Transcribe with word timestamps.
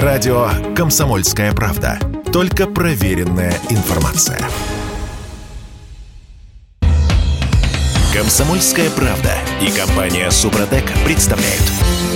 Радио 0.00 0.48
«Комсомольская 0.74 1.52
правда». 1.52 1.98
Только 2.32 2.66
проверенная 2.66 3.52
информация. 3.68 4.38
«Комсомольская 8.14 8.88
правда» 8.88 9.34
и 9.60 9.70
компания 9.70 10.30
«Супротек» 10.30 10.84
представляют. 11.04 11.70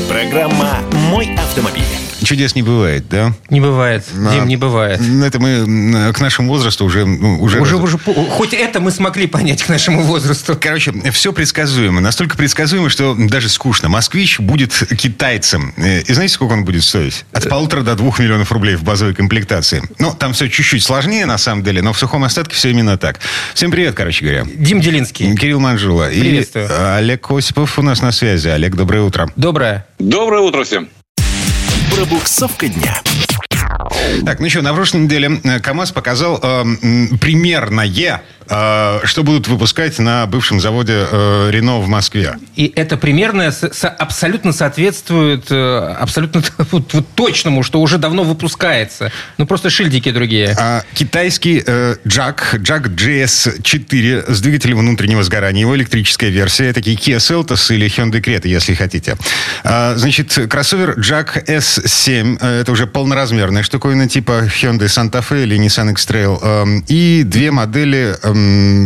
Программа 0.08 0.78
«Мой 1.10 1.34
автомобиль». 1.34 2.05
Чудес 2.22 2.54
не 2.54 2.62
бывает, 2.62 3.08
да? 3.08 3.32
Не 3.50 3.60
бывает, 3.60 4.04
А, 4.16 4.32
Дим, 4.34 4.46
не 4.48 4.56
бывает. 4.56 5.00
Это 5.00 5.38
мы 5.38 5.48
м, 5.50 6.12
к 6.12 6.20
нашему 6.20 6.48
возрасту 6.52 6.84
уже... 6.84 7.04
ну, 7.04 7.40
уже, 7.42 7.60
Уже, 7.60 7.76
уже, 7.76 7.98
по- 7.98 8.12
хоть 8.14 8.54
это 8.54 8.80
мы 8.80 8.90
смогли 8.90 9.26
понять 9.26 9.62
к 9.62 9.68
нашему 9.68 10.02
возрасту. 10.02 10.56
Короче, 10.60 10.92
все 11.12 11.32
предсказуемо. 11.32 12.00
Настолько 12.00 12.36
предсказуемо, 12.36 12.88
что 12.90 13.14
даже 13.18 13.48
скучно. 13.48 13.88
«Москвич» 13.88 14.40
будет 14.40 14.72
китайцем. 14.98 15.72
Э, 15.76 16.00
И 16.00 16.12
знаете, 16.12 16.34
сколько 16.34 16.52
он 16.54 16.64
будет 16.64 16.84
стоить? 16.84 17.24
От 17.32 17.48
полутора 17.48 17.82
до 17.82 17.94
двух 17.94 18.18
миллионов 18.18 18.50
рублей 18.52 18.76
в 18.76 18.82
базовой 18.82 19.14
комплектации. 19.14 19.82
Ну, 19.98 20.12
там 20.14 20.32
все 20.32 20.48
чуть-чуть 20.48 20.82
сложнее, 20.82 21.26
на 21.26 21.38
самом 21.38 21.62
деле, 21.62 21.82
но 21.82 21.92
в 21.92 21.98
сухом 21.98 22.24
остатке 22.24 22.54
все 22.56 22.70
именно 22.70 22.96
так. 22.98 23.18
Всем 23.54 23.70
привет, 23.70 23.94
короче 23.94 24.24
говоря. 24.24 24.44
Дим 24.54 24.80
Делинский, 24.80 25.34
Кирилл 25.36 25.60
Манжула. 25.60 26.10
И 26.10 26.20
Приветствую. 26.20 26.66
э, 26.68 26.96
Олег 26.96 27.30
Осипов 27.30 27.78
у 27.78 27.82
нас 27.82 28.00
на 28.02 28.10
связи. 28.12 28.48
Олег, 28.48 28.74
доброе 28.74 29.02
утро. 29.02 29.30
доброе. 29.36 29.86
Доброе 29.98 30.40
утро 30.42 30.64
всем. 30.64 30.88
Пробуксовка 31.96 32.68
дня. 32.68 33.00
Так, 34.26 34.40
ну 34.40 34.50
что, 34.50 34.60
на 34.60 34.74
прошлой 34.74 35.04
неделе 35.04 35.40
э, 35.42 35.60
КАМАЗ 35.60 35.92
показал 35.92 36.38
э, 36.42 36.64
примерное, 37.18 37.86
что 38.48 39.22
будут 39.22 39.48
выпускать 39.48 39.98
на 39.98 40.26
бывшем 40.26 40.60
заводе 40.60 41.06
э, 41.10 41.50
Рено 41.50 41.78
в 41.80 41.88
Москве. 41.88 42.36
И 42.54 42.72
это 42.74 42.96
примерно 42.96 43.52
абсолютно 43.98 44.52
соответствует 44.52 45.46
э, 45.50 45.96
абсолютно 46.00 46.42
вот, 46.70 46.92
вот 46.94 47.06
точному, 47.14 47.62
что 47.62 47.80
уже 47.80 47.98
давно 47.98 48.24
выпускается. 48.24 49.10
Ну, 49.38 49.46
просто 49.46 49.70
шильдики 49.70 50.10
другие. 50.10 50.54
А, 50.58 50.82
китайский 50.94 51.58
Jack, 51.58 52.54
Jack 52.54 52.94
GS4 52.94 54.32
с 54.32 54.40
двигателем 54.40 54.78
внутреннего 54.78 55.22
сгорания. 55.22 55.62
Его 55.62 55.76
электрическая 55.76 56.30
версия. 56.30 56.72
Такие 56.72 56.96
Kia 56.96 57.18
Seltos 57.18 57.72
или 57.74 57.86
Hyundai 57.86 58.20
Creta, 58.22 58.48
если 58.48 58.74
хотите. 58.74 59.16
А, 59.64 59.94
значит, 59.96 60.38
кроссовер 60.48 60.98
Jack 60.98 61.44
S7. 61.46 62.38
э, 62.40 62.60
Это 62.60 62.72
уже 62.72 62.86
полноразмерная 62.86 63.62
штуковина 63.62 64.08
типа 64.08 64.44
Hyundai 64.46 64.86
Santa 64.86 65.24
Fe 65.28 65.42
или 65.42 65.56
Nissan 65.58 65.90
X-Trail. 65.92 66.38
Эм, 66.42 66.84
И 66.88 67.22
две 67.24 67.50
модели 67.50 68.16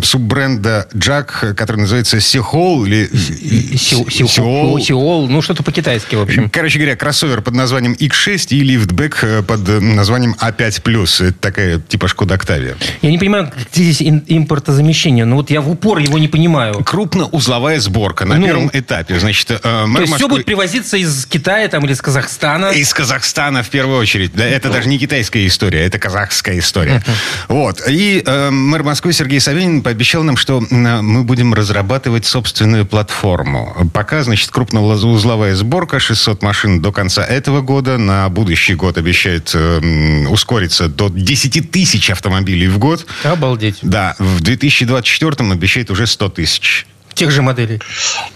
суббренда 0.02 0.88
Jack, 0.94 1.54
который 1.54 1.78
называется 1.82 2.18
Seoul 2.18 2.86
или 2.86 3.08
Seoul. 3.12 4.80
Сеул, 4.80 5.28
ну, 5.28 5.42
что-то 5.42 5.62
по-китайски, 5.62 6.14
в 6.14 6.20
общем. 6.20 6.50
Короче 6.50 6.78
говоря, 6.78 6.96
кроссовер 6.96 7.42
под 7.42 7.54
названием 7.54 7.92
X6 7.94 8.48
и 8.50 8.60
лифтбэк 8.60 9.18
э, 9.24 9.42
под 9.42 9.68
э, 9.68 9.80
названием 9.80 10.34
A5+. 10.40 11.28
Это 11.28 11.32
такая 11.38 11.78
типа 11.80 12.08
Шкода 12.08 12.34
Октавия. 12.34 12.76
Я 13.02 13.10
не 13.10 13.18
понимаю, 13.18 13.50
где 13.72 13.82
здесь 13.84 14.02
импортозамещение. 14.28 15.24
Ну, 15.24 15.36
вот 15.36 15.50
я 15.50 15.60
в 15.60 15.70
упор 15.70 15.98
его 15.98 16.18
не 16.18 16.28
понимаю. 16.28 16.82
Крупноузловая 16.84 17.80
сборка 17.80 18.24
на 18.24 18.36
Ну. 18.36 18.46
первом 18.46 18.70
этапе. 18.72 19.18
Значит, 19.18 19.50
э, 19.50 19.58
То 19.58 19.86
есть 20.00 20.14
все 20.14 20.24
Москвы- 20.24 20.28
будет 20.28 20.44
привозиться 20.46 20.96
из 20.96 21.26
Китая 21.26 21.68
там, 21.68 21.84
или 21.84 21.92
из 21.92 22.00
Казахстана? 22.00 22.66
Из 22.70 22.92
Казахстана 22.94 23.62
в 23.62 23.68
первую 23.70 23.98
очередь. 23.98 24.32
Да, 24.34 24.44
это 24.44 24.70
даже 24.70 24.88
не 24.88 24.98
китайская 24.98 25.46
история, 25.46 25.84
это 25.84 25.98
казахская 25.98 26.58
история. 26.58 27.02
Вот. 27.48 27.82
И 27.88 28.22
э, 28.24 28.50
мэр 28.50 28.82
Москвы 28.82 29.12
Сергей 29.12 29.39
Собянин 29.40 29.82
пообещал 29.82 30.22
нам, 30.22 30.36
что 30.36 30.58
э, 30.58 31.00
мы 31.02 31.24
будем 31.24 31.54
разрабатывать 31.54 32.26
собственную 32.26 32.86
платформу. 32.86 33.90
Пока, 33.92 34.22
значит, 34.22 34.50
крупноузловая 34.50 35.54
сборка, 35.54 35.98
600 35.98 36.42
машин 36.42 36.80
до 36.80 36.92
конца 36.92 37.24
этого 37.24 37.60
года. 37.60 37.98
На 37.98 38.28
будущий 38.28 38.74
год 38.74 38.98
обещает 38.98 39.50
э, 39.54 40.26
ускориться 40.28 40.88
до 40.88 41.08
10 41.08 41.70
тысяч 41.70 42.10
автомобилей 42.10 42.68
в 42.68 42.78
год. 42.78 43.06
Обалдеть. 43.24 43.78
Да, 43.82 44.14
в 44.18 44.40
2024 44.42 45.52
обещает 45.52 45.90
уже 45.90 46.06
100 46.06 46.28
тысяч. 46.30 46.86
Тех 47.14 47.30
же 47.30 47.42
моделей. 47.42 47.80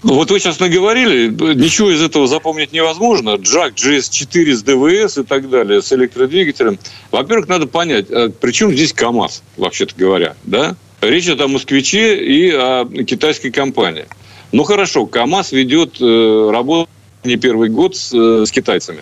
Вот 0.03 0.31
вы 0.31 0.41
сейчас 0.41 0.61
наговорили, 0.61 1.29
ничего 1.55 1.91
из 1.91 2.03
этого 2.03 2.27
запомнить 2.27 2.73
невозможно. 2.73 3.37
Джак, 3.37 3.75
GS4 3.75 4.53
с 4.53 4.63
ДВС 4.63 5.19
и 5.19 5.23
так 5.23 5.49
далее, 5.49 5.81
с 5.81 5.93
электродвигателем. 5.93 6.79
Во-первых, 7.11 7.49
надо 7.49 7.67
понять, 7.67 8.11
а 8.11 8.29
при 8.29 8.53
чем 8.53 8.73
здесь 8.73 8.93
КАМАЗ, 8.93 9.43
вообще-то 9.57 9.95
говоря, 9.97 10.37
да? 10.45 10.77
Речь 11.05 11.25
идет 11.25 11.41
о 11.41 11.49
москвиче 11.49 12.17
и 12.17 12.51
о 12.51 12.85
китайской 13.07 13.51
компании. 13.51 14.07
Ну 14.53 14.65
хорошо, 14.65 15.07
КАМАЗ 15.07 15.53
ведет 15.53 15.97
э, 16.01 16.51
работу 16.53 16.89
не 17.25 17.37
первый 17.37 17.69
год 17.69 17.97
с, 17.97 18.13
э, 18.13 18.45
с 18.47 18.51
китайцами. 18.51 19.01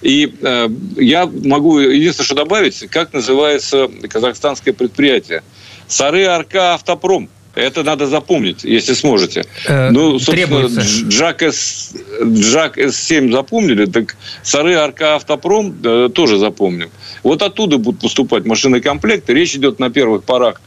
И 0.00 0.32
э, 0.42 0.68
я 0.96 1.26
могу 1.26 1.78
единственное, 1.78 2.26
что 2.26 2.34
добавить, 2.34 2.78
как 2.90 3.12
называется 3.12 3.88
казахстанское 4.08 4.74
предприятие. 4.74 5.42
Сары 5.88 6.24
Арка 6.24 6.74
Автопром. 6.74 7.28
Это 7.54 7.82
надо 7.82 8.06
запомнить, 8.06 8.64
если 8.64 8.94
сможете. 8.94 9.44
Э, 9.66 9.90
ну, 9.90 10.18
собственно, 10.18 10.36
требуется. 10.46 10.80
Дж- 10.80 11.08
Джак, 11.08 11.42
С, 11.42 11.94
Джак 12.22 12.78
С7 12.78 13.30
запомнили, 13.30 13.84
так 13.86 14.16
Сары 14.42 14.74
Арка 14.74 15.16
Автопром 15.16 15.74
э, 15.84 16.08
тоже 16.14 16.38
запомним. 16.38 16.90
Вот 17.22 17.42
оттуда 17.42 17.76
будут 17.78 18.00
поступать 18.00 18.46
машины-комплекты. 18.46 19.34
Речь 19.34 19.54
идет 19.54 19.78
на 19.80 19.90
первых 19.90 20.24
порах 20.24 20.60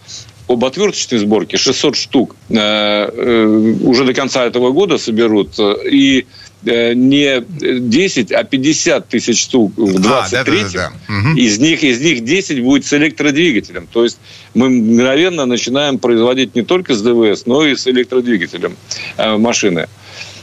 об 0.47 0.63
отверточной 0.63 1.19
сборке 1.19 1.57
600 1.57 1.95
штук 1.95 2.35
э, 2.49 2.55
э, 2.55 3.45
уже 3.81 4.05
до 4.05 4.13
конца 4.13 4.45
этого 4.45 4.71
года 4.71 4.97
соберут. 4.97 5.57
И 5.59 6.25
э, 6.65 6.93
не 6.93 7.41
10, 7.41 8.31
а 8.31 8.43
50 8.43 9.07
тысяч 9.07 9.41
штук 9.41 9.73
в 9.75 9.99
23 9.99 10.37
А, 10.37 10.63
да-да-да. 10.63 10.91
Мгм. 11.07 11.37
из 11.37 11.59
них, 11.59 11.83
из 11.83 11.99
них 11.99 12.23
10 12.23 12.63
будет 12.63 12.85
с 12.85 12.93
электродвигателем. 12.93 13.87
То 13.91 14.03
есть 14.03 14.19
мы 14.53 14.69
мгновенно 14.69 15.45
начинаем 15.45 15.97
производить 15.97 16.55
не 16.55 16.61
только 16.61 16.93
с 16.93 17.01
ДВС, 17.01 17.45
но 17.45 17.65
и 17.65 17.75
с 17.75 17.87
электродвигателем 17.87 18.77
машины. 19.17 19.87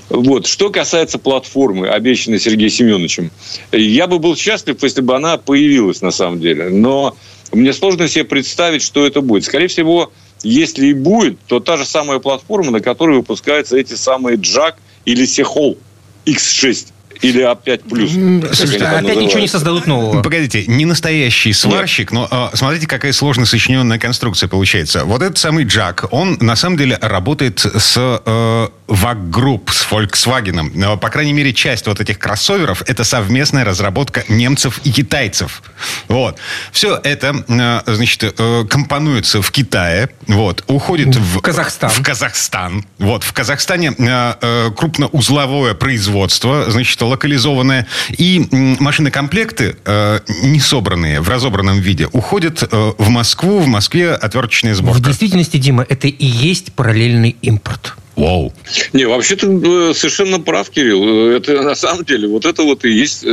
Вот. 0.08 0.46
Что 0.46 0.70
касается 0.70 1.18
платформы, 1.18 1.88
обещанной 1.88 2.40
Сергеем 2.40 2.70
Семеновичем, 2.70 3.30
я 3.70 4.06
бы 4.06 4.18
был 4.18 4.36
счастлив, 4.36 4.82
если 4.82 5.00
бы 5.00 5.16
она 5.16 5.38
появилась 5.38 6.02
на 6.02 6.10
самом 6.10 6.40
деле. 6.40 6.68
Но 6.68 7.16
мне 7.52 7.72
сложно 7.72 8.08
себе 8.08 8.24
представить, 8.24 8.82
что 8.82 9.06
это 9.06 9.20
будет. 9.20 9.44
Скорее 9.44 9.68
всего, 9.68 10.12
если 10.42 10.86
и 10.86 10.94
будет, 10.94 11.38
то 11.46 11.60
та 11.60 11.76
же 11.76 11.84
самая 11.84 12.18
платформа, 12.18 12.70
на 12.70 12.80
которой 12.80 13.16
выпускаются 13.16 13.76
эти 13.76 13.94
самые 13.94 14.36
Джак 14.36 14.78
или 15.04 15.24
Сехол 15.24 15.78
X6 16.24 16.91
или 17.22 17.42
А5+. 17.42 18.16
М, 18.16 18.42
как 18.42 18.54
Слушайте, 18.54 18.84
опять 18.84 19.16
ничего 19.16 19.40
не 19.40 19.48
создадут 19.48 19.86
нового. 19.86 20.22
Погодите, 20.22 20.66
не 20.66 20.84
настоящий 20.84 21.52
сварщик, 21.52 22.12
но 22.12 22.28
а, 22.30 22.50
смотрите, 22.54 22.86
какая 22.86 23.12
сложно 23.12 23.46
сочиненная 23.46 23.98
конструкция 23.98 24.48
получается. 24.48 25.04
Вот 25.04 25.22
этот 25.22 25.38
самый 25.38 25.64
Джак, 25.64 26.06
он 26.10 26.36
на 26.40 26.56
самом 26.56 26.76
деле 26.76 26.98
работает 27.00 27.60
с 27.60 27.96
э, 27.96 28.68
Group, 28.88 29.70
с 29.70 29.86
Volkswagen. 29.90 30.98
По 30.98 31.08
крайней 31.08 31.32
мере, 31.32 31.52
часть 31.52 31.86
вот 31.86 32.00
этих 32.00 32.18
кроссоверов 32.18 32.82
это 32.86 33.04
совместная 33.04 33.64
разработка 33.64 34.24
немцев 34.28 34.80
и 34.84 34.92
китайцев. 34.92 35.62
Вот. 36.08 36.38
Все 36.72 37.00
это, 37.02 37.44
э, 37.48 37.94
значит, 37.94 38.34
э, 38.36 38.64
компонуется 38.68 39.42
в 39.42 39.50
Китае, 39.50 40.08
вот, 40.26 40.64
уходит 40.66 41.14
в, 41.16 41.40
Казахстан. 41.40 41.90
в 41.90 42.02
Казахстан. 42.02 42.84
Вот, 42.98 43.22
в 43.24 43.32
Казахстане 43.32 43.94
э, 43.96 44.34
э, 44.40 44.70
крупноузловое 44.76 45.74
производство, 45.74 46.70
значит, 46.70 47.00
локализованное. 47.12 47.86
И 48.18 48.46
машинокомплекты, 48.50 49.76
э, 49.84 50.20
не 50.42 50.60
собранные 50.60 51.20
в 51.20 51.28
разобранном 51.28 51.80
виде, 51.80 52.08
уходят 52.12 52.62
э, 52.62 52.92
в 52.98 53.08
Москву. 53.08 53.60
В 53.60 53.66
Москве 53.66 54.12
отверточная 54.12 54.74
В 54.74 54.76
сборка. 54.76 55.02
действительности, 55.02 55.56
Дима, 55.56 55.86
это 55.88 56.08
и 56.08 56.26
есть 56.26 56.72
параллельный 56.72 57.36
импорт. 57.42 57.94
Вау. 58.16 58.52
Не, 58.92 59.06
вообще-то 59.06 59.46
э, 59.46 59.94
совершенно 59.94 60.38
прав, 60.40 60.68
Кирилл. 60.70 61.30
Это 61.30 61.62
на 61.62 61.74
самом 61.74 62.04
деле 62.04 62.28
вот 62.28 62.44
это 62.44 62.62
вот 62.62 62.84
и 62.84 62.90
есть 62.90 63.24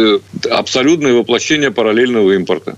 абсолютное 0.49 1.13
воплощение 1.13 1.71
параллельного 1.71 2.33
импорта. 2.33 2.75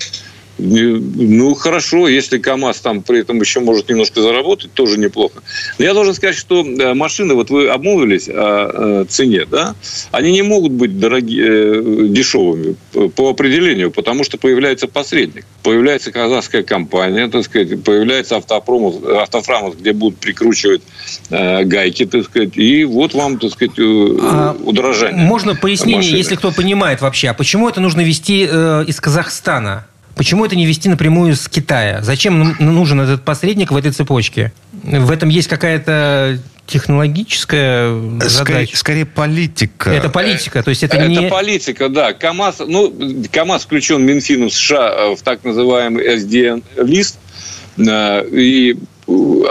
Ну, 0.61 1.55
хорошо, 1.55 2.07
если 2.07 2.37
КАМАЗ 2.37 2.81
там 2.81 3.01
при 3.01 3.19
этом 3.19 3.39
еще 3.39 3.59
может 3.61 3.89
немножко 3.89 4.21
заработать, 4.21 4.71
тоже 4.73 4.99
неплохо. 4.99 5.41
Но 5.79 5.85
я 5.85 5.93
должен 5.93 6.13
сказать, 6.13 6.35
что 6.35 6.63
э, 6.63 6.93
машины, 6.93 7.33
вот 7.33 7.49
вы 7.49 7.67
обмолвились 7.67 8.29
о 8.29 9.01
э, 9.01 9.05
цене, 9.09 9.45
да, 9.49 9.75
они 10.11 10.31
не 10.31 10.43
могут 10.43 10.71
быть 10.71 10.99
дорогие, 10.99 11.45
э, 11.47 12.07
дешевыми 12.09 12.75
по 13.15 13.29
определению, 13.29 13.89
потому 13.89 14.23
что 14.23 14.37
появляется 14.37 14.87
посредник. 14.87 15.45
Появляется 15.63 16.11
казахская 16.11 16.61
компания, 16.61 17.27
так 17.27 17.43
сказать, 17.43 17.83
появляется 17.83 18.37
автопромов, 18.37 19.03
автофрамов, 19.03 19.79
где 19.79 19.93
будут 19.93 20.19
прикручивать 20.19 20.81
гайки, 21.29 22.05
так 22.05 22.25
сказать, 22.25 22.55
и 22.55 22.85
вот 22.85 23.15
вам, 23.15 23.39
так 23.39 23.51
сказать, 23.51 23.73
А 23.79 24.55
удорожание. 24.63 25.25
Можно 25.25 25.55
пояснение, 25.55 25.97
машины. 25.97 26.17
если 26.17 26.35
кто 26.35 26.51
понимает 26.51 27.01
вообще, 27.01 27.29
а 27.29 27.33
почему 27.33 27.67
это 27.67 27.81
нужно 27.81 28.01
вести 28.01 28.43
из 28.43 28.99
Казахстана? 28.99 29.87
Почему 30.15 30.45
это 30.45 30.55
не 30.55 30.65
вести 30.65 30.89
напрямую 30.89 31.35
с 31.35 31.47
Китая? 31.47 32.01
Зачем 32.01 32.55
нужен 32.59 33.01
этот 33.01 33.23
посредник 33.23 33.71
в 33.71 33.75
этой 33.75 33.91
цепочке? 33.91 34.51
В 34.83 35.11
этом 35.11 35.29
есть 35.29 35.47
какая-то 35.47 36.39
технологическая 36.67 37.93
Скорее, 38.19 38.29
задача. 38.29 38.77
скорее 38.77 39.05
политика. 39.05 39.89
Это 39.89 40.09
политика, 40.09 40.63
то 40.63 40.69
есть 40.69 40.83
это, 40.83 40.97
Это 40.97 41.07
не... 41.07 41.27
политика, 41.27 41.89
да. 41.89 42.13
КАМАЗ, 42.13 42.61
ну, 42.67 42.93
КАМАЗ 43.31 43.63
включен 43.63 44.01
Минфином 44.03 44.49
США 44.49 44.89
э, 44.89 45.15
в 45.15 45.21
так 45.21 45.43
называемый 45.43 46.07
SDN-лист, 46.15 47.17
э, 47.77 48.27
и 48.31 48.77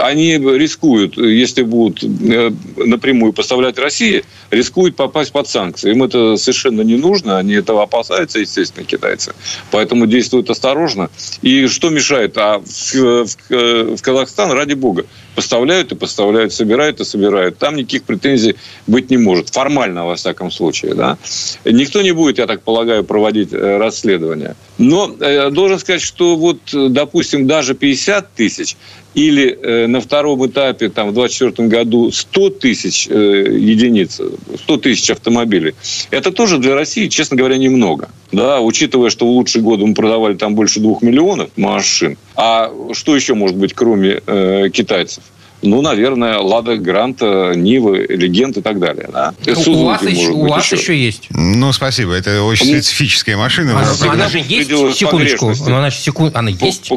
они 0.01 0.37
рискуют, 0.37 1.17
если 1.17 1.63
будут 1.63 2.03
э, 2.03 2.51
напрямую 2.77 3.33
поставлять 3.33 3.77
России, 3.77 4.23
рискуют 4.49 4.95
попасть 4.95 5.31
под 5.31 5.47
санкции. 5.47 5.91
Им 5.91 6.03
это 6.03 6.37
совершенно 6.37 6.81
не 6.81 6.97
нужно, 6.97 7.37
они 7.37 7.53
этого 7.53 7.83
опасаются, 7.83 8.39
естественно, 8.39 8.85
китайцы. 8.85 9.33
Поэтому 9.71 10.07
действуют 10.07 10.49
осторожно. 10.49 11.09
И 11.41 11.67
что 11.67 11.89
мешает? 11.89 12.37
А 12.37 12.59
в, 12.59 13.25
в, 13.25 13.95
в 13.97 14.01
Казахстан, 14.01 14.51
ради 14.51 14.73
бога, 14.73 15.05
поставляют 15.35 15.91
и 15.91 15.95
поставляют, 15.95 16.53
собирают 16.53 16.99
и 16.99 17.05
собирают. 17.05 17.57
Там 17.57 17.75
никаких 17.75 18.03
претензий 18.03 18.55
быть 18.87 19.09
не 19.09 19.17
может. 19.17 19.49
Формально, 19.49 20.05
во 20.05 20.15
всяком 20.15 20.51
случае. 20.51 20.93
Да? 20.93 21.17
Никто 21.65 22.01
не 22.01 22.11
будет, 22.11 22.37
я 22.37 22.47
так 22.47 22.61
полагаю, 22.61 23.03
проводить 23.03 23.53
э, 23.53 23.77
расследование. 23.77 24.55
Но 24.77 25.15
э, 25.19 25.49
должен 25.49 25.79
сказать, 25.79 26.01
что 26.01 26.35
вот, 26.35 26.59
допустим, 26.71 27.47
даже 27.47 27.75
50 27.75 28.33
тысяч 28.33 28.75
или 29.13 29.57
э, 29.61 29.87
на 29.87 29.99
втором 29.99 30.45
этапе, 30.45 30.89
там, 30.89 31.09
в 31.09 31.13
2024 31.13 31.67
году 31.67 32.11
100 32.11 32.49
тысяч 32.51 33.07
э, 33.09 33.13
единиц, 33.13 34.21
100 34.63 34.77
тысяч 34.77 35.09
автомобилей, 35.09 35.75
это 36.11 36.31
тоже 36.31 36.57
для 36.57 36.75
России, 36.75 37.07
честно 37.07 37.35
говоря, 37.35 37.57
немного. 37.57 38.09
Да, 38.31 38.61
учитывая, 38.61 39.09
что 39.09 39.25
в 39.25 39.29
лучшие 39.29 39.61
годы 39.61 39.85
мы 39.85 39.93
продавали 39.93 40.35
там 40.35 40.55
больше 40.55 40.79
двух 40.79 41.01
миллионов 41.01 41.49
машин. 41.57 42.17
А 42.35 42.71
что 42.93 43.15
еще 43.15 43.33
может 43.33 43.57
быть, 43.57 43.73
кроме 43.73 44.21
э, 44.25 44.69
китайцев? 44.71 45.23
Ну, 45.63 45.81
наверное, 45.81 46.39
Лада 46.39 46.75
Гранта, 46.77 47.53
Нивы, 47.55 48.07
Легенд 48.09 48.57
и 48.57 48.61
так 48.61 48.79
далее. 48.79 49.07
Да. 49.13 49.33
Ну, 49.45 49.73
у 49.73 49.85
вас, 49.85 50.01
еще, 50.01 50.31
у 50.31 50.47
вас 50.47 50.71
еще. 50.71 50.97
есть. 50.97 51.27
Ну, 51.29 51.71
спасибо. 51.71 52.13
Это 52.13 52.41
очень 52.41 52.73
ну, 52.73 52.81
специфическая 52.81 53.37
машина. 53.37 53.77
А, 53.77 54.03
она, 54.03 54.13
она 54.13 54.29
же 54.29 54.39
есть, 54.39 54.69
секундочку. 54.97 55.53
Она, 55.67 55.91
же 55.91 55.97
секунд... 55.97 56.35
она 56.35 56.49
есть? 56.49 56.91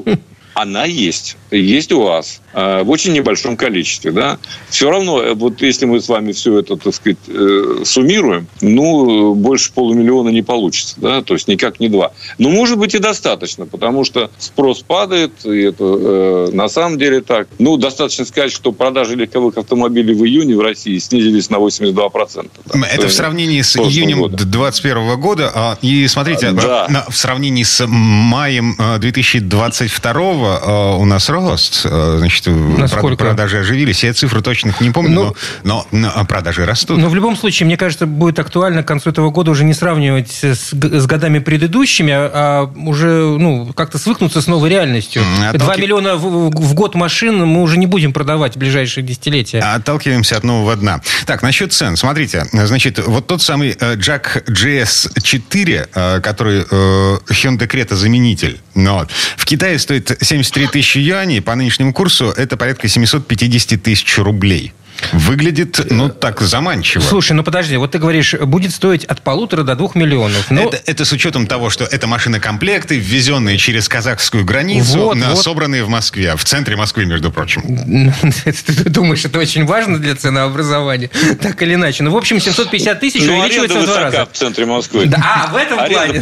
Она 0.55 0.85
есть 0.85 1.37
есть 1.59 1.93
у 1.93 2.03
вас 2.03 2.41
э, 2.53 2.83
в 2.83 2.91
очень 2.91 3.13
небольшом 3.13 3.57
количестве. 3.57 4.13
Да? 4.13 4.39
Все 4.69 4.91
равно, 4.91 5.23
э, 5.23 5.35
вот 5.35 5.63
если 5.63 5.87
мы 5.87 6.01
с 6.01 6.09
вами 6.09 6.33
все 6.33 6.59
это, 6.59 6.77
так 6.77 6.95
сказать, 6.95 7.19
э, 7.29 7.83
суммируем, 7.85 8.47
ну, 8.61 9.35
больше 9.35 9.73
полумиллиона 9.73 10.31
не 10.31 10.43
получится. 10.43 10.95
Да? 10.99 11.23
То 11.23 11.35
есть 11.35 11.49
никак 11.49 11.81
не 11.81 11.89
два. 11.89 12.13
Но 12.39 12.49
может 12.51 12.79
быть 12.79 12.95
и 12.95 12.99
достаточно, 12.99 13.67
потому 13.67 14.05
что 14.05 14.31
спрос 14.39 14.83
падает, 14.83 15.33
и 15.45 15.61
это 15.61 16.51
на 16.53 16.69
самом 16.69 16.99
деле 16.99 17.21
так. 17.21 17.49
Ну, 17.59 17.77
достаточно 17.77 18.25
сказать, 18.25 18.53
что 18.53 18.73
продажи 18.73 19.15
легковых 19.15 19.57
автомобилей 19.59 20.15
в 20.15 20.25
июне 20.25 20.57
в 20.57 20.61
России 20.61 20.99
снизились 20.99 21.51
на 21.51 21.57
82%. 21.57 22.51
Да? 22.67 22.87
Это 22.93 23.09
в 23.09 23.13
сравнении 23.13 23.63
с 23.63 23.77
июнем 23.77 24.29
2021 24.29 25.21
года. 25.21 25.53
А, 25.55 25.79
и 25.83 26.07
смотрите, 26.09 26.53
да. 26.53 27.07
в 27.09 27.17
сравнении 27.17 27.63
с 27.63 27.85
маем 27.87 28.77
2022 28.99 30.97
у 30.97 31.05
нас 31.05 31.29
рост 31.29 31.44
рост. 31.51 31.83
Э, 31.85 32.17
значит, 32.19 32.47
Насколько? 32.47 33.17
продажи 33.17 33.59
оживились. 33.59 34.05
Я 34.05 34.13
цифры 34.13 34.43
точных 34.43 34.81
не 34.81 34.91
помню, 34.91 35.15
ну, 35.15 35.37
но, 35.63 35.87
но, 35.91 36.13
но 36.17 36.25
продажи 36.25 36.65
растут. 36.65 36.99
Но 36.99 37.09
в 37.09 37.15
любом 37.15 37.37
случае, 37.37 37.67
мне 37.67 37.77
кажется, 37.77 38.07
будет 38.07 38.39
актуально 38.39 38.83
к 38.83 38.89
концу 38.89 39.11
этого 39.11 39.31
года 39.31 39.51
уже 39.51 39.65
не 39.65 39.75
сравнивать 39.75 40.31
с, 40.31 40.73
с 40.73 41.07
годами 41.07 41.39
предыдущими, 41.39 42.13
а, 42.13 42.31
а 42.35 42.73
уже 42.77 43.07
ну, 43.07 43.73
как-то 43.75 43.99
свыкнуться 43.99 44.41
с 44.41 44.47
новой 44.47 44.71
реальностью. 44.71 45.23
Отталки... 45.41 45.65
2 45.65 45.77
миллиона 45.77 46.17
в, 46.17 46.51
в 46.51 46.75
год 46.75 46.95
машин 46.95 47.45
мы 47.47 47.63
уже 47.63 47.79
не 47.79 47.87
будем 47.87 48.13
продавать 48.13 48.55
в 48.55 48.59
ближайшие 48.59 49.05
десятилетия. 49.05 49.61
Отталкиваемся 49.61 50.37
от 50.37 50.45
нового 50.45 50.77
дна. 50.77 51.01
Так, 51.27 51.43
насчет 51.43 51.73
цен. 51.73 51.97
Смотрите, 51.97 52.47
значит, 52.53 52.99
вот 52.99 53.27
тот 53.27 53.43
самый 53.43 53.73
Jack 53.73 54.45
GS4, 54.47 55.89
э, 55.95 56.21
который 56.21 56.61
э, 56.61 57.19
Hyundai 57.29 57.69
Creta 57.69 57.95
заменитель, 57.95 58.61
но 58.75 59.07
в 59.37 59.45
Китае 59.45 59.79
стоит 59.79 60.17
73 60.21 60.69
тысячи 60.69 60.99
юаней, 60.99 61.34
Германии 61.35 61.41
по 61.41 61.55
нынешнему 61.55 61.93
курсу 61.93 62.27
это 62.27 62.57
порядка 62.57 62.89
750 62.89 63.83
тысяч 63.83 64.19
рублей. 64.19 64.73
Выглядит, 65.13 65.91
ну, 65.91 66.09
так 66.09 66.41
заманчиво. 66.41 67.03
Слушай, 67.03 67.33
ну 67.33 67.43
подожди, 67.43 67.77
вот 67.77 67.93
ты 67.93 67.99
говоришь, 67.99 68.35
будет 68.35 68.73
стоить 68.73 69.05
от 69.05 69.23
полутора 69.23 69.63
до 69.63 69.75
двух 69.77 69.95
миллионов. 69.95 70.51
Но... 70.51 70.69
Это, 70.69 70.81
это 70.87 71.05
с 71.05 71.13
учетом 71.13 71.47
того, 71.47 71.71
что 71.71 71.85
это 71.85 72.07
машины-комплекты, 72.07 72.99
ввезенные 72.99 73.59
через 73.59 73.89
казахскую 73.89 74.45
границу, 74.45 74.99
вот, 74.99 75.17
на, 75.17 75.31
вот. 75.31 75.43
собранные 75.43 75.85
в 75.85 75.89
Москве, 75.89 76.37
в 76.37 76.45
центре 76.45 76.77
Москвы, 76.77 77.05
между 77.05 77.31
прочим. 77.31 77.63
Ты 78.45 78.91
думаешь, 78.91 79.25
это 79.25 79.39
очень 79.39 79.65
важно 79.65 79.99
для 79.99 80.17
ценообразования? 80.17 81.11
Так 81.41 81.63
или 81.63 81.75
иначе. 81.75 82.03
Ну, 82.03 82.11
в 82.11 82.17
общем, 82.17 82.41
750 82.41 83.01
тысяч 83.01 83.23
ну, 83.23 83.39
увеличивается 83.39 83.81
в 83.81 83.85
два 83.85 84.01
раза. 84.01 84.27
в 84.27 84.37
центре 84.37 84.67
Москвы. 84.67 85.11
а, 85.17 85.49
в 85.53 85.57
этом 85.57 85.79
плане. 85.79 86.21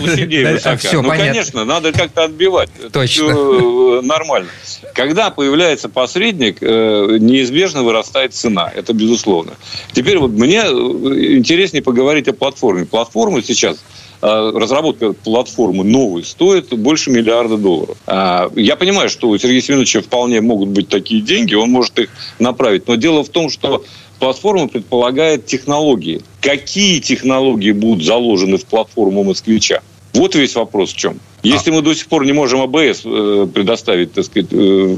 Все, 0.78 1.02
ну, 1.02 1.08
конечно, 1.10 1.64
надо 1.64 1.92
как-то 1.92 2.24
отбивать. 2.24 2.70
Точно. 2.92 3.24
Э, 3.24 4.00
нормально. 4.02 4.48
Когда 4.94 5.30
появляется 5.30 5.88
посредник, 5.88 6.58
э, 6.60 7.16
неизбежно 7.20 7.82
вырастает 7.82 8.34
цена. 8.34 8.61
Это 8.74 8.92
безусловно. 8.92 9.52
Теперь 9.92 10.18
вот 10.18 10.30
мне 10.30 10.62
э, 10.64 11.36
интереснее 11.36 11.82
поговорить 11.82 12.28
о 12.28 12.32
платформе. 12.32 12.84
Платформа 12.84 13.42
сейчас 13.42 13.82
э, 14.20 14.52
разработка 14.54 15.12
платформы 15.12 15.84
новой 15.84 16.24
стоит 16.24 16.72
больше 16.76 17.10
миллиарда 17.10 17.56
долларов. 17.56 17.96
А, 18.06 18.50
я 18.56 18.76
понимаю, 18.76 19.08
что 19.08 19.28
у 19.28 19.38
Сергея 19.38 19.60
Семеновича 19.60 20.02
вполне 20.02 20.40
могут 20.40 20.70
быть 20.70 20.88
такие 20.88 21.20
деньги, 21.20 21.54
он 21.54 21.70
может 21.70 21.98
их 21.98 22.10
направить. 22.38 22.86
Но 22.88 22.96
дело 22.96 23.24
в 23.24 23.28
том, 23.28 23.50
что 23.50 23.84
платформа 24.18 24.68
предполагает 24.68 25.46
технологии. 25.46 26.22
Какие 26.40 27.00
технологии 27.00 27.72
будут 27.72 28.04
заложены 28.04 28.58
в 28.58 28.64
платформу 28.66 29.24
москвича? 29.24 29.80
Вот 30.14 30.34
весь 30.34 30.54
вопрос 30.54 30.92
в 30.92 30.96
чем. 30.96 31.18
Если 31.42 31.70
а. 31.70 31.74
мы 31.74 31.82
до 31.82 31.92
сих 31.94 32.06
пор 32.06 32.24
не 32.24 32.32
можем 32.32 32.60
АБС 32.60 33.02
э, 33.04 33.48
предоставить, 33.52 34.12
так 34.12 34.24
сказать, 34.24 34.48
э, 34.52 34.96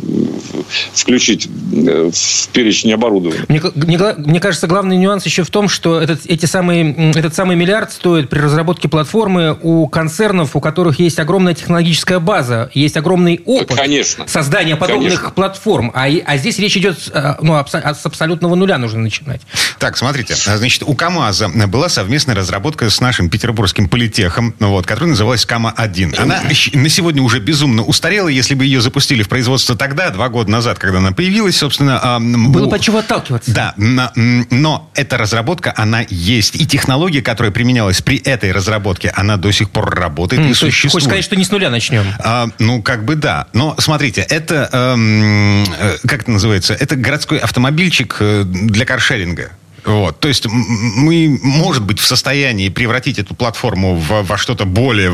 включить 0.92 1.46
э, 1.46 2.10
в 2.12 2.48
перечень 2.48 2.92
оборудования. 2.92 3.44
Мне, 3.48 3.62
мне, 3.74 3.98
мне 4.18 4.40
кажется, 4.40 4.66
главный 4.66 4.98
нюанс 4.98 5.24
еще 5.24 5.42
в 5.42 5.50
том, 5.50 5.68
что 5.68 6.00
этот, 6.00 6.26
эти 6.26 6.44
самые, 6.44 7.12
этот 7.12 7.34
самый 7.34 7.56
миллиард 7.56 7.92
стоит 7.92 8.28
при 8.28 8.40
разработке 8.40 8.88
платформы 8.88 9.58
у 9.62 9.88
концернов, 9.88 10.54
у 10.54 10.60
которых 10.60 10.98
есть 10.98 11.18
огромная 11.18 11.54
технологическая 11.54 12.18
база, 12.18 12.70
есть 12.74 12.96
огромный 12.98 13.40
опыт 13.46 13.78
Конечно. 13.78 14.26
создания 14.28 14.76
подобных 14.76 15.12
Конечно. 15.12 15.30
платформ. 15.30 15.92
А, 15.94 16.08
а 16.26 16.36
здесь 16.36 16.58
речь 16.58 16.76
идет 16.76 16.98
ну, 17.40 17.54
с 17.66 18.06
абсолютного 18.06 18.54
нуля 18.54 18.76
нужно 18.76 19.00
начинать. 19.00 19.40
Так, 19.78 19.96
смотрите. 19.96 20.34
Значит, 20.34 20.82
у 20.86 20.94
КАМАЗа 20.94 21.48
была 21.68 21.88
совместная 21.88 22.34
разработка 22.34 22.90
с 22.90 23.00
нашим 23.00 23.30
петербургским 23.30 23.88
политехом, 23.88 24.54
вот, 24.60 24.86
которая 24.86 25.10
называлась 25.10 25.46
КАМА-1. 25.46 26.16
Она 26.18 26.33
на 26.72 26.88
сегодня 26.88 27.22
уже 27.22 27.40
безумно 27.40 27.82
устарела. 27.82 28.28
Если 28.28 28.54
бы 28.54 28.64
ее 28.64 28.80
запустили 28.80 29.22
в 29.22 29.28
производство 29.28 29.76
тогда, 29.76 30.10
два 30.10 30.28
года 30.28 30.50
назад, 30.50 30.78
когда 30.78 30.98
она 30.98 31.12
появилась, 31.12 31.56
собственно... 31.56 31.98
А, 32.02 32.20
Было 32.20 32.68
по 32.68 32.78
чего 32.78 32.98
отталкиваться. 32.98 33.52
Да, 33.52 33.74
но 33.76 34.90
эта 34.94 35.16
разработка, 35.16 35.72
она 35.76 36.04
есть. 36.08 36.56
И 36.56 36.66
технология, 36.66 37.22
которая 37.22 37.52
применялась 37.52 38.00
при 38.02 38.16
этой 38.18 38.52
разработке, 38.52 39.12
она 39.14 39.36
до 39.36 39.52
сих 39.52 39.70
пор 39.70 39.94
работает 39.94 40.42
mm, 40.42 40.50
и 40.50 40.54
существует. 40.54 40.92
Хочешь 40.92 41.06
сказать, 41.06 41.24
что 41.24 41.36
не 41.36 41.44
с 41.44 41.50
нуля 41.50 41.70
начнем? 41.70 42.04
А, 42.18 42.48
ну, 42.58 42.82
как 42.82 43.04
бы 43.04 43.14
да. 43.16 43.46
Но 43.52 43.74
смотрите, 43.78 44.22
это, 44.22 44.68
эм, 44.72 45.64
э, 45.64 45.96
как 46.06 46.22
это 46.22 46.30
называется, 46.30 46.74
это 46.74 46.96
городской 46.96 47.38
автомобильчик 47.38 48.16
э, 48.20 48.44
для 48.44 48.84
каршеринга. 48.84 49.52
Вот. 49.84 50.18
То 50.20 50.28
есть 50.28 50.46
мы, 50.46 51.38
может 51.42 51.84
быть, 51.84 51.98
в 52.00 52.06
состоянии 52.06 52.68
превратить 52.68 53.18
эту 53.18 53.34
платформу 53.34 53.96
в, 53.96 54.22
во 54.22 54.38
что-то 54.38 54.64
более 54.64 55.12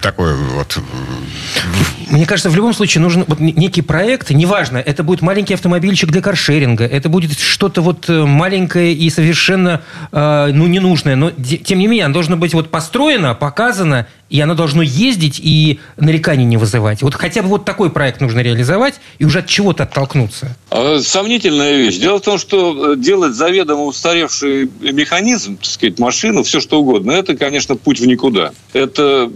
такое 0.00 0.36
вот... 0.36 0.78
Мне 2.10 2.26
кажется, 2.26 2.50
в 2.50 2.56
любом 2.56 2.74
случае 2.74 3.02
нужен 3.02 3.24
вот 3.28 3.38
некий 3.38 3.82
проект, 3.82 4.30
неважно, 4.30 4.78
это 4.78 5.04
будет 5.04 5.22
маленький 5.22 5.54
автомобильчик 5.54 6.10
для 6.10 6.20
каршеринга, 6.20 6.84
это 6.84 7.08
будет 7.08 7.38
что-то 7.38 7.82
вот 7.82 8.08
э, 8.08 8.24
маленькое 8.24 8.92
и 8.92 9.08
совершенно, 9.10 9.82
э, 10.10 10.50
ну, 10.52 10.66
ненужное, 10.66 11.14
но 11.14 11.30
тем 11.30 11.78
не 11.78 11.86
менее, 11.86 12.06
оно 12.06 12.14
должно 12.14 12.36
быть 12.36 12.52
вот 12.52 12.68
построено, 12.68 13.34
показано 13.34 14.08
и 14.30 14.40
оно 14.40 14.54
должно 14.54 14.82
ездить 14.82 15.40
и 15.42 15.80
нареканий 15.96 16.44
не 16.44 16.56
вызывать. 16.56 17.02
Вот 17.02 17.14
хотя 17.14 17.42
бы 17.42 17.48
вот 17.48 17.64
такой 17.64 17.90
проект 17.90 18.20
нужно 18.20 18.40
реализовать 18.40 19.00
и 19.18 19.24
уже 19.24 19.40
от 19.40 19.46
чего-то 19.46 19.82
оттолкнуться. 19.82 20.56
А, 20.70 21.00
сомнительная 21.00 21.76
вещь. 21.76 21.98
Дело 21.98 22.18
в 22.18 22.22
том, 22.22 22.38
что 22.38 22.92
э, 22.92 22.96
делать 22.96 23.34
заведомо 23.34 23.84
устаревший 23.84 24.70
механизм, 24.80 25.56
так 25.56 25.66
сказать, 25.66 25.98
машину, 25.98 26.44
все 26.44 26.60
что 26.60 26.80
угодно, 26.80 27.10
это, 27.10 27.36
конечно, 27.36 27.74
путь 27.74 28.00
в 28.00 28.06
никуда. 28.06 28.52
Это 28.72 29.28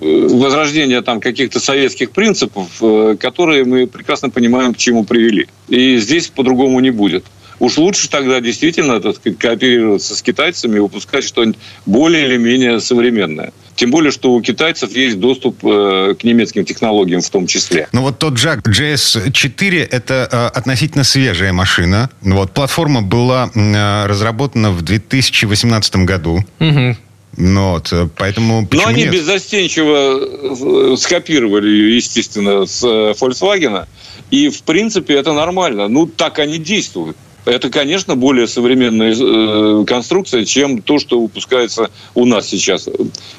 возрождение 0.00 1.02
там 1.02 1.20
каких-то 1.20 1.60
советских 1.60 2.10
принципов, 2.12 2.68
э, 2.80 3.16
которые 3.18 3.64
мы 3.64 3.86
прекрасно 3.86 4.30
понимаем, 4.30 4.74
к 4.74 4.76
чему 4.76 5.04
привели. 5.04 5.46
И 5.68 5.98
здесь 5.98 6.28
по-другому 6.28 6.80
не 6.80 6.90
будет. 6.90 7.24
уж 7.58 7.78
лучше 7.78 8.08
тогда 8.08 8.40
действительно 8.40 9.00
так 9.00 9.16
сказать, 9.16 9.38
кооперироваться 9.38 10.16
с 10.16 10.22
китайцами 10.22 10.76
и 10.76 10.80
выпускать 10.80 11.24
что-нибудь 11.24 11.58
более 11.86 12.26
или 12.26 12.36
менее 12.36 12.80
современное. 12.80 13.52
Тем 13.76 13.90
более, 13.90 14.10
что 14.10 14.32
у 14.32 14.42
китайцев 14.42 14.94
есть 14.94 15.18
доступ 15.18 15.64
э, 15.64 16.14
к 16.18 16.24
немецким 16.24 16.64
технологиям 16.64 17.20
в 17.20 17.30
том 17.30 17.46
числе. 17.46 17.88
Ну 17.92 18.02
вот 18.02 18.18
тот 18.18 18.34
Jack 18.34 18.62
JS4 18.62 19.88
это 19.90 20.28
э, 20.30 20.58
относительно 20.58 21.04
свежая 21.04 21.52
машина. 21.52 22.10
Вот 22.20 22.52
платформа 22.52 23.02
была 23.02 23.50
э, 23.54 24.06
разработана 24.06 24.72
в 24.72 24.82
2018 24.82 25.96
году. 25.96 26.44
Угу. 26.60 26.96
Ну 27.36 27.72
вот, 27.72 27.92
э, 27.92 28.08
поэтому 28.16 28.68
Но 28.70 28.86
они 28.86 29.04
нет? 29.04 29.12
беззастенчиво 29.12 30.92
э, 30.92 30.96
скопировали 30.98 31.68
ее, 31.68 31.96
естественно, 31.96 32.66
с 32.66 32.82
э, 32.84 33.14
Volkswagen. 33.18 33.86
И, 34.30 34.50
в 34.50 34.62
принципе, 34.62 35.14
это 35.14 35.32
нормально. 35.32 35.88
Ну, 35.88 36.06
так 36.06 36.38
они 36.38 36.58
действуют. 36.58 37.16
Это, 37.44 37.70
конечно, 37.70 38.14
более 38.14 38.46
современная 38.46 39.84
конструкция, 39.84 40.44
чем 40.44 40.80
то, 40.80 41.00
что 41.00 41.20
выпускается 41.20 41.90
у 42.14 42.24
нас 42.24 42.46
сейчас 42.48 42.88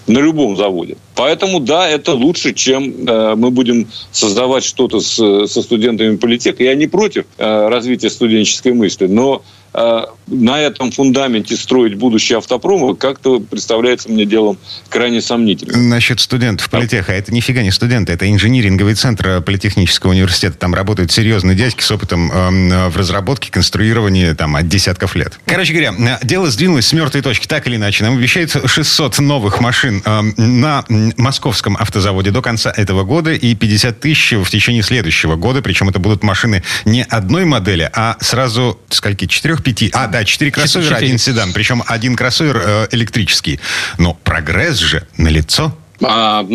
на 0.08 0.20
любом 0.20 0.58
заводе. 0.58 0.98
Поэтому, 1.16 1.62
да, 1.62 1.88
это 1.88 2.12
лучше, 2.12 2.54
чем 2.54 3.06
мы 3.06 3.50
будем 3.50 3.88
создавать 4.12 4.66
что-то 4.66 5.00
с, 5.00 5.16
со 5.48 5.62
студентами 5.62 6.18
политеха. 6.18 6.64
Я 6.66 6.76
не 6.76 6.88
против 6.88 7.24
развития 7.38 8.10
студенческой 8.10 8.74
мысли, 8.74 9.08
но 9.08 9.42
на 9.74 10.60
этом 10.60 10.92
фундаменте 10.92 11.56
строить 11.56 11.96
будущее 11.96 12.38
автопрома 12.38 12.96
как-то 12.96 13.40
представляется 13.40 14.10
мне 14.10 14.26
делом 14.26 14.58
крайне 14.90 15.22
сомнительным. 15.22 15.90
Насчет 15.90 16.20
студентов 16.20 16.70
политеха. 16.70 17.12
Это 17.14 17.34
нифига 17.34 17.62
не 17.62 17.72
студенты, 17.72 18.14
это 18.14 18.30
инжиниринговый 18.30 18.96
центр 18.96 19.28
э, 19.28 19.42
Политехнического 19.42 20.12
университета. 20.12 20.58
Там 20.58 20.74
работают 20.74 21.12
серьезные 21.12 21.56
дядьки 21.56 21.82
с 21.82 21.92
опытом 21.92 22.32
э, 22.32 22.90
в 22.90 22.98
разработке, 22.98 23.52
конструировании 23.52 24.34
там, 24.34 24.56
от 24.56 24.68
десятков 24.68 25.16
лет. 25.16 25.40
Короче 25.46 25.74
говоря, 25.74 25.94
э, 26.22 26.26
дело 26.26 26.50
сдвинулось 26.50 26.88
с 26.88 26.94
мертвой 26.94 27.22
точки, 27.22 27.48
так 27.48 27.68
или 27.68 27.76
иначе. 27.76 28.04
Нам 28.04 28.18
обещают 28.18 28.56
600 28.66 29.20
новых 29.20 29.60
машин 29.60 30.02
э, 30.06 30.22
на 30.38 30.86
московском 30.88 31.78
автозаводе 31.78 32.32
до 32.32 32.42
конца 32.42 32.74
этого 32.76 33.04
года 33.04 33.34
и 33.34 33.56
50 33.56 34.00
тысяч 34.00 34.34
в 34.34 34.50
течение 34.50 34.84
следующего 34.84 35.36
года. 35.36 35.62
Причем 35.62 35.90
это 35.90 36.00
будут 36.00 36.24
машины 36.24 36.64
не 36.86 37.04
одной 37.04 37.46
модели, 37.46 37.90
а 37.94 38.18
сразу 38.20 38.80
скольки? 38.90 39.26
Четырех, 39.26 39.63
пяти? 39.64 39.90
А, 39.94 40.08
да, 40.08 40.24
четыре 40.24 40.52
кроссовера, 40.52 40.90
Четыре. 40.90 41.06
один 41.08 41.18
седан. 41.18 41.54
Причем 41.54 41.84
один 41.88 42.16
кроссовер 42.16 42.58
э, 42.58 42.88
электрический. 42.92 43.60
Но 43.98 44.14
прогресс 44.14 44.78
же 44.78 45.08
налицо. 45.18 45.76
А, 46.02 46.46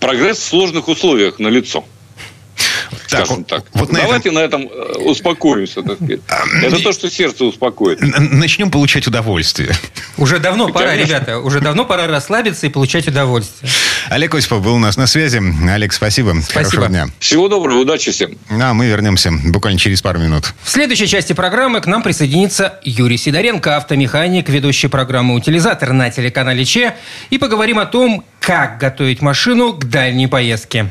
прогресс 0.00 0.38
в 0.38 0.44
сложных 0.44 0.88
условиях 0.88 1.38
налицо. 1.38 1.84
Так, 2.90 3.26
Скажем 3.26 3.44
так. 3.44 3.64
вот 3.72 3.92
на 3.92 4.00
Давайте 4.00 4.30
на 4.30 4.40
этом 4.40 4.62
э, 4.62 4.98
успокоимся, 4.98 5.82
так 5.82 5.96
сказать. 5.96 6.20
Это 6.62 6.82
то, 6.82 6.92
что 6.92 7.10
сердце 7.10 7.44
успокоит. 7.44 8.00
Начнем 8.00 8.70
получать 8.70 9.06
удовольствие. 9.06 9.72
Уже 10.16 10.38
давно 10.38 10.68
пора, 10.68 10.90
Конечно. 10.90 11.12
ребята, 11.12 11.38
уже 11.38 11.60
давно 11.60 11.84
пора 11.84 12.06
расслабиться 12.06 12.66
и 12.66 12.68
получать 12.68 13.08
удовольствие. 13.08 13.70
Олег 14.10 14.34
Осипов 14.34 14.62
был 14.62 14.74
у 14.74 14.78
нас 14.78 14.96
на 14.96 15.06
связи. 15.06 15.40
Олег, 15.68 15.92
спасибо. 15.92 16.34
Хорошего 16.52 16.88
дня. 16.88 17.08
Всего 17.18 17.48
доброго, 17.48 17.78
удачи 17.78 18.10
всем. 18.10 18.36
А 18.50 18.74
мы 18.74 18.86
вернемся 18.86 19.30
буквально 19.44 19.78
через 19.78 20.02
пару 20.02 20.18
минут. 20.18 20.52
В 20.62 20.70
следующей 20.70 21.06
части 21.06 21.32
программы 21.32 21.80
к 21.80 21.86
нам 21.86 22.02
присоединится 22.02 22.80
Юрий 22.84 23.16
Сидоренко, 23.16 23.76
автомеханик, 23.76 24.48
ведущий 24.48 24.88
программы 24.88 25.34
«Утилизатор» 25.34 25.92
на 25.92 26.10
телеканале 26.10 26.64
ЧЕ. 26.64 26.96
И 27.30 27.38
поговорим 27.38 27.78
о 27.78 27.86
том, 27.86 28.24
как 28.40 28.78
готовить 28.78 29.22
машину 29.22 29.72
к 29.72 29.84
дальней 29.84 30.26
поездке. 30.26 30.90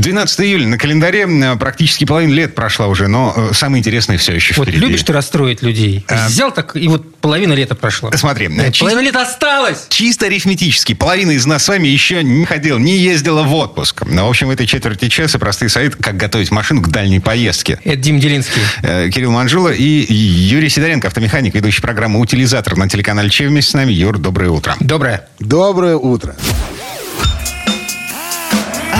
12 0.00 0.40
июля 0.40 0.66
на 0.66 0.78
календаре 0.78 1.26
практически 1.58 2.04
половина 2.04 2.32
лет 2.32 2.54
прошла 2.54 2.86
уже, 2.86 3.08
но 3.08 3.34
э, 3.36 3.50
самое 3.54 3.80
интересное 3.80 4.16
все 4.18 4.32
еще 4.34 4.54
Вот 4.54 4.68
впереди. 4.68 4.84
любишь 4.84 5.02
ты 5.02 5.12
расстроить 5.12 5.62
людей? 5.62 6.04
А. 6.08 6.26
Взял 6.26 6.52
так, 6.52 6.74
и 6.76 6.88
вот 6.88 7.16
половина 7.16 7.52
лета 7.52 7.74
прошла. 7.74 8.10
Смотри, 8.12 8.46
э, 8.46 8.48
Нет, 8.48 8.72
чисто, 8.72 8.84
Половина 8.86 9.00
лета 9.00 9.22
осталась! 9.22 9.86
чисто 9.88 10.26
арифметически, 10.26 10.94
половина 10.94 11.32
из 11.32 11.44
нас 11.46 11.64
с 11.64 11.68
вами 11.68 11.88
еще 11.88 12.22
не 12.22 12.44
ходил, 12.44 12.78
не 12.78 12.96
ездила 12.98 13.42
в 13.42 13.54
отпуск. 13.54 14.02
Но, 14.06 14.26
в 14.26 14.30
общем, 14.30 14.48
в 14.48 14.50
этой 14.50 14.66
четверти 14.66 15.08
часа 15.08 15.38
простой 15.38 15.68
совет, 15.68 15.96
как 15.96 16.16
готовить 16.16 16.50
машину 16.50 16.80
к 16.80 16.88
дальней 16.88 17.20
поездке. 17.20 17.78
Это 17.84 17.96
Дим 17.96 18.18
Делинский. 18.20 18.62
Э, 18.82 19.10
Кирилл 19.10 19.32
Манжула 19.32 19.68
и 19.70 19.84
Юрий 20.12 20.68
Сидоренко, 20.70 21.08
автомеханик, 21.08 21.54
ведущий 21.54 21.82
программы 21.82 22.20
«Утилизатор» 22.20 22.76
на 22.76 22.88
телеканале 22.88 23.28
ЧЕ 23.28 23.48
вместе 23.48 23.72
с 23.72 23.74
нами. 23.74 23.92
Юр, 23.92 24.18
доброе 24.18 24.50
утро. 24.50 24.76
Доброе. 24.80 25.28
Доброе 25.38 25.96
утро. 25.96 26.34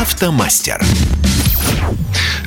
Автомастер. 0.01 0.83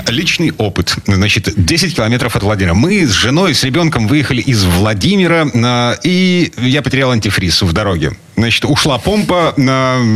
Личный 0.07 0.51
опыт. 0.57 0.95
Значит, 1.05 1.53
10 1.55 1.95
километров 1.95 2.35
от 2.35 2.41
Владимира. 2.41 2.73
Мы 2.73 3.05
с 3.05 3.11
женой, 3.11 3.53
с 3.53 3.63
ребенком 3.63 4.07
выехали 4.07 4.41
из 4.41 4.63
Владимира, 4.63 5.45
э, 5.53 5.95
и 6.03 6.51
я 6.57 6.81
потерял 6.81 7.11
антифриз 7.11 7.61
в 7.61 7.71
дороге. 7.71 8.17
Значит, 8.35 8.65
ушла 8.65 8.97
помпа, 8.97 9.53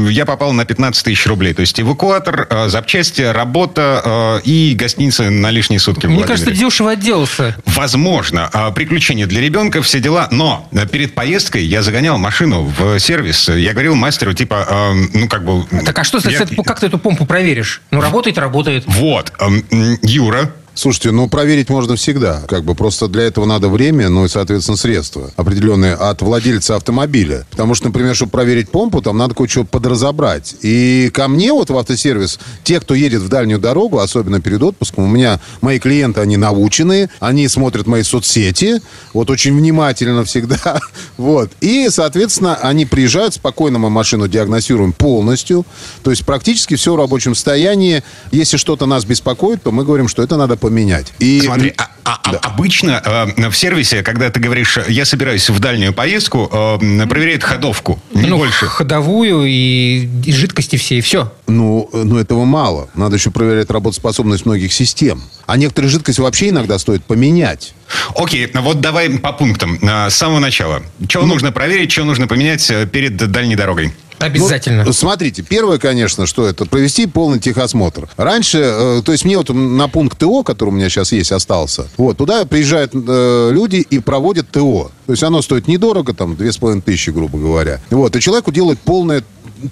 я 0.09 0.25
попал 0.25 0.53
на 0.53 0.65
15 0.65 1.03
тысяч 1.03 1.25
рублей. 1.27 1.53
То 1.53 1.61
есть 1.61 1.79
эвакуатор, 1.79 2.47
э, 2.49 2.69
запчасти, 2.69 3.21
работа 3.21 4.01
э, 4.03 4.41
и 4.43 4.75
гостиница 4.75 5.29
на 5.29 5.51
лишние 5.51 5.79
сутки 5.79 6.07
Мне 6.07 6.23
кажется, 6.23 6.51
дешево 6.51 6.91
отделался. 6.91 7.55
Возможно, 7.65 8.49
а, 8.53 8.71
приключения 8.71 9.27
для 9.27 9.41
ребенка, 9.41 9.81
все 9.81 9.99
дела. 9.99 10.27
Но 10.31 10.67
э, 10.71 10.87
перед 10.87 11.13
поездкой 11.15 11.63
я 11.63 11.81
загонял 11.81 12.17
машину 12.17 12.63
в 12.63 12.99
сервис. 12.99 13.49
Я 13.49 13.73
говорил 13.73 13.95
мастеру, 13.95 14.33
типа, 14.33 14.93
ну, 15.13 15.27
как 15.27 15.45
бы... 15.45 15.65
Так 15.85 15.97
а 15.99 16.03
что, 16.03 16.19
я- 16.29 16.45
как 16.63 16.79
ты 16.79 16.87
эту 16.87 16.97
помпу 16.97 17.25
проверишь? 17.25 17.81
Ну, 17.91 18.01
работает, 18.01 18.37
работает. 18.37 18.83
Вот. 18.87 19.31
эм, 19.39 19.63
Юра, 20.01 20.51
Слушайте, 20.77 21.09
ну 21.09 21.27
проверить 21.27 21.69
можно 21.69 21.95
всегда. 21.95 22.43
Как 22.47 22.63
бы 22.63 22.75
просто 22.75 23.07
для 23.07 23.23
этого 23.23 23.45
надо 23.45 23.67
время, 23.67 24.09
ну 24.09 24.25
и, 24.25 24.27
соответственно, 24.27 24.77
средства 24.77 25.31
определенные 25.35 25.95
от 25.95 26.21
владельца 26.21 26.75
автомобиля. 26.75 27.47
Потому 27.49 27.73
что, 27.73 27.87
например, 27.87 28.15
чтобы 28.15 28.29
проверить 28.33 28.69
помпу, 28.69 29.01
там 29.01 29.17
надо 29.17 29.33
кое-что 29.33 29.63
подразобрать. 29.63 30.55
И 30.61 31.09
ко 31.11 31.27
мне 31.29 31.51
вот 31.51 31.71
в 31.71 31.77
автосервис, 31.77 32.37
те, 32.63 32.79
кто 32.79 32.93
едет 32.93 33.23
в 33.23 33.27
дальнюю 33.27 33.59
дорогу, 33.59 33.97
особенно 33.97 34.39
перед 34.39 34.61
отпуском, 34.61 35.05
у 35.05 35.07
меня 35.07 35.39
мои 35.61 35.79
клиенты, 35.79 36.21
они 36.21 36.37
наученные, 36.37 37.09
они 37.19 37.47
смотрят 37.47 37.87
мои 37.87 38.03
соцсети, 38.03 38.79
вот 39.13 39.31
очень 39.31 39.57
внимательно 39.57 40.25
всегда. 40.25 40.79
Вот. 41.17 41.49
И, 41.61 41.87
соответственно, 41.89 42.55
они 42.55 42.85
приезжают, 42.85 43.33
спокойно 43.33 43.79
мы 43.79 43.89
машину 43.89 44.27
диагностируем 44.27 44.93
полностью. 44.93 45.65
То 46.03 46.11
есть 46.11 46.23
практически 46.25 46.75
все 46.75 46.93
в 46.93 46.97
рабочем 46.97 47.33
состоянии. 47.33 48.03
Если 48.31 48.57
что-то 48.57 48.85
нас 48.85 49.03
беспокоит, 49.05 49.63
то 49.63 49.71
мы 49.71 49.83
говорим, 49.83 50.07
что 50.07 50.21
это 50.21 50.37
надо 50.37 50.57
поменять. 50.67 51.13
И 51.19 51.41
Смотри, 51.41 51.73
а- 51.77 51.87
а- 52.03 52.19
а- 52.23 52.35
обычно 52.49 53.01
э, 53.37 53.49
в 53.49 53.55
сервисе, 53.55 54.03
когда 54.03 54.29
ты 54.29 54.39
говоришь, 54.39 54.77
я 54.89 55.05
собираюсь 55.05 55.49
в 55.49 55.59
дальнюю 55.59 55.93
поездку, 55.93 56.49
э, 56.51 57.07
проверяют 57.07 57.43
ходовку, 57.43 57.99
не 58.13 58.27
ну, 58.27 58.37
больше. 58.37 58.67
ходовую 58.67 59.45
и, 59.45 60.07
и 60.25 60.31
жидкости 60.33 60.75
все, 60.75 60.97
и 60.97 61.01
все. 61.01 61.31
Ну, 61.47 61.89
ну, 61.93 62.17
этого 62.17 62.43
мало. 62.45 62.89
Надо 62.95 63.15
еще 63.15 63.31
проверять 63.31 63.69
работоспособность 63.69 64.45
многих 64.45 64.73
систем. 64.73 65.21
А 65.45 65.55
некоторые 65.55 65.89
жидкости 65.89 66.19
вообще 66.19 66.49
иногда 66.49 66.77
стоит 66.77 67.03
поменять. 67.05 67.73
Окей, 68.15 68.51
вот 68.53 68.81
давай 68.81 69.09
по 69.09 69.31
пунктам. 69.31 69.79
Э, 69.81 70.09
С 70.09 70.15
самого 70.15 70.39
начала. 70.39 70.81
Что 71.07 71.21
Ну. 71.21 71.27
нужно 71.27 71.51
проверить, 71.53 71.91
что 71.91 72.03
нужно 72.03 72.27
поменять 72.27 72.69
э, 72.69 72.85
перед 72.85 73.15
дальней 73.15 73.55
дорогой? 73.55 73.93
Обязательно. 74.19 74.83
Ну, 74.83 74.93
смотрите, 74.93 75.43
первое, 75.43 75.77
конечно, 75.77 76.25
что 76.25 76.47
это 76.47 76.65
провести 76.65 77.05
полный 77.05 77.39
техосмотр. 77.39 78.09
Раньше, 78.17 78.59
э, 78.59 79.01
то 79.05 79.11
есть 79.11 79.25
мне 79.25 79.37
вот 79.37 79.49
на 79.49 79.87
пункт 79.87 80.17
ТО, 80.17 80.43
который 80.43 80.69
у 80.69 80.73
меня 80.73 80.89
сейчас 80.89 81.11
есть, 81.11 81.31
остался, 81.31 81.87
вот, 81.97 82.17
туда 82.17 82.45
приезжают 82.45 82.91
э, 82.93 83.49
люди 83.51 83.77
и 83.77 83.99
проводят 83.99 84.49
ТО. 84.49 84.91
То 85.05 85.13
есть 85.13 85.23
оно 85.23 85.41
стоит 85.41 85.67
недорого, 85.67 86.13
там, 86.13 86.35
две 86.35 86.51
с 86.51 86.57
половиной 86.57 86.81
тысячи, 86.81 87.11
грубо 87.11 87.37
говоря. 87.37 87.79
Вот, 87.89 88.15
и 88.15 88.21
человеку 88.21 88.51
делают 88.51 88.79
полное 88.79 89.23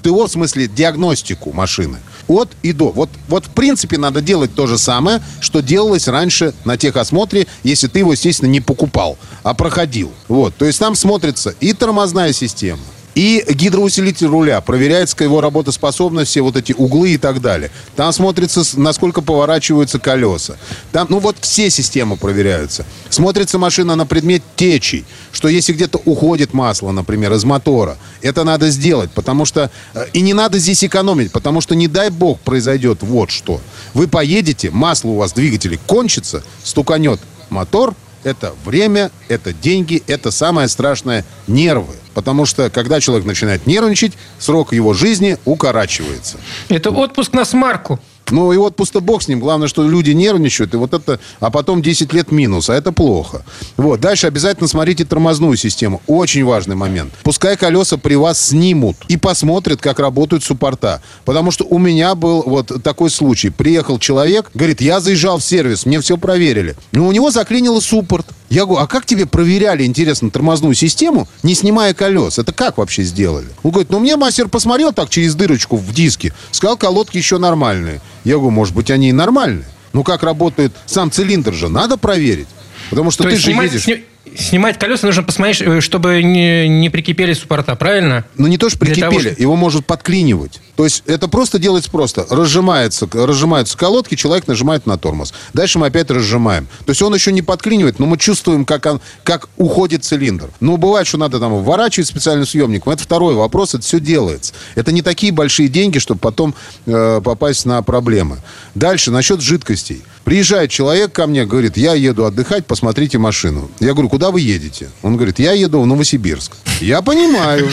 ТО, 0.01 0.27
в 0.27 0.31
смысле 0.31 0.67
диагностику 0.67 1.51
машины. 1.51 1.97
От 2.27 2.49
и 2.63 2.71
до. 2.71 2.91
Вот, 2.91 3.09
вот 3.27 3.45
в 3.45 3.49
принципе 3.49 3.97
надо 3.97 4.21
делать 4.21 4.53
то 4.55 4.67
же 4.67 4.77
самое, 4.77 5.21
что 5.41 5.61
делалось 5.61 6.07
раньше 6.07 6.53
на 6.65 6.77
техосмотре, 6.77 7.47
если 7.63 7.87
ты 7.87 7.99
его, 7.99 8.13
естественно, 8.13 8.49
не 8.49 8.61
покупал, 8.61 9.17
а 9.43 9.53
проходил. 9.53 10.11
Вот. 10.27 10.55
То 10.55 10.65
есть 10.65 10.79
там 10.79 10.95
смотрится 10.95 11.53
и 11.59 11.73
тормозная 11.73 12.33
система, 12.33 12.81
и 13.15 13.45
гидроусилитель 13.49 14.27
руля, 14.27 14.61
проверяется 14.61 15.23
его 15.23 15.41
работоспособность, 15.41 16.29
все 16.29 16.41
вот 16.41 16.57
эти 16.57 16.73
углы 16.73 17.11
и 17.11 17.17
так 17.17 17.41
далее. 17.41 17.71
Там 17.95 18.11
смотрится, 18.11 18.61
насколько 18.77 19.21
поворачиваются 19.21 19.99
колеса. 19.99 20.57
Там, 20.91 21.07
ну 21.09 21.19
вот 21.19 21.37
все 21.39 21.69
системы 21.69 22.17
проверяются. 22.17 22.85
Смотрится 23.09 23.57
машина 23.57 23.95
на 23.95 24.05
предмет 24.05 24.43
течей, 24.57 25.05
что 25.31 25.47
если 25.47 25.73
где-то 25.73 26.01
уходит 26.03 26.53
масло, 26.53 26.91
например, 26.91 27.33
из 27.33 27.45
мотора, 27.45 27.97
это 28.21 28.43
надо 28.43 28.69
сделать, 28.69 29.09
потому 29.11 29.45
что... 29.45 29.71
э, 29.93 30.05
И 30.13 30.21
не 30.21 30.33
надо 30.33 30.59
здесь 30.59 30.83
экономить, 30.83 31.31
потому 31.31 31.61
что, 31.61 31.73
не 31.73 31.87
дай 31.87 32.09
бог, 32.09 32.39
произойдет 32.41 33.01
вот 33.01 33.31
что. 33.31 33.61
Вы 33.93 34.07
поедете, 34.07 34.71
масло 34.71 35.09
у 35.09 35.15
вас 35.15 35.31
в 35.31 35.35
двигателе 35.35 35.79
кончится, 35.87 36.43
стуканет 36.63 37.19
мотор, 37.49 37.95
это 38.25 38.53
время, 38.65 39.11
это 39.29 39.53
деньги, 39.53 40.03
это 40.07 40.31
самое 40.31 40.67
страшное– 40.67 41.23
нервы. 41.47 41.95
Потому 42.13 42.45
что, 42.45 42.69
когда 42.69 42.99
человек 42.99 43.25
начинает 43.25 43.67
нервничать, 43.67 44.13
срок 44.39 44.73
его 44.73 44.93
жизни 44.93 45.37
укорачивается. 45.45 46.37
Это 46.67 46.89
отпуск 46.89 47.33
на 47.33 47.45
смарку. 47.45 47.99
Ну 48.31 48.51
и 48.51 48.57
вот 48.57 48.75
пусто 48.75 48.99
бог 48.99 49.21
с 49.21 49.27
ним. 49.27 49.39
Главное, 49.39 49.67
что 49.67 49.87
люди 49.87 50.11
нервничают, 50.11 50.73
и 50.73 50.77
вот 50.77 50.93
это, 50.93 51.19
а 51.39 51.51
потом 51.51 51.81
10 51.81 52.13
лет 52.13 52.31
минус, 52.31 52.69
а 52.69 52.75
это 52.75 52.91
плохо. 52.91 53.45
Вот. 53.77 53.99
Дальше 53.99 54.27
обязательно 54.27 54.67
смотрите 54.67 55.05
тормозную 55.05 55.57
систему. 55.57 56.01
Очень 56.07 56.43
важный 56.45 56.75
момент. 56.75 57.13
Пускай 57.23 57.57
колеса 57.57 57.97
при 57.97 58.15
вас 58.15 58.39
снимут 58.39 58.97
и 59.07 59.17
посмотрят, 59.17 59.81
как 59.81 59.99
работают 59.99 60.43
суппорта. 60.43 61.01
Потому 61.23 61.51
что 61.51 61.65
у 61.65 61.77
меня 61.77 62.15
был 62.15 62.43
вот 62.45 62.71
такой 62.83 63.09
случай. 63.09 63.49
Приехал 63.49 63.99
человек, 63.99 64.49
говорит, 64.53 64.81
я 64.81 64.99
заезжал 64.99 65.37
в 65.37 65.43
сервис, 65.43 65.85
мне 65.85 66.01
все 66.01 66.17
проверили. 66.17 66.75
Но 66.91 67.07
у 67.07 67.11
него 67.11 67.31
заклинило 67.31 67.79
суппорт. 67.79 68.25
Я 68.55 68.63
говорю, 68.63 68.81
а 68.81 68.87
как 68.87 69.05
тебе 69.05 69.25
проверяли, 69.25 69.83
интересно, 69.83 70.29
тормозную 70.29 70.75
систему, 70.75 71.27
не 71.43 71.55
снимая 71.55 71.93
колес? 71.93 72.39
Это 72.39 72.53
как 72.53 72.77
вообще 72.77 73.03
сделали? 73.03 73.47
Он 73.63 73.71
говорит, 73.71 73.89
ну 73.89 73.99
мне 73.99 74.15
мастер 74.15 74.47
посмотрел 74.47 74.93
так 74.93 75.09
через 75.09 75.35
дырочку 75.35 75.75
в 75.75 75.93
диске, 75.93 76.33
сказал, 76.51 76.77
колодки 76.77 77.17
еще 77.17 77.37
нормальные. 77.37 77.99
Я 78.23 78.35
говорю, 78.35 78.51
может 78.51 78.73
быть, 78.73 78.89
они 78.91 79.09
и 79.09 79.11
нормальные. 79.11 79.65
Ну 79.91 80.05
как 80.05 80.23
работает 80.23 80.71
сам 80.85 81.11
цилиндр 81.11 81.53
же, 81.53 81.67
надо 81.67 81.97
проверить. 81.97 82.47
Потому 82.89 83.11
что 83.11 83.23
То 83.23 83.31
ты 83.31 83.35
же 83.35 83.51
едешь... 83.51 83.83
сни- 83.83 84.05
снимать 84.37 84.77
колеса 84.79 85.05
нужно 85.07 85.23
посмотреть, 85.23 85.61
э, 85.61 85.81
чтобы 85.81 86.21
не, 86.23 86.67
не 86.67 86.89
прикипели 86.89 87.33
суппорта, 87.33 87.75
правильно? 87.75 88.25
Ну, 88.37 88.47
не 88.47 88.57
то, 88.57 88.69
что 88.69 88.79
прикипели, 88.79 89.01
того, 89.01 89.19
что- 89.19 89.29
его 89.41 89.55
может 89.55 89.85
подклинивать. 89.85 90.61
То 90.75 90.83
есть 90.83 91.03
это 91.05 91.27
просто 91.27 91.57
делается 91.57 91.89
просто. 91.89 92.25
Разжимается, 92.29 93.07
разжимаются 93.11 93.77
колодки, 93.77 94.15
человек 94.15 94.47
нажимает 94.47 94.85
на 94.85 94.97
тормоз. 94.97 95.33
Дальше 95.53 95.79
мы 95.79 95.87
опять 95.87 96.11
разжимаем. 96.11 96.67
То 96.85 96.91
есть 96.91 97.01
он 97.01 97.13
еще 97.13 97.31
не 97.31 97.41
подклинивает, 97.41 97.99
но 97.99 98.05
мы 98.05 98.17
чувствуем, 98.17 98.65
как, 98.65 98.85
он, 98.85 99.01
как 99.23 99.47
уходит 99.57 100.03
цилиндр. 100.03 100.49
Ну, 100.59 100.77
бывает, 100.77 101.07
что 101.07 101.17
надо 101.17 101.39
там 101.39 101.63
вворачивать 101.63 102.07
специальным 102.07 102.45
съемником. 102.45 102.91
Это 102.93 103.03
второй 103.03 103.35
вопрос, 103.35 103.73
это 103.73 103.83
все 103.83 103.99
делается. 103.99 104.53
Это 104.75 104.91
не 104.91 105.01
такие 105.01 105.31
большие 105.31 105.69
деньги, 105.69 105.99
чтобы 105.99 106.19
потом 106.19 106.53
э, 106.85 107.21
попасть 107.23 107.65
на 107.65 107.81
проблемы. 107.81 108.37
Дальше, 108.73 109.11
насчет 109.11 109.41
жидкостей. 109.41 110.03
Приезжает 110.25 110.71
человек 110.71 111.13
ко 111.13 111.27
мне, 111.27 111.45
говорит, 111.45 111.77
я 111.77 111.93
еду 111.93 112.25
отдыхать, 112.25 112.65
посмотрите 112.65 113.17
машину. 113.17 113.69
Я 113.79 113.93
говорю, 113.93 114.09
куда 114.09 114.24
вы 114.31 114.41
едете? 114.41 114.89
Он 115.01 115.15
говорит, 115.15 115.39
я 115.39 115.53
еду 115.53 115.81
в 115.81 115.87
Новосибирск. 115.87 116.53
Я 116.81 117.01
понимаю. 117.01 117.69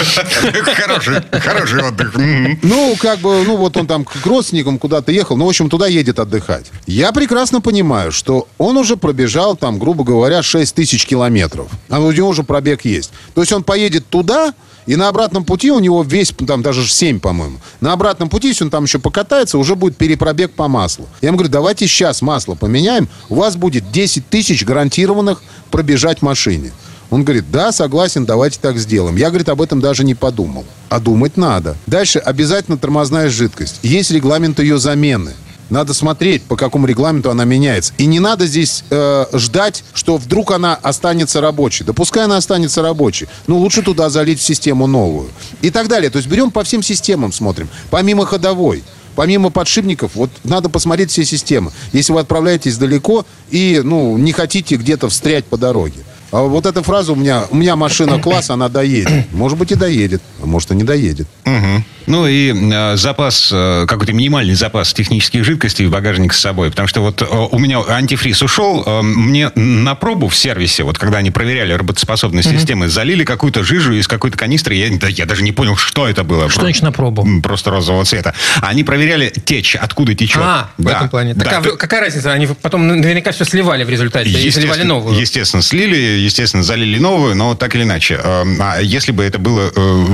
Хороший, 0.76 1.22
хороший 1.40 1.82
отдых. 1.82 2.14
Ну, 2.62 2.96
как 2.98 3.18
бы, 3.18 3.42
ну, 3.44 3.56
вот 3.56 3.76
он 3.76 3.86
там 3.86 4.04
к 4.04 4.24
родственникам 4.24 4.78
куда-то 4.78 5.12
ехал, 5.12 5.36
ну, 5.36 5.46
в 5.46 5.48
общем, 5.48 5.68
туда 5.68 5.86
едет 5.86 6.18
отдыхать. 6.18 6.66
Я 6.86 7.12
прекрасно 7.12 7.60
понимаю, 7.60 8.12
что 8.12 8.48
он 8.58 8.76
уже 8.76 8.96
пробежал 8.96 9.56
там, 9.56 9.78
грубо 9.78 10.04
говоря, 10.04 10.42
6 10.42 10.74
тысяч 10.74 11.06
километров. 11.06 11.68
А 11.88 12.00
у 12.00 12.12
него 12.12 12.28
уже 12.28 12.42
пробег 12.42 12.84
есть. 12.84 13.10
То 13.34 13.40
есть 13.40 13.52
он 13.52 13.64
поедет 13.64 14.06
туда, 14.08 14.54
и 14.86 14.96
на 14.96 15.08
обратном 15.08 15.44
пути 15.44 15.70
у 15.70 15.78
него 15.78 16.02
весь, 16.02 16.32
там 16.46 16.62
даже 16.62 16.88
7, 16.88 17.20
по-моему. 17.20 17.58
На 17.80 17.92
обратном 17.92 18.28
пути, 18.28 18.48
если 18.48 18.64
он 18.64 18.70
там 18.70 18.84
еще 18.84 18.98
покатается, 18.98 19.58
уже 19.58 19.76
будет 19.76 19.96
перепробег 19.96 20.52
по 20.52 20.68
маслу. 20.68 21.08
Я 21.20 21.28
ему 21.28 21.38
говорю, 21.38 21.52
давайте 21.52 21.86
сейчас 21.86 22.22
масло 22.22 22.54
поменяем, 22.54 23.08
у 23.28 23.36
вас 23.36 23.56
будет 23.56 23.90
10 23.92 24.28
тысяч 24.28 24.64
гарантированных 24.64 25.42
пробежать 25.72 26.22
машине. 26.22 26.70
Он 27.10 27.24
говорит, 27.24 27.50
да, 27.50 27.72
согласен, 27.72 28.24
давайте 28.24 28.58
так 28.60 28.78
сделаем. 28.78 29.16
Я, 29.16 29.28
говорит, 29.28 29.48
об 29.48 29.60
этом 29.60 29.80
даже 29.80 30.04
не 30.04 30.14
подумал. 30.14 30.64
А 30.88 31.00
думать 31.00 31.36
надо. 31.36 31.76
Дальше 31.86 32.20
обязательно 32.20 32.78
тормозная 32.78 33.28
жидкость. 33.28 33.80
Есть 33.82 34.12
регламент 34.12 34.60
ее 34.60 34.78
замены. 34.78 35.32
Надо 35.68 35.94
смотреть, 35.94 36.42
по 36.42 36.56
какому 36.56 36.86
регламенту 36.86 37.30
она 37.30 37.44
меняется. 37.44 37.94
И 37.96 38.06
не 38.06 38.20
надо 38.20 38.46
здесь 38.46 38.84
э, 38.90 39.24
ждать, 39.32 39.84
что 39.94 40.18
вдруг 40.18 40.52
она 40.52 40.74
останется 40.74 41.40
рабочей. 41.40 41.84
Да 41.84 41.92
пускай 41.92 42.24
она 42.24 42.36
останется 42.36 42.82
рабочей. 42.82 43.26
Ну, 43.46 43.56
лучше 43.58 43.82
туда 43.82 44.10
залить 44.10 44.38
в 44.38 44.42
систему 44.42 44.86
новую. 44.86 45.30
И 45.62 45.70
так 45.70 45.88
далее. 45.88 46.10
То 46.10 46.18
есть 46.18 46.28
берем 46.28 46.50
по 46.50 46.62
всем 46.62 46.82
системам, 46.82 47.32
смотрим. 47.32 47.68
Помимо 47.90 48.26
ходовой. 48.26 48.84
Помимо 49.14 49.50
подшипников, 49.50 50.12
вот 50.14 50.30
надо 50.44 50.68
посмотреть 50.68 51.10
все 51.10 51.24
системы. 51.24 51.72
Если 51.92 52.12
вы 52.12 52.20
отправляетесь 52.20 52.78
далеко 52.78 53.26
и, 53.50 53.80
ну, 53.84 54.16
не 54.16 54.32
хотите 54.32 54.76
где-то 54.76 55.08
встрять 55.08 55.44
по 55.44 55.56
дороге. 55.56 56.04
А 56.32 56.40
вот 56.42 56.64
эта 56.64 56.82
фраза 56.82 57.12
у 57.12 57.14
меня, 57.14 57.44
у 57.50 57.56
меня 57.56 57.76
машина 57.76 58.18
класс, 58.18 58.48
она 58.50 58.68
доедет. 58.70 59.30
Может 59.32 59.58
быть 59.58 59.70
и 59.70 59.74
доедет, 59.74 60.22
а 60.42 60.46
может 60.46 60.70
и 60.70 60.74
не 60.74 60.82
доедет. 60.82 61.28
Мгм. 61.44 61.84
Ну 62.06 62.26
и 62.26 62.52
э, 62.52 62.96
запас, 62.96 63.50
э, 63.52 63.84
какой-то 63.86 64.12
минимальный 64.12 64.54
запас 64.54 64.92
технических 64.92 65.44
жидкостей 65.44 65.86
в 65.86 65.90
багажник 65.90 66.32
с 66.32 66.40
собой. 66.40 66.70
Потому 66.70 66.88
что 66.88 67.00
вот 67.00 67.22
э, 67.22 67.24
у 67.26 67.58
меня 67.58 67.80
антифриз 67.86 68.42
ушел, 68.42 68.82
э, 68.84 69.02
мне 69.02 69.52
на 69.54 69.94
пробу 69.94 70.28
в 70.28 70.36
сервисе, 70.36 70.82
вот 70.82 70.98
когда 70.98 71.18
они 71.18 71.30
проверяли 71.30 71.72
работоспособность 71.74 72.50
системы, 72.50 72.88
залили 72.88 73.24
какую-то 73.24 73.62
жижу 73.62 73.92
из 73.92 74.08
какой-то 74.08 74.36
канистры. 74.36 74.74
Я, 74.74 74.88
да, 74.98 75.06
я 75.08 75.26
даже 75.26 75.42
не 75.44 75.52
понял, 75.52 75.76
что 75.76 76.08
это 76.08 76.24
было. 76.24 76.48
Что 76.48 76.62
значит 76.62 76.82
на 76.82 76.92
пробу? 76.92 77.26
Просто 77.42 77.70
розового 77.70 78.04
цвета. 78.04 78.34
Они 78.60 78.82
проверяли 78.84 79.28
течь, 79.28 79.76
откуда 79.76 80.14
течет. 80.14 80.42
А, 80.42 80.70
в 80.78 80.82
Да, 80.82 80.96
этом 80.96 81.08
плане. 81.08 81.34
Так 81.34 81.44
да. 81.44 81.58
а 81.58 81.60
вы- 81.60 81.76
какая 81.76 82.00
разница? 82.00 82.32
Они 82.32 82.46
потом 82.46 82.88
наверняка 82.88 83.30
все 83.32 83.44
сливали 83.44 83.84
в 83.84 83.90
результате. 83.90 84.28
И 84.30 84.32
заливали 84.32 84.46
Естественно, 84.48 84.84
новую. 84.94 85.20
Естественно, 85.20 85.62
слили, 85.62 86.21
естественно, 86.24 86.62
залили 86.62 86.98
новую, 86.98 87.34
но 87.34 87.54
так 87.54 87.74
или 87.74 87.82
иначе. 87.82 88.20
Э, 88.22 88.44
А 88.60 88.80
если 88.80 89.12
бы 89.12 89.22
это 89.24 89.38
было, 89.38 89.72
э, 89.74 90.04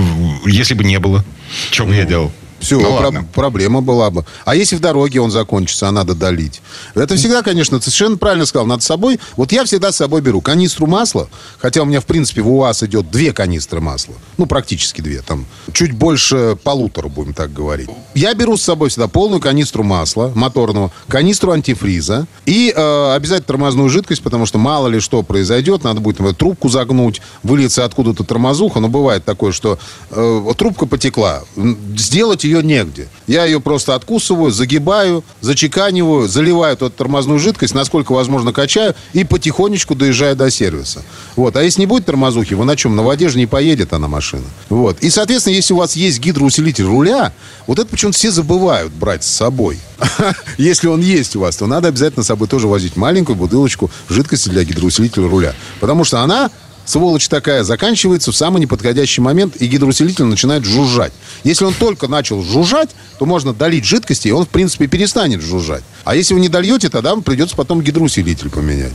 если 0.46 0.74
бы 0.74 0.84
не 0.84 0.98
было, 0.98 1.24
что 1.70 1.84
бы 1.84 1.94
я 1.94 2.04
делал? 2.04 2.32
Все, 2.60 2.80
Ну, 2.80 2.92
ладно. 2.92 3.26
проблема 3.34 3.80
была 3.80 4.10
бы. 4.10 4.24
А 4.44 4.54
если 4.54 4.76
в 4.76 4.80
дороге 4.80 5.20
он 5.20 5.30
закончится, 5.30 5.88
а 5.88 5.92
надо 5.92 6.14
долить? 6.14 6.60
Это 6.94 7.16
всегда, 7.16 7.42
конечно, 7.42 7.78
ты 7.78 7.84
совершенно 7.84 8.16
правильно 8.16 8.46
сказал, 8.46 8.66
надо 8.66 8.82
с 8.82 8.86
собой. 8.86 9.20
Вот 9.36 9.52
я 9.52 9.64
всегда 9.64 9.92
с 9.92 9.96
собой 9.96 10.20
беру 10.20 10.40
канистру 10.40 10.86
масла, 10.86 11.28
хотя 11.58 11.82
у 11.82 11.84
меня, 11.84 12.00
в 12.00 12.06
принципе, 12.06 12.42
в 12.42 12.52
УАЗ 12.52 12.84
идет 12.84 13.10
две 13.10 13.32
канистры 13.32 13.80
масла. 13.80 14.14
Ну, 14.36 14.46
практически 14.46 15.00
две, 15.00 15.22
там 15.22 15.46
чуть 15.72 15.92
больше 15.92 16.56
полутора, 16.62 17.08
будем 17.08 17.34
так 17.34 17.52
говорить. 17.52 17.88
Я 18.14 18.34
беру 18.34 18.56
с 18.56 18.62
собой 18.62 18.88
всегда 18.88 19.08
полную 19.08 19.40
канистру 19.40 19.84
масла 19.84 20.32
моторного, 20.34 20.90
канистру 21.08 21.52
антифриза 21.52 22.26
и 22.46 22.72
э, 22.74 23.12
обязательно 23.14 23.46
тормозную 23.46 23.88
жидкость, 23.88 24.22
потому 24.22 24.46
что 24.46 24.58
мало 24.58 24.88
ли 24.88 25.00
что 25.00 25.22
произойдет, 25.22 25.84
надо 25.84 26.00
будет 26.00 26.18
например, 26.18 26.34
трубку 26.34 26.68
загнуть, 26.68 27.22
выльется 27.42 27.84
откуда-то 27.84 28.24
тормозуха, 28.24 28.80
но 28.80 28.88
бывает 28.88 29.24
такое, 29.24 29.52
что 29.52 29.78
э, 30.10 30.44
трубка 30.56 30.86
потекла, 30.86 31.44
сделать 31.96 32.44
ее 32.48 32.62
негде. 32.62 33.08
Я 33.26 33.44
ее 33.44 33.60
просто 33.60 33.94
откусываю, 33.94 34.50
загибаю, 34.50 35.24
зачеканиваю, 35.40 36.28
заливаю 36.28 36.74
эту 36.74 36.90
тормозную 36.90 37.38
жидкость, 37.38 37.74
насколько 37.74 38.12
возможно 38.12 38.52
качаю 38.52 38.94
и 39.12 39.24
потихонечку 39.24 39.94
доезжаю 39.94 40.36
до 40.36 40.50
сервиса. 40.50 41.02
Вот. 41.36 41.56
А 41.56 41.62
если 41.62 41.80
не 41.80 41.86
будет 41.86 42.06
тормозухи, 42.06 42.54
вы 42.54 42.64
на 42.64 42.76
чем? 42.76 42.96
На 42.96 43.02
воде 43.02 43.28
же 43.28 43.38
не 43.38 43.46
поедет 43.46 43.92
она 43.92 44.08
машина. 44.08 44.44
Вот. 44.68 44.98
И, 45.00 45.10
соответственно, 45.10 45.54
если 45.54 45.74
у 45.74 45.78
вас 45.78 45.94
есть 45.96 46.18
гидроусилитель 46.20 46.84
руля, 46.84 47.32
вот 47.66 47.78
это 47.78 47.88
почему-то 47.88 48.16
все 48.16 48.30
забывают 48.30 48.92
брать 48.92 49.24
с 49.24 49.28
собой. 49.28 49.78
Если 50.58 50.86
он 50.86 51.00
есть 51.00 51.36
у 51.36 51.40
вас, 51.40 51.56
то 51.56 51.66
надо 51.66 51.88
обязательно 51.88 52.22
с 52.22 52.28
собой 52.28 52.48
тоже 52.48 52.68
возить 52.68 52.96
маленькую 52.96 53.36
бутылочку 53.36 53.90
жидкости 54.08 54.48
для 54.48 54.64
гидроусилителя 54.64 55.28
руля. 55.28 55.54
Потому 55.80 56.04
что 56.04 56.20
она 56.20 56.50
сволочь 56.88 57.28
такая, 57.28 57.64
заканчивается 57.64 58.32
в 58.32 58.36
самый 58.36 58.60
неподходящий 58.60 59.20
момент, 59.20 59.56
и 59.56 59.66
гидроусилитель 59.66 60.24
начинает 60.24 60.64
жужжать. 60.64 61.12
Если 61.44 61.64
он 61.64 61.74
только 61.74 62.08
начал 62.08 62.42
жужжать, 62.42 62.90
то 63.18 63.26
можно 63.26 63.52
долить 63.52 63.84
жидкости, 63.84 64.28
и 64.28 64.30
он, 64.32 64.46
в 64.46 64.48
принципе, 64.48 64.86
перестанет 64.86 65.42
жужжать. 65.42 65.84
А 66.04 66.14
если 66.14 66.34
вы 66.34 66.40
не 66.40 66.48
дольете, 66.48 66.88
тогда 66.88 67.10
вам 67.10 67.22
придется 67.22 67.54
потом 67.56 67.82
гидроусилитель 67.82 68.48
поменять. 68.48 68.92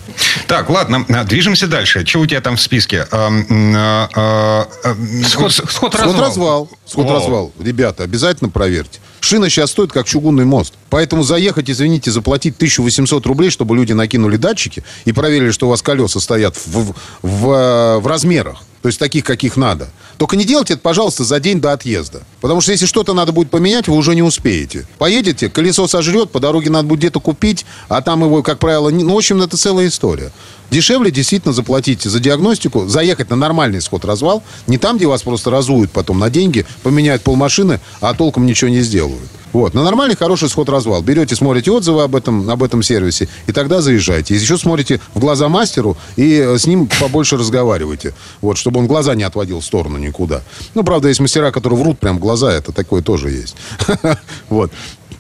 Так, 0.47 0.69
ладно, 0.69 1.05
движемся 1.25 1.67
дальше. 1.67 2.05
Что 2.05 2.19
у 2.19 2.25
тебя 2.25 2.41
там 2.41 2.57
в 2.57 2.61
списке? 2.61 3.07
Эм, 3.11 3.45
м, 3.49 3.73
а, 3.77 4.09
а, 4.15 4.67
а, 4.83 4.95
Сход, 5.27 5.51
сход 5.53 5.71
Сход 5.71 5.95
развал. 5.95 6.21
развал. 6.27 6.69
Сход 6.85 7.05
О. 7.07 7.13
развал. 7.13 7.51
Ребята, 7.59 8.03
обязательно 8.03 8.49
проверьте. 8.49 8.99
Шина 9.23 9.49
сейчас 9.49 9.71
стоит 9.71 9.93
как 9.93 10.05
чугунный 10.05 10.43
мост. 10.43 10.73
Поэтому 10.89 11.23
заехать, 11.23 11.69
извините, 11.69 12.11
заплатить 12.11 12.55
1800 12.57 13.25
рублей, 13.25 13.51
чтобы 13.51 13.73
люди 13.73 13.93
накинули 13.93 14.35
датчики 14.35 14.83
и 15.05 15.13
проверили, 15.13 15.51
что 15.51 15.67
у 15.67 15.69
вас 15.69 15.81
колеса 15.81 16.19
стоят 16.19 16.57
в, 16.57 16.93
в, 17.21 17.49
э, 17.49 17.99
в 17.99 18.07
размерах. 18.07 18.63
То 18.83 18.87
есть 18.87 18.99
таких, 18.99 19.23
каких 19.23 19.55
надо. 19.55 19.87
Только 20.17 20.35
не 20.35 20.43
делайте 20.43 20.73
это, 20.73 20.81
пожалуйста, 20.81 21.23
за 21.23 21.39
день 21.39 21.61
до 21.61 21.71
отъезда. 21.71 22.23
Потому 22.41 22.59
что 22.59 22.73
если 22.73 22.85
что-то 22.85 23.13
надо 23.13 23.31
будет 23.31 23.49
поменять, 23.49 23.87
вы 23.87 23.95
уже 23.95 24.13
не 24.13 24.21
успеете. 24.21 24.85
Поедете, 24.97 25.49
колесо 25.49 25.87
сожрет, 25.87 26.31
по 26.31 26.41
дороге 26.41 26.69
надо 26.69 26.89
будет 26.89 26.99
где-то 26.99 27.21
купить, 27.21 27.65
а 27.87 28.01
там 28.01 28.25
его, 28.25 28.43
как 28.43 28.59
правило, 28.59 28.89
не... 28.89 29.05
ну, 29.05 29.13
в 29.13 29.17
общем, 29.17 29.41
это 29.41 29.55
целая 29.55 29.87
история. 29.87 30.33
Дешевле 30.69 31.11
действительно 31.11 31.53
заплатить 31.53 32.01
за 32.01 32.19
диагностику, 32.19 32.85
заехать 32.89 33.29
на 33.29 33.37
нормальный 33.37 33.79
сход-развал, 33.79 34.43
не 34.67 34.77
там, 34.77 34.97
где 34.97 35.07
вас 35.07 35.21
просто 35.21 35.49
разуют 35.49 35.91
потом 35.91 36.19
на 36.19 36.29
деньги, 36.29 36.65
поменяют 36.83 37.21
полмашины, 37.23 37.79
а 38.01 38.13
толком 38.13 38.45
ничего 38.45 38.69
не 38.69 38.81
сделают. 38.81 39.29
Вот. 39.53 39.73
На 39.73 39.83
нормальный, 39.83 40.15
хороший 40.15 40.49
сход-развал. 40.49 41.01
Берете, 41.01 41.35
смотрите 41.35 41.71
отзывы 41.71 42.03
об 42.03 42.15
этом, 42.15 42.49
об 42.49 42.63
этом 42.63 42.83
сервисе, 42.83 43.29
и 43.47 43.51
тогда 43.51 43.81
заезжайте. 43.81 44.33
И 44.33 44.37
еще 44.37 44.57
смотрите 44.57 44.99
в 45.13 45.19
глаза 45.19 45.47
мастеру 45.47 45.95
и 46.15 46.39
э, 46.39 46.57
с 46.57 46.65
ним 46.65 46.89
побольше 46.99 47.37
разговаривайте. 47.37 48.13
Вот, 48.41 48.57
чтобы 48.57 48.79
он 48.79 48.87
глаза 48.87 49.15
не 49.15 49.23
отводил 49.23 49.59
в 49.59 49.65
сторону 49.65 49.97
никуда. 49.97 50.41
Ну, 50.73 50.83
правда, 50.83 51.07
есть 51.07 51.19
мастера, 51.19 51.51
которые 51.51 51.79
врут 51.79 51.99
прям 51.99 52.17
глаза, 52.19 52.51
это 52.51 52.71
такое 52.71 53.01
тоже 53.01 53.29
есть. 53.29 53.55
Вот. 54.49 54.71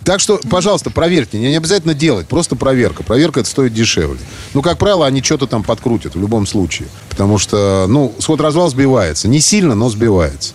Так 0.03 0.19
что, 0.19 0.39
пожалуйста, 0.49 0.89
проверьте. 0.89 1.39
Не 1.39 1.55
обязательно 1.55 1.93
делать, 1.93 2.27
просто 2.27 2.55
проверка. 2.55 3.03
Проверка 3.03 3.39
это 3.39 3.49
стоит 3.49 3.73
дешевле. 3.73 4.19
Ну, 4.53 4.61
как 4.61 4.77
правило, 4.77 5.05
они 5.05 5.21
что-то 5.21 5.47
там 5.47 5.63
подкрутят 5.63 6.15
в 6.15 6.19
любом 6.19 6.45
случае. 6.45 6.89
Потому 7.09 7.37
что, 7.37 7.85
ну, 7.87 8.13
сход-развал 8.19 8.69
сбивается. 8.69 9.27
Не 9.27 9.39
сильно, 9.39 9.75
но 9.75 9.89
сбивается. 9.89 10.53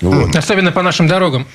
Вот. 0.00 0.34
Особенно 0.34 0.72
по 0.72 0.82
нашим 0.82 1.06
дорогам. 1.06 1.46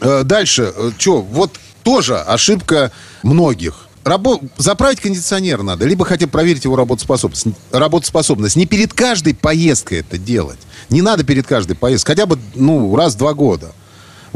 Э, 0.00 0.22
Дальше, 0.24 0.72
что, 0.98 1.22
вот 1.22 1.58
тоже 1.82 2.18
ошибка 2.18 2.90
многих. 3.22 3.86
Рабо... 4.04 4.40
Заправить 4.56 5.00
кондиционер 5.00 5.62
надо, 5.62 5.84
либо 5.84 6.04
хотя 6.04 6.26
бы 6.26 6.32
проверить 6.32 6.64
его 6.64 6.76
работоспособность. 6.76 7.46
работоспособность. 7.72 8.56
Не 8.56 8.66
перед 8.66 8.92
каждой 8.92 9.34
поездкой 9.34 9.98
это 10.00 10.16
делать. 10.16 10.58
Не 10.90 11.02
надо 11.02 11.24
перед 11.24 11.46
каждой 11.46 11.76
поездкой. 11.76 12.14
Хотя 12.14 12.26
бы, 12.26 12.38
ну, 12.54 12.94
раз 12.94 13.14
в 13.14 13.18
два 13.18 13.34
года. 13.34 13.72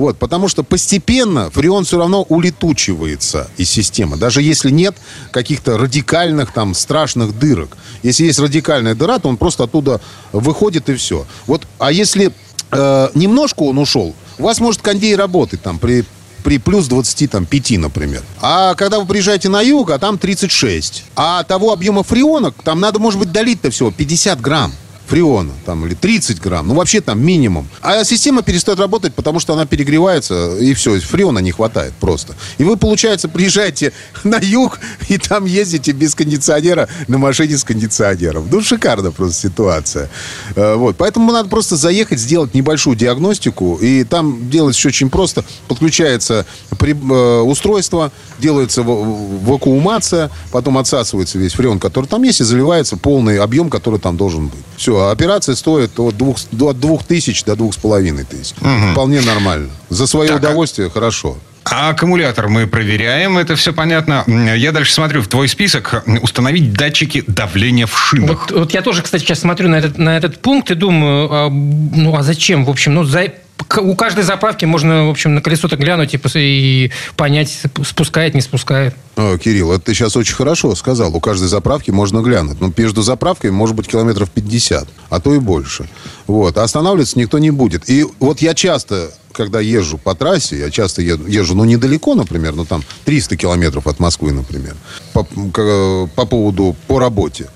Вот, 0.00 0.16
потому 0.16 0.48
что 0.48 0.62
постепенно 0.62 1.50
фреон 1.50 1.84
все 1.84 1.98
равно 1.98 2.22
улетучивается 2.22 3.50
из 3.58 3.68
системы. 3.68 4.16
Даже 4.16 4.40
если 4.40 4.70
нет 4.70 4.96
каких-то 5.30 5.76
радикальных, 5.76 6.52
там, 6.52 6.72
страшных 6.72 7.38
дырок. 7.38 7.76
Если 8.02 8.24
есть 8.24 8.38
радикальная 8.38 8.94
дыра, 8.94 9.18
то 9.18 9.28
он 9.28 9.36
просто 9.36 9.64
оттуда 9.64 10.00
выходит 10.32 10.88
и 10.88 10.94
все. 10.94 11.26
Вот, 11.46 11.66
а 11.78 11.92
если 11.92 12.32
э, 12.70 13.08
немножко 13.14 13.64
он 13.64 13.76
ушел, 13.76 14.14
у 14.38 14.42
вас 14.42 14.58
может 14.58 14.80
кондей 14.80 15.14
работать 15.16 15.60
там 15.60 15.78
при 15.78 16.06
при 16.44 16.56
плюс 16.56 16.86
25, 16.86 17.72
например. 17.72 18.22
А 18.40 18.74
когда 18.76 19.00
вы 19.00 19.04
приезжаете 19.04 19.50
на 19.50 19.60
юг, 19.60 19.90
а 19.90 19.98
там 19.98 20.16
36. 20.16 21.04
А 21.14 21.44
того 21.44 21.74
объема 21.74 22.04
фреона, 22.04 22.54
там 22.64 22.80
надо, 22.80 22.98
может 23.00 23.20
быть, 23.20 23.32
долить-то 23.32 23.70
всего 23.70 23.90
50 23.90 24.40
грамм 24.40 24.72
фреона, 25.10 25.50
там, 25.66 25.84
или 25.86 25.94
30 25.94 26.40
грамм, 26.40 26.68
ну, 26.68 26.74
вообще 26.74 27.00
там 27.00 27.20
минимум. 27.20 27.66
А 27.82 28.04
система 28.04 28.42
перестает 28.42 28.78
работать, 28.78 29.12
потому 29.14 29.40
что 29.40 29.52
она 29.54 29.66
перегревается, 29.66 30.56
и 30.56 30.72
все, 30.74 31.00
фреона 31.00 31.40
не 31.40 31.50
хватает 31.50 31.92
просто. 32.00 32.34
И 32.58 32.64
вы, 32.64 32.76
получается, 32.76 33.28
приезжаете 33.28 33.92
на 34.24 34.36
юг, 34.38 34.78
и 35.08 35.18
там 35.18 35.46
ездите 35.46 35.90
без 35.90 36.14
кондиционера 36.14 36.88
на 37.08 37.18
машине 37.18 37.58
с 37.58 37.64
кондиционером. 37.64 38.48
Ну, 38.52 38.62
шикарно 38.62 39.10
просто 39.10 39.48
ситуация. 39.48 40.08
Э, 40.54 40.76
Вот, 40.76 40.96
поэтому 40.96 41.32
надо 41.32 41.48
просто 41.48 41.74
заехать, 41.76 42.20
сделать 42.20 42.54
небольшую 42.54 42.94
диагностику, 42.96 43.78
и 43.82 44.04
там 44.04 44.48
делать 44.48 44.76
все 44.76 44.88
очень 44.90 45.10
просто. 45.10 45.44
Подключается 45.66 46.46
при- 46.78 46.94
э, 46.94 47.40
устройство, 47.40 48.12
делается 48.38 48.82
вакуумация, 48.84 50.30
потом 50.52 50.78
отсасывается 50.78 51.38
весь 51.38 51.52
фреон, 51.54 51.78
который 51.80 52.06
там 52.06 52.22
есть, 52.22 52.40
и 52.40 52.44
заливается 52.44 52.96
полный 52.96 53.38
объем, 53.38 53.70
который 53.70 53.98
там 53.98 54.16
должен 54.16 54.46
быть. 54.46 54.60
Все, 54.76 54.99
операция 55.10 55.54
стоит 55.54 55.98
от 55.98 56.16
двух, 56.16 56.38
до 56.52 56.68
от 56.70 56.80
двух 56.80 57.04
тысяч 57.04 57.44
до 57.44 57.56
двух 57.56 57.74
с 57.74 57.76
половиной 57.76 58.24
тысяч. 58.24 58.54
Вполне 58.92 59.20
нормально. 59.20 59.70
За 59.88 60.06
свое 60.06 60.28
Так, 60.28 60.36
а- 60.36 60.40
удовольствие 60.40 60.90
хорошо. 60.90 61.38
А 61.64 61.90
аккумулятор 61.90 62.48
мы 62.48 62.66
проверяем, 62.66 63.36
это 63.38 63.54
все 63.54 63.72
понятно. 63.72 64.24
Я 64.56 64.72
дальше 64.72 64.92
смотрю 64.92 65.22
в 65.22 65.28
твой 65.28 65.46
список. 65.46 66.02
Установить 66.22 66.72
датчики 66.72 67.22
давления 67.26 67.86
в 67.86 67.96
шинах. 67.96 68.48
Вот, 68.50 68.58
вот 68.58 68.74
я 68.74 68.82
тоже, 68.82 69.02
кстати, 69.02 69.22
сейчас 69.22 69.40
смотрю 69.40 69.68
на 69.68 69.76
этот, 69.76 69.98
на 69.98 70.16
этот 70.16 70.40
пункт 70.40 70.70
и 70.70 70.74
думаю, 70.74 71.28
а, 71.30 71.48
ну 71.50 72.16
а 72.16 72.22
зачем? 72.22 72.64
В 72.64 72.70
общем, 72.70 72.94
ну 72.94 73.04
за, 73.04 73.32
у 73.78 73.94
каждой 73.94 74.24
заправки 74.24 74.64
можно, 74.64 75.06
в 75.06 75.10
общем, 75.10 75.34
на 75.34 75.42
колесо-то 75.42 75.76
глянуть 75.76 76.14
и, 76.14 76.20
и 76.36 76.90
понять, 77.16 77.60
спускает, 77.86 78.34
не 78.34 78.40
спускает. 78.40 78.94
О, 79.16 79.36
Кирилл, 79.38 79.72
это 79.72 79.84
ты 79.86 79.94
сейчас 79.94 80.16
очень 80.16 80.34
хорошо 80.34 80.74
сказал. 80.74 81.14
У 81.14 81.20
каждой 81.20 81.48
заправки 81.48 81.90
можно 81.90 82.20
глянуть. 82.20 82.60
Но 82.60 82.72
между 82.76 83.02
заправками 83.02 83.50
может 83.50 83.76
быть 83.76 83.86
километров 83.88 84.30
50, 84.30 84.88
а 85.10 85.20
то 85.20 85.34
и 85.34 85.38
больше. 85.38 85.88
Вот. 86.26 86.56
А 86.58 86.62
останавливаться 86.62 87.18
никто 87.18 87.38
не 87.38 87.50
будет. 87.50 87.88
И 87.90 88.06
вот 88.18 88.40
я 88.40 88.54
часто, 88.54 89.10
когда 89.32 89.60
езжу 89.60 89.98
по 89.98 90.14
трассе, 90.14 90.58
я 90.58 90.70
часто 90.70 91.02
еду, 91.02 91.26
езжу, 91.26 91.54
ну, 91.54 91.64
недалеко, 91.64 92.14
например, 92.14 92.54
ну, 92.54 92.64
там 92.64 92.82
300 93.04 93.36
километров 93.36 93.86
от 93.86 93.98
Москвы, 94.00 94.32
например, 94.32 94.74
по, 95.12 95.24
к- 95.24 96.08
по 96.14 96.24
поводу, 96.26 96.74
по 96.86 96.98
работе. 96.98 97.48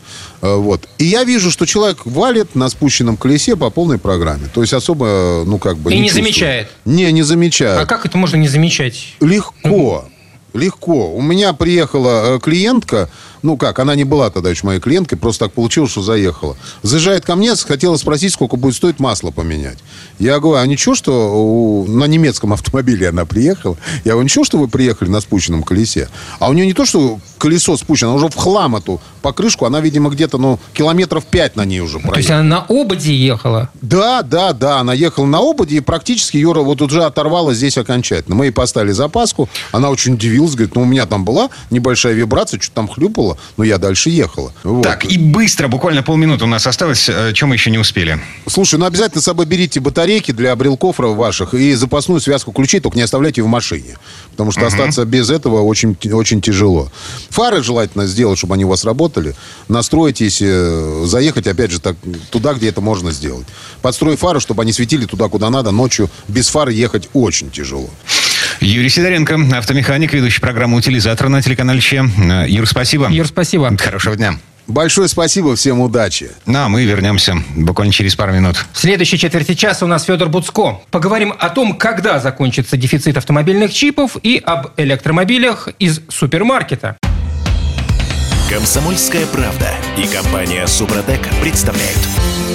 Э, 0.44 0.56
Вот. 0.56 0.88
И 0.98 1.04
я 1.04 1.24
вижу, 1.24 1.50
что 1.50 1.64
человек 1.64 2.04
валит 2.04 2.54
на 2.54 2.68
спущенном 2.68 3.16
колесе 3.16 3.56
по 3.56 3.70
полной 3.70 3.98
программе. 3.98 4.48
То 4.52 4.60
есть 4.60 4.74
особо, 4.74 5.42
ну, 5.46 5.58
как 5.58 5.78
бы... 5.78 5.90
И 5.92 5.98
не 5.98 6.08
чувствует. 6.08 6.24
замечает? 6.26 6.68
Не, 6.84 7.10
не 7.12 7.22
замечает. 7.22 7.80
А 7.80 7.86
как 7.86 8.04
это 8.04 8.18
можно 8.18 8.36
не 8.36 8.48
замечать? 8.48 9.14
Легко. 9.20 10.04
Легко. 10.52 11.14
У 11.14 11.22
меня 11.22 11.52
приехала 11.54 12.36
э, 12.36 12.40
клиентка, 12.40 13.08
ну 13.44 13.56
как, 13.58 13.78
она 13.78 13.94
не 13.94 14.04
была 14.04 14.30
тогда 14.30 14.50
еще 14.50 14.66
моей 14.66 14.80
клиенткой, 14.80 15.18
просто 15.18 15.44
так 15.44 15.54
получилось, 15.54 15.90
что 15.90 16.02
заехала. 16.02 16.56
Заезжает 16.82 17.24
ко 17.24 17.36
мне, 17.36 17.54
хотела 17.54 17.96
спросить, 17.98 18.32
сколько 18.32 18.56
будет 18.56 18.74
стоить 18.74 18.98
масло 18.98 19.30
поменять. 19.30 19.78
Я 20.18 20.40
говорю, 20.40 20.60
а 20.62 20.66
ничего, 20.66 20.94
что 20.94 21.12
у- 21.34 21.86
на 21.86 22.04
немецком 22.04 22.52
автомобиле 22.54 23.10
она 23.10 23.26
приехала? 23.26 23.76
Я 24.04 24.12
говорю, 24.12 24.24
ничего, 24.24 24.44
что 24.44 24.58
вы 24.58 24.66
приехали 24.68 25.10
на 25.10 25.20
спущенном 25.20 25.62
колесе? 25.62 26.08
А 26.38 26.48
у 26.48 26.54
нее 26.54 26.66
не 26.66 26.72
то, 26.72 26.86
что 26.86 27.18
колесо 27.38 27.76
спущено, 27.76 28.10
она 28.10 28.16
уже 28.16 28.28
в 28.28 28.34
хлам 28.36 28.76
эту 28.76 29.00
покрышку, 29.20 29.66
она, 29.66 29.80
видимо, 29.80 30.08
где-то, 30.08 30.38
ну, 30.38 30.58
километров 30.72 31.26
пять 31.26 31.54
на 31.56 31.66
ней 31.66 31.80
уже 31.80 31.98
То 31.98 32.14
есть 32.16 32.28
проехала. 32.28 32.38
она 32.40 32.48
на 32.48 32.80
ободе 32.80 33.14
ехала? 33.14 33.68
Да, 33.82 34.22
да, 34.22 34.52
да. 34.54 34.80
Она 34.80 34.94
ехала 34.94 35.26
на 35.26 35.38
ободе 35.38 35.76
и 35.76 35.80
практически 35.80 36.38
ее 36.38 36.52
вот 36.54 36.80
уже 36.80 37.04
оторвала 37.04 37.52
здесь 37.52 37.76
окончательно. 37.76 38.34
Мы 38.36 38.46
ей 38.46 38.50
поставили 38.52 38.92
запаску. 38.92 39.48
Она 39.72 39.90
очень 39.90 40.14
удивилась, 40.14 40.54
говорит, 40.54 40.74
ну 40.74 40.82
у 40.82 40.86
меня 40.86 41.04
там 41.04 41.24
была 41.26 41.50
небольшая 41.70 42.14
вибрация, 42.14 42.58
что-то 42.60 42.76
там 42.76 42.88
хлюпало, 43.34 43.38
но 43.56 43.64
я 43.64 43.78
дальше 43.78 44.10
ехала. 44.10 44.52
Вот. 44.62 44.82
Так, 44.82 45.04
и 45.04 45.18
быстро, 45.18 45.68
буквально 45.68 46.02
полминуты 46.02 46.44
у 46.44 46.46
нас 46.46 46.66
осталось. 46.66 47.08
Э, 47.08 47.32
Чем 47.32 47.50
мы 47.50 47.56
еще 47.56 47.70
не 47.70 47.78
успели? 47.78 48.18
Слушай, 48.46 48.78
ну 48.78 48.86
обязательно 48.86 49.20
с 49.20 49.24
собой 49.24 49.46
берите 49.46 49.80
батарейки 49.80 50.32
для 50.32 50.54
брелков 50.56 50.96
ваших 50.98 51.54
и 51.54 51.74
запасную 51.74 52.20
связку 52.20 52.52
ключей, 52.52 52.80
только 52.80 52.96
не 52.96 53.02
оставляйте 53.02 53.42
в 53.42 53.46
машине. 53.46 53.96
Потому 54.30 54.52
что 54.52 54.66
остаться 54.66 55.04
без 55.04 55.30
этого 55.30 55.62
очень, 55.62 55.96
очень 56.12 56.40
тяжело. 56.40 56.90
Фары 57.30 57.62
желательно 57.62 58.06
сделать, 58.06 58.38
чтобы 58.38 58.54
они 58.54 58.64
у 58.64 58.68
вас 58.68 58.84
работали. 58.84 59.34
Настроить, 59.68 60.20
если 60.20 61.02
э, 61.02 61.06
заехать, 61.06 61.46
опять 61.46 61.70
же, 61.70 61.80
так, 61.80 61.96
туда, 62.30 62.54
где 62.54 62.68
это 62.68 62.80
можно 62.80 63.12
сделать. 63.12 63.46
Подстрой 63.82 64.16
фары, 64.16 64.40
чтобы 64.40 64.62
они 64.62 64.72
светили 64.72 65.06
туда, 65.06 65.28
куда 65.28 65.50
надо. 65.50 65.70
Ночью 65.70 66.10
без 66.28 66.48
фар 66.48 66.68
ехать 66.68 67.08
очень 67.12 67.50
тяжело. 67.50 67.90
Юрий 68.60 68.88
Сидоренко, 68.88 69.38
автомеханик, 69.56 70.12
ведущий 70.12 70.40
программу 70.40 70.76
«Утилизатор» 70.76 71.28
на 71.28 71.42
телеканале 71.42 71.80
Че. 71.80 72.04
Э, 72.18 72.44
Юр, 72.48 72.66
спасибо. 72.66 73.08
Юр, 73.10 73.26
спасибо. 73.26 73.76
Хорошего 73.78 74.16
дня. 74.16 74.34
Большое 74.66 75.08
спасибо, 75.08 75.56
всем 75.56 75.80
удачи. 75.80 76.30
Ну, 76.46 76.58
а 76.58 76.68
мы 76.68 76.84
вернемся 76.84 77.36
буквально 77.54 77.92
через 77.92 78.16
пару 78.16 78.32
минут. 78.32 78.64
В 78.72 78.78
следующей 78.78 79.18
четверти 79.18 79.54
часа 79.54 79.84
у 79.84 79.88
нас 79.88 80.04
Федор 80.04 80.30
Буцко. 80.30 80.80
Поговорим 80.90 81.34
о 81.38 81.50
том, 81.50 81.76
когда 81.76 82.18
закончится 82.18 82.76
дефицит 82.78 83.18
автомобильных 83.18 83.74
чипов 83.74 84.16
и 84.22 84.42
об 84.44 84.68
электромобилях 84.78 85.68
из 85.78 86.00
супермаркета. 86.08 86.96
Комсомольская 88.48 89.26
правда 89.26 89.70
и 89.98 90.06
компания 90.06 90.66
Супротек 90.66 91.20
представляют. 91.42 91.98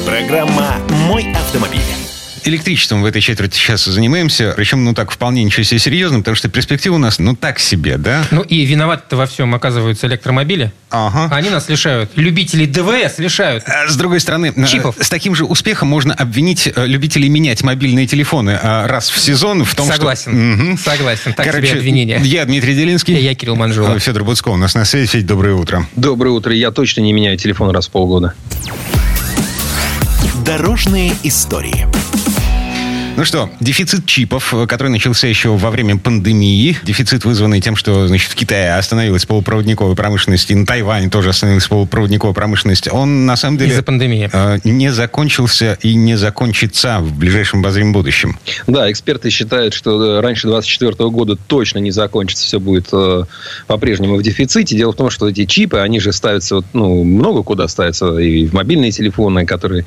Программа 0.05 0.77
«Мой 1.07 1.31
автомобиль». 1.33 2.08
Электричеством 2.45 3.01
в 3.01 3.05
этой 3.05 3.21
четверти 3.21 3.55
сейчас 3.55 3.85
занимаемся, 3.85 4.53
причем, 4.55 4.83
ну, 4.83 4.93
так, 4.93 5.11
вполне 5.11 5.43
ничего 5.43 5.63
себе 5.63 5.79
серьезным, 5.79 6.21
потому 6.21 6.35
что 6.35 6.49
перспектива 6.49 6.95
у 6.95 6.97
нас, 6.97 7.19
ну, 7.19 7.35
так 7.35 7.59
себе, 7.59 7.97
да? 7.97 8.25
Ну 8.31 8.41
и 8.41 8.65
виноваты-то 8.65 9.17
во 9.17 9.25
всем 9.25 9.53
оказываются 9.55 10.07
электромобили. 10.07 10.71
Ага. 10.89 11.33
Они 11.35 11.49
нас 11.49 11.69
лишают. 11.69 12.11
Любителей 12.15 12.65
ДВС 12.65 13.19
лишают. 13.19 13.63
А 13.67 13.87
С 13.87 13.95
другой 13.95 14.19
стороны, 14.19 14.53
э, 14.55 14.65
Чипов. 14.65 14.95
с 14.99 15.09
таким 15.09 15.35
же 15.35 15.45
успехом 15.45 15.87
можно 15.87 16.13
обвинить 16.13 16.67
э, 16.73 16.85
любителей 16.85 17.29
менять 17.29 17.63
мобильные 17.63 18.07
телефоны 18.07 18.51
э, 18.61 18.85
раз 18.87 19.09
в 19.09 19.19
сезон 19.19 19.63
в 19.63 19.75
том, 19.75 19.87
Согласен. 19.87 20.31
что... 20.31 20.31
Мгм. 20.31 20.77
Согласен. 20.77 21.33
Так 21.33 21.45
Короче, 21.45 21.67
себе 21.67 21.79
обвинение. 21.79 22.19
Я 22.23 22.45
Дмитрий 22.45 22.75
Делинский. 22.75 23.15
И 23.15 23.21
я 23.23 23.35
Кирилл 23.35 23.55
Манжула. 23.55 23.95
Э, 23.95 23.99
Федор 23.99 24.23
Буцко 24.23 24.49
у 24.49 24.57
нас 24.57 24.75
на 24.75 24.85
связи. 24.85 25.07
Федь, 25.07 25.25
доброе 25.25 25.55
утро. 25.55 25.85
Доброе 25.95 26.31
утро. 26.31 26.53
Я 26.53 26.71
точно 26.71 27.01
не 27.01 27.13
меняю 27.13 27.37
телефон 27.37 27.71
раз 27.71 27.87
в 27.87 27.91
полгода. 27.91 28.33
Дорожные 30.45 31.13
истории. 31.23 31.87
Ну 33.19 33.25
что, 33.25 33.49
дефицит 33.59 34.05
чипов, 34.05 34.53
э, 34.53 34.65
который 34.65 34.87
начался 34.87 35.27
еще 35.27 35.49
во 35.49 35.71
время 35.71 35.97
пандемии. 35.97 36.77
Дефицит, 36.83 37.25
вызванный 37.25 37.59
тем, 37.59 37.75
что 37.75 38.07
значит, 38.07 38.31
в 38.31 38.35
Китае 38.35 38.75
остановилась 38.75 39.25
полупроводниковая 39.25 39.93
промышленность, 39.93 40.49
и 40.51 40.55
на 40.55 40.65
Тайване 40.65 41.09
тоже 41.09 41.31
остановилась 41.31 41.67
полупроводниковая 41.67 42.33
промышленность. 42.33 42.87
Он, 42.89 43.25
на 43.25 43.35
самом 43.35 43.57
деле, 43.57 43.71
Из-за 43.71 43.83
пандемии. 43.83 44.29
э, 44.31 44.59
не 44.63 44.93
закончился 44.93 45.77
и 45.81 45.95
не 45.95 46.15
закончится 46.15 46.99
в 47.01 47.17
ближайшем 47.17 47.59
обозримом 47.59 47.91
будущем. 47.91 48.39
Да, 48.67 48.89
эксперты 48.89 49.29
считают, 49.31 49.73
что 49.73 50.01
э, 50.01 50.21
раньше 50.21 50.47
2024 50.47 51.09
года 51.09 51.35
точно 51.35 51.79
не 51.79 51.91
закончится, 51.91 52.45
все 52.45 52.61
будет 52.61 52.87
э, 52.93 53.25
по-прежнему 53.67 54.15
в 54.15 54.23
дефиците. 54.23 54.77
Дело 54.77 54.93
в 54.93 54.95
том, 54.95 55.09
что 55.09 55.27
эти 55.27 55.43
чипы, 55.43 55.79
они 55.79 55.99
же 55.99 56.13
ставятся, 56.13 56.55
вот, 56.55 56.65
ну, 56.71 57.03
много 57.03 57.43
куда 57.43 57.67
ставятся, 57.67 58.17
и 58.17 58.45
в 58.45 58.53
мобильные 58.53 58.91
телефоны, 58.91 59.45
которые, 59.45 59.83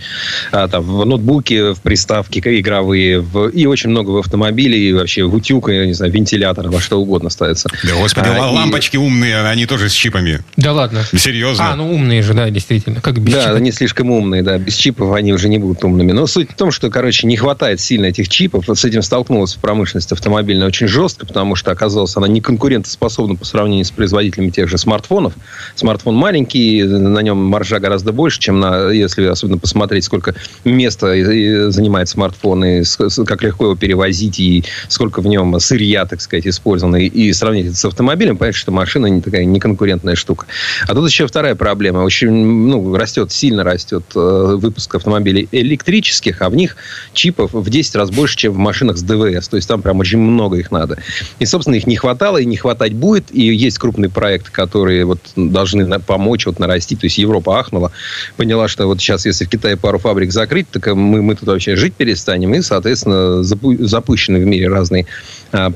а, 0.51 0.69
там, 0.69 0.85
в 0.85 1.07
ноутбуки, 1.07 1.73
в 1.73 1.81
приставки 1.81 2.41
игровые, 2.45 3.22
в, 3.23 3.49
и 3.49 3.67
очень 3.67 3.91
много 3.91 4.11
в 4.11 4.17
автомобиле, 4.19 4.79
и 4.79 4.93
вообще 4.93 5.25
в 5.25 5.35
утюг, 5.35 5.69
я 5.71 5.87
не 5.87 5.93
знаю, 5.95 6.13
вентилятор, 6.13 6.69
во 6.69 6.81
что 6.81 7.01
угодно 7.01 7.31
ставится. 7.31 7.69
Да, 7.85 7.95
господи, 8.01 8.27
А, 8.29 8.37
и- 8.37 8.41
лампочки 8.55 8.97
умные, 8.97 9.41
они 9.49 9.67
тоже 9.67 9.89
с 9.89 9.93
чипами. 9.93 10.41
Да 10.57 10.73
ладно. 10.73 11.03
Серьезно. 11.17 11.73
А, 11.73 11.77
ну 11.77 11.93
умные 11.93 12.23
же, 12.23 12.35
да, 12.35 12.51
действительно. 12.51 13.01
Как 13.01 13.19
без 13.21 13.35
Да, 13.35 13.43
чипа. 13.45 13.57
они 13.57 13.73
слишком 13.73 14.11
умные, 14.11 14.43
да. 14.43 14.59
Без 14.59 14.75
чипов 14.75 15.13
они 15.15 15.33
уже 15.33 15.49
не 15.49 15.59
будут 15.59 15.83
умными. 15.85 16.13
Но 16.13 16.27
суть 16.27 16.51
в 16.51 16.55
том, 16.55 16.71
что, 16.71 16.91
короче, 16.91 17.27
не 17.27 17.37
хватает 17.37 17.81
сильно 17.81 18.07
этих 18.07 18.29
чипов. 18.29 18.69
Вот 18.69 18.79
с 18.79 18.85
этим 18.85 19.03
столкнулась 19.03 19.55
промышленность 19.55 20.13
автомобильная 20.13 20.67
очень 20.67 20.89
жестко, 20.89 21.27
потому 21.27 21.55
что 21.57 21.71
оказалось, 21.71 22.17
она 22.17 22.29
не 22.29 22.41
конкурентоспособна 22.41 23.37
по 23.37 23.45
сравнению 23.45 23.85
с 23.85 23.91
производителями 23.91 24.51
тех 24.51 24.69
же 24.69 24.79
смартфонов. 24.79 25.35
Смартфон 25.75 26.15
маленький, 26.15 26.83
на 26.83 27.21
нем 27.21 27.39
маржа 27.45 27.79
гораздо 27.79 28.13
больше, 28.13 28.39
чем 28.41 28.61
на, 28.61 28.91
если 28.91 29.27
особенно 29.27 29.59
посмотреть, 29.59 30.05
сколько 30.05 30.35
места 30.65 31.15
и- 31.15 31.23
и 31.23 31.71
занимает 31.71 32.09
смартфон, 32.09 32.65
и 32.65 32.83
как 33.27 33.43
легко 33.43 33.67
его 33.67 33.77
перевозить, 33.77 34.39
и 34.41 34.65
сколько 34.89 35.21
в 35.21 35.27
нем 35.27 35.59
сырья, 35.61 36.07
так 36.07 36.21
сказать, 36.21 36.47
использовано, 36.47 36.97
и- 36.97 37.33
сравнить 37.33 37.67
это 37.67 37.77
с 37.77 37.85
автомобилем, 37.85 38.37
понятно, 38.37 38.59
что 38.59 38.73
машина 38.73 39.07
не 39.07 39.21
такая 39.21 39.45
неконкурентная 39.45 40.15
штука. 40.15 40.47
А 40.87 40.95
тут 40.95 41.09
еще 41.09 41.27
вторая 41.27 41.55
проблема. 41.55 42.01
Очень 42.01 42.31
ну, 42.33 42.95
растет, 42.97 43.33
сильно 43.33 43.65
растет 43.65 44.05
э, 44.15 44.55
выпуск 44.59 44.95
автомобилей 44.95 45.49
электрических, 45.53 46.43
а 46.43 46.51
в 46.51 46.57
них 46.57 46.77
чипов 47.13 47.53
в 47.53 47.69
10 47.69 47.95
раз 47.97 48.11
больше, 48.11 48.37
чем 48.37 48.53
в 48.53 48.59
машинах 48.59 48.97
с 48.99 49.03
ДВС. 49.03 49.49
То 49.49 49.57
есть 49.57 49.69
там 49.69 49.83
прям 49.83 50.01
очень 50.01 50.19
много 50.19 50.59
их 50.59 50.71
надо. 50.71 50.99
И, 51.39 51.47
собственно, 51.47 51.75
их 51.77 51.87
не 51.87 51.97
хватало 51.97 52.39
и 52.39 52.45
не 52.45 52.57
хватать 52.57 52.93
будет. 52.93 53.25
И 53.33 53.43
есть 53.43 53.79
крупные 53.79 54.11
проекты, 54.11 54.51
которые 54.51 55.05
вот 55.05 55.21
должны 55.37 55.99
помочь 56.01 56.47
вот 56.47 56.59
нарастить. 56.59 57.01
То 57.01 57.07
есть 57.07 57.19
Европа 57.19 57.59
ахнула, 57.59 57.93
поняла, 58.37 58.69
что 58.69 58.87
вот 58.87 59.01
сейчас, 59.01 59.27
если 59.27 59.45
в 59.45 59.49
Китае 59.49 59.77
пару 59.77 59.99
фабрик 59.99 60.33
закрыть, 60.33 60.69
так 60.71 60.87
мы, 60.89 61.23
мы 61.23 61.35
тут 61.35 61.49
вообще 61.49 61.77
жить 61.77 61.95
перестанем. 61.95 62.55
И, 62.55 62.63
соответственно, 62.63 62.92
запу- 63.43 63.83
запущены 63.85 64.41
в 64.41 64.47
мире 64.47 64.69
разные 64.69 65.07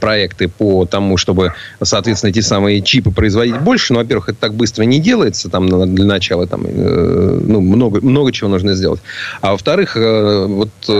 проекты 0.00 0.48
по 0.48 0.84
тому, 0.86 1.16
чтобы, 1.16 1.52
соответственно, 1.82 2.30
эти 2.30 2.40
самые 2.40 2.80
чипы 2.82 3.10
производить 3.10 3.58
больше. 3.60 3.92
Но, 3.92 4.00
во-первых, 4.00 4.28
это 4.30 4.38
так 4.40 4.54
быстро 4.54 4.84
не 4.84 4.98
делается. 5.00 5.48
Там 5.48 5.94
для 5.94 6.04
начала 6.04 6.46
там, 6.46 6.62
э, 6.66 7.40
ну, 7.46 7.60
много, 7.60 8.00
много 8.00 8.32
чего 8.32 8.48
нужно 8.48 8.74
сделать. 8.74 9.00
А 9.40 9.52
во-вторых, 9.52 9.96
э, 9.96 10.46
вот 10.46 10.70
э, 10.88 10.92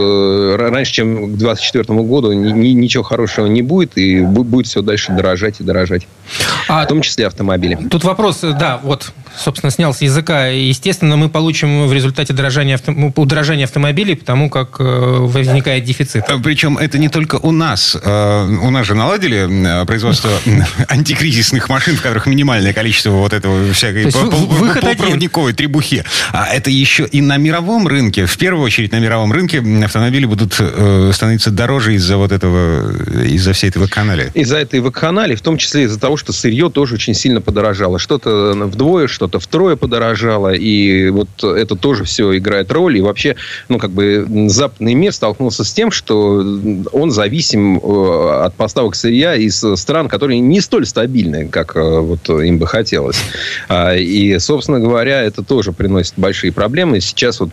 ра- 0.59 0.69
раньше, 0.69 0.93
чем 0.93 1.15
к 1.33 1.37
2024 1.37 1.99
году, 2.03 2.31
ни- 2.33 2.51
ни- 2.51 2.73
ничего 2.73 3.03
хорошего 3.03 3.47
не 3.47 3.61
будет. 3.61 3.97
И 3.97 4.19
бу- 4.19 4.43
будет 4.43 4.67
все 4.67 4.81
дальше 4.81 5.11
дорожать 5.11 5.59
и 5.59 5.63
дорожать. 5.63 6.07
А 6.67 6.83
В 6.83 6.87
том 6.87 7.01
числе 7.01 7.27
автомобили. 7.27 7.75
Тут 7.89 8.03
вопрос, 8.03 8.43
э, 8.43 8.53
да, 8.59 8.79
вот, 8.83 9.11
собственно, 9.37 9.71
снял 9.71 9.93
с 9.93 10.01
языка. 10.01 10.47
Естественно, 10.47 11.15
мы 11.17 11.29
получим 11.29 11.87
в 11.87 11.93
результате 11.93 12.33
дорожания, 12.33 12.75
авто- 12.75 12.91
ну, 12.91 13.13
удорожания 13.15 13.65
автомобилей, 13.65 14.15
потому 14.15 14.49
как 14.49 14.77
э, 14.79 14.83
возникает 14.83 15.83
дефицит. 15.83 16.25
Э, 16.29 16.37
Причем 16.43 16.77
это 16.77 16.97
не 16.97 17.09
только 17.09 17.35
у 17.41 17.51
нас. 17.51 17.97
Э, 18.01 18.47
У 18.67 18.69
нас 18.69 18.85
же 18.85 18.95
наладили 18.95 19.47
э, 19.81 19.85
производство 19.85 20.29
антикризисных 20.89 21.69
машин, 21.69 21.95
в 21.95 22.01
которых 22.01 22.25
минимальное 22.25 22.73
количество 22.73 23.11
вот 23.11 23.31
этого 23.31 23.71
всякой 23.71 24.11
полупроводниковой 24.11 25.53
требухи. 25.53 26.03
А 26.33 26.49
это 26.53 26.69
еще 26.69 27.05
и 27.05 27.21
на 27.21 27.37
мировом 27.37 27.87
рынке. 27.87 28.25
В 28.25 28.37
первую 28.37 28.65
очередь 28.65 28.91
на 28.91 28.99
мировом 28.99 29.31
рынке 29.31 29.63
автомобили 29.85 30.25
будут 30.25 30.57
э, 30.59 31.11
становиться 31.13 31.49
дороже 31.49 31.95
из-за 31.95 32.17
вот 32.17 32.33
этого, 32.33 32.91
э, 32.91 33.27
из-за 33.27 33.53
всей 33.53 33.69
этой 33.69 33.77
вакханалии. 33.77 34.31
Из-за 34.33 34.57
этой 34.57 34.81
вакханалии, 34.81 35.35
в 35.35 35.41
том 35.41 35.57
числе 35.57 35.83
из-за 35.83 35.97
того, 35.97 36.17
что 36.17 36.33
сырье 36.33 36.69
тоже 36.69 36.95
очень 36.95 37.13
сильно 37.13 37.39
подорожало. 37.39 37.99
Что-то 37.99 38.51
вдвое, 38.53 39.07
что-то 39.07 39.39
втрое 39.39 39.77
подорожало. 39.77 40.53
И 40.53 41.07
вот 41.07 41.41
это 41.41 41.77
тоже 41.77 42.03
все 42.03 42.37
играет 42.37 42.69
роль. 42.73 42.97
И 42.97 43.01
вообще, 43.01 43.37
ну, 43.69 43.79
как 43.79 43.91
бы 43.91 44.27
западный 44.49 44.93
мир 44.93 45.13
столкнулся 45.13 45.63
с 45.63 45.71
тем, 45.71 45.89
что 45.89 46.43
он 46.91 47.11
зависим 47.11 47.77
от 47.77 48.56
поставок 48.57 48.95
сырья 48.95 49.35
из 49.35 49.63
стран, 49.75 50.09
которые 50.09 50.39
не 50.39 50.59
столь 50.61 50.85
стабильны, 50.85 51.47
как 51.47 51.75
э, 51.75 51.99
вот 51.99 52.29
им 52.29 52.57
бы 52.57 52.67
хотелось. 52.67 53.17
А, 53.69 53.95
И, 53.95 54.37
собственно 54.39 54.79
говоря, 54.79 55.21
это 55.21 55.43
тоже 55.43 55.71
приносит 55.71 56.13
большие 56.17 56.51
проблемы. 56.51 56.99
Сейчас 56.99 57.39
вот, 57.39 57.49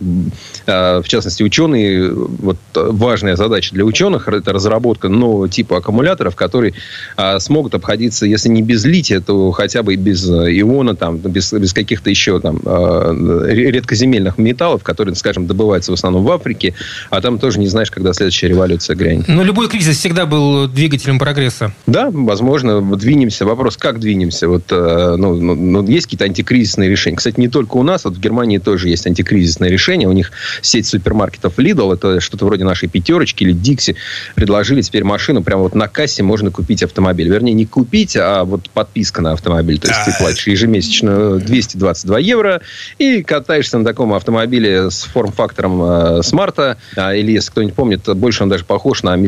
а, 0.67 1.01
в 1.01 1.07
частности, 1.07 1.43
ученые, 1.43 2.11
вот 2.11 2.57
важная 2.73 3.35
задача 3.35 3.73
для 3.73 3.85
ученых, 3.85 4.27
это 4.27 4.51
разработка 4.51 5.09
нового 5.09 5.47
типа 5.47 5.77
аккумуляторов, 5.77 6.35
которые 6.35 6.73
а, 7.15 7.39
смогут 7.39 7.75
обходиться, 7.75 8.25
если 8.25 8.49
не 8.49 8.61
без 8.61 8.85
лития, 8.85 9.21
то 9.21 9.51
хотя 9.51 9.83
бы 9.83 9.95
без 9.95 10.27
э, 10.29 10.59
иона, 10.59 10.95
там, 10.95 11.17
без, 11.17 11.53
без 11.53 11.73
каких-то 11.73 12.09
еще 12.09 12.39
там 12.39 12.59
ре- 12.65 13.71
редкоземельных 13.71 14.37
металлов, 14.37 14.83
которые, 14.83 15.15
скажем, 15.15 15.47
добываются 15.47 15.91
в 15.91 15.93
основном 15.93 16.23
в 16.23 16.31
Африке, 16.31 16.73
а 17.09 17.21
там 17.21 17.39
тоже 17.39 17.59
не 17.59 17.67
знаешь, 17.67 17.91
когда 17.91 18.13
следующая 18.13 18.47
революция 18.47 18.95
грянет. 18.95 19.27
Но 19.27 19.43
любой 19.43 19.69
кризис 19.69 19.97
всегда 19.97 20.25
был 20.25 20.67
двигателем 20.95 21.19
прогресса. 21.19 21.73
Да, 21.87 22.09
возможно, 22.11 22.81
двинемся. 22.95 23.45
Вопрос, 23.45 23.77
как 23.77 23.99
двинемся? 23.99 24.47
Вот, 24.47 24.63
э, 24.71 25.15
ну, 25.17 25.35
ну, 25.35 25.55
ну, 25.55 25.87
есть 25.87 26.05
какие-то 26.05 26.25
антикризисные 26.25 26.89
решения. 26.89 27.17
Кстати, 27.17 27.39
не 27.39 27.47
только 27.47 27.75
у 27.75 27.83
нас, 27.83 28.05
вот 28.05 28.15
в 28.15 28.19
Германии 28.19 28.57
тоже 28.57 28.89
есть 28.89 29.05
антикризисное 29.05 29.69
решение. 29.69 30.07
У 30.07 30.11
них 30.11 30.31
сеть 30.61 30.87
супермаркетов 30.87 31.57
Lidl, 31.59 31.93
это 31.93 32.19
что-то 32.19 32.45
вроде 32.45 32.63
нашей 32.63 32.89
пятерочки 32.89 33.43
или 33.43 33.53
Dixie, 33.53 33.95
предложили 34.35 34.81
теперь 34.81 35.03
машину, 35.03 35.43
прямо 35.43 35.63
вот 35.63 35.75
на 35.75 35.87
кассе 35.87 36.23
можно 36.23 36.51
купить 36.51 36.83
автомобиль. 36.83 37.29
Вернее, 37.29 37.53
не 37.53 37.65
купить, 37.65 38.15
а 38.17 38.43
вот 38.43 38.69
подписка 38.69 39.21
на 39.21 39.33
автомобиль. 39.33 39.79
То 39.79 39.87
есть 39.87 39.99
ты 40.05 40.13
платишь 40.17 40.47
ежемесячно 40.47 41.39
222 41.39 42.19
евро 42.19 42.61
и 42.97 43.21
катаешься 43.21 43.77
на 43.77 43.85
таком 43.85 44.13
автомобиле 44.13 44.89
с 44.89 45.03
форм-фактором 45.03 45.81
э, 45.83 46.23
смарта. 46.23 46.77
А, 46.95 47.13
или, 47.13 47.31
если 47.31 47.51
кто-нибудь 47.51 47.75
помнит, 47.75 48.15
больше 48.15 48.43
он 48.43 48.49
даже 48.49 48.65
похож 48.65 49.03
на 49.03 49.15
э, 49.17 49.19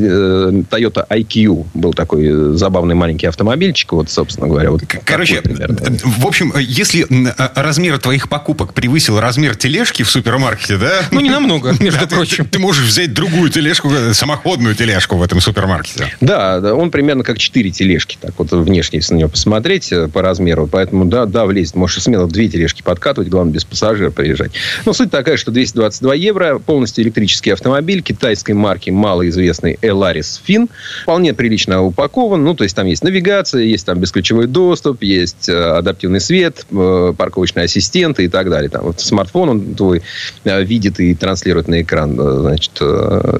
Toyota 0.69 1.05
IQ. 1.09 1.46
Был 1.73 1.93
такой 1.93 2.25
э, 2.27 2.53
забавный 2.55 2.95
маленький 2.95 3.27
автомобильчик. 3.27 3.91
Вот, 3.93 4.09
собственно 4.09 4.47
говоря, 4.47 4.71
вот 4.71 4.81
Короче, 5.05 5.37
такой 5.37 5.51
примерно. 5.55 5.77
э, 5.85 5.97
в 6.03 6.25
общем, 6.25 6.53
э, 6.55 6.61
если 6.61 7.05
э, 7.09 7.33
размер 7.55 7.97
твоих 7.99 8.29
покупок 8.29 8.73
превысил 8.73 9.19
размер 9.19 9.55
тележки 9.55 10.03
в 10.03 10.09
супермаркете, 10.09 10.77
да? 10.77 11.01
Ну, 11.11 11.19
не 11.21 11.29
намного, 11.29 11.73
между 11.79 11.99
Да, 12.01 12.05
ты- 12.07 12.15
прочим. 12.15 12.45
Ты 12.45 12.59
можешь 12.59 12.85
взять 12.85 13.13
другую 13.13 13.49
тележку, 13.49 13.89
э, 13.91 14.13
самоходную 14.13 14.75
тележку 14.75 15.15
в 15.17 15.23
этом 15.23 15.41
супермаркете. 15.41 16.13
Да, 16.21 16.59
да, 16.59 16.73
он 16.75 16.91
примерно 16.91 17.23
как 17.23 17.37
четыре 17.37 17.71
тележки, 17.71 18.17
так 18.19 18.33
вот 18.37 18.51
внешне, 18.51 18.99
если 18.99 19.13
на 19.13 19.17
него 19.19 19.29
посмотреть 19.29 19.91
э, 19.91 20.07
по 20.07 20.21
размеру. 20.21 20.67
Поэтому, 20.67 21.05
да, 21.05 21.25
да, 21.25 21.45
влезет. 21.45 21.75
Можешь 21.75 22.03
смело 22.03 22.27
две 22.27 22.47
тележки 22.49 22.81
подкатывать, 22.81 23.29
главное, 23.29 23.53
без 23.53 23.65
пассажира 23.65 24.11
приезжать. 24.11 24.51
Но 24.85 24.93
суть 24.93 25.11
такая, 25.11 25.37
что 25.37 25.51
222 25.51 26.13
евро, 26.15 26.59
полностью 26.59 27.03
электрический 27.03 27.51
автомобиль 27.51 28.01
китайской 28.01 28.51
марки, 28.53 28.89
малоизвестный 28.89 29.77
Elaris 29.81 30.39
Fin. 30.47 30.69
Вполне 31.03 31.33
прилично 31.37 31.81
упакован. 31.81 32.43
Ну, 32.43 32.53
то 32.53 32.63
есть, 32.63 32.75
там 32.75 32.85
есть 32.85 33.03
навигация, 33.03 33.63
есть 33.63 33.85
там 33.85 33.99
бесключевой 33.99 34.47
доступ, 34.47 35.03
есть 35.03 35.47
э, 35.47 35.53
адаптивный 35.57 36.19
свет, 36.19 36.65
э, 36.69 37.13
парковочный 37.17 37.63
ассистент 37.63 38.19
и 38.19 38.27
так 38.27 38.49
далее. 38.49 38.69
Там 38.69 38.83
вот 38.83 38.99
смартфон 38.99 39.49
он 39.49 39.75
твой 39.75 40.01
э, 40.43 40.63
видит 40.63 40.99
и 40.99 41.15
транслирует 41.15 41.67
на 41.67 41.81
экран, 41.81 42.15
значит, 42.15 42.71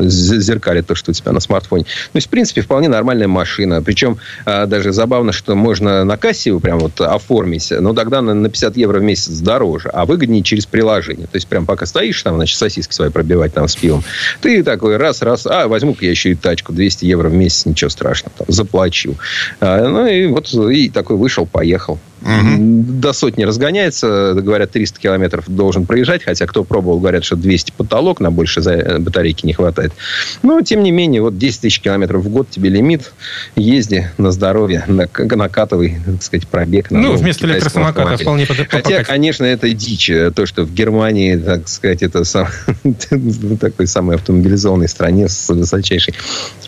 зеркалит 0.10 0.88
то, 0.88 0.96
что 0.96 1.12
у 1.12 1.14
тебя 1.14 1.32
на 1.32 1.40
смартфоне. 1.40 1.84
То 1.84 2.16
есть, 2.16 2.28
в 2.28 2.30
принципе, 2.30 2.62
вполне 2.62 2.88
нормальная 2.88 3.28
машина. 3.28 3.82
Причем 3.82 4.18
даже 4.46 4.94
забавно, 4.94 5.32
что 5.32 5.56
можно 5.56 6.04
на 6.04 6.18
кассе 6.18 6.52
его 6.52 6.60
прям 6.60 6.80
вот 6.80 7.02
оформить, 7.02 7.72
но 7.78 7.94
тогда 7.94 8.22
на 8.22 8.34
на 8.34 8.50
50 8.50 8.78
евро 8.78 9.00
в 9.00 9.04
месяц 9.04 9.40
дороже, 9.40 9.90
а 9.90 10.06
выгоднее 10.06 10.44
через 10.44 10.66
приложение. 10.66 11.28
То 11.28 11.36
есть, 11.36 11.48
прям 11.48 11.66
пока 11.66 11.86
стоишь 11.86 12.22
там, 12.22 12.36
значит, 12.36 12.58
сосиски 12.58 12.94
свои 12.94 13.10
пробивать 13.10 13.54
там 13.54 13.68
с 13.68 13.76
пивом, 13.76 14.04
ты 14.42 14.64
такой 14.64 14.98
раз, 14.98 15.22
раз, 15.22 15.46
а, 15.46 15.68
возьму-ка 15.68 16.06
я 16.06 16.12
еще 16.12 16.32
и 16.32 16.36
тачку, 16.36 16.74
200 16.74 17.06
евро 17.06 17.30
в 17.30 17.34
месяц, 17.34 17.66
ничего 17.66 17.87
страшного, 17.90 18.34
там, 18.38 18.48
заплачу. 18.50 19.16
А, 19.60 19.88
ну, 19.88 20.06
и 20.06 20.28
вот 20.28 20.54
и 20.54 20.90
такой 20.90 21.18
вышел, 21.18 21.46
поехал. 21.46 22.00
До 22.28 23.14
сотни 23.14 23.44
разгоняется, 23.44 24.34
говорят, 24.36 24.72
300 24.72 25.00
километров 25.00 25.46
должен 25.48 25.86
проезжать, 25.86 26.24
хотя 26.24 26.46
кто 26.46 26.64
пробовал, 26.66 27.00
говорят, 27.00 27.24
что 27.24 27.36
200 27.38 27.72
потолок, 27.78 28.20
на 28.20 28.32
больше 28.32 28.60
э, 28.60 29.00
батарейки 29.00 29.46
не 29.46 29.54
хватает. 29.54 29.94
Но, 30.44 30.60
тем 30.62 30.84
не 30.84 30.92
менее, 30.92 31.22
вот 31.22 31.38
10 31.38 31.62
тысяч 31.62 31.80
километров 31.80 32.24
в 32.24 32.30
год 32.30 32.50
тебе 32.50 32.70
лимит, 32.70 33.14
езди 33.56 34.10
на 34.18 34.32
здоровье, 34.32 34.84
нак- 34.88 35.36
накатывай, 35.36 36.00
так 36.06 36.22
сказать, 36.22 36.48
пробег. 36.48 36.92
на 36.92 37.00
Ну, 37.00 37.16
вместо 37.16 37.46
электросамоката 37.48 38.18
вполне 38.18 38.46
под- 38.46 38.58
Хотя, 38.70 39.04
конечно, 39.06 39.46
это 39.46 39.70
дичь. 39.70 40.10
э, 40.10 40.32
То, 40.32 40.46
что 40.46 40.64
в 40.66 40.74
Германии, 40.74 41.38
так 41.38 41.70
сказать, 41.70 42.04
это 42.04 42.26
сам- 42.26 42.48
такой 43.60 43.88
самой 43.88 44.18
автомобилизованной 44.18 44.90
стране 44.90 45.30
с 45.30 45.48
высочайшей 45.50 46.14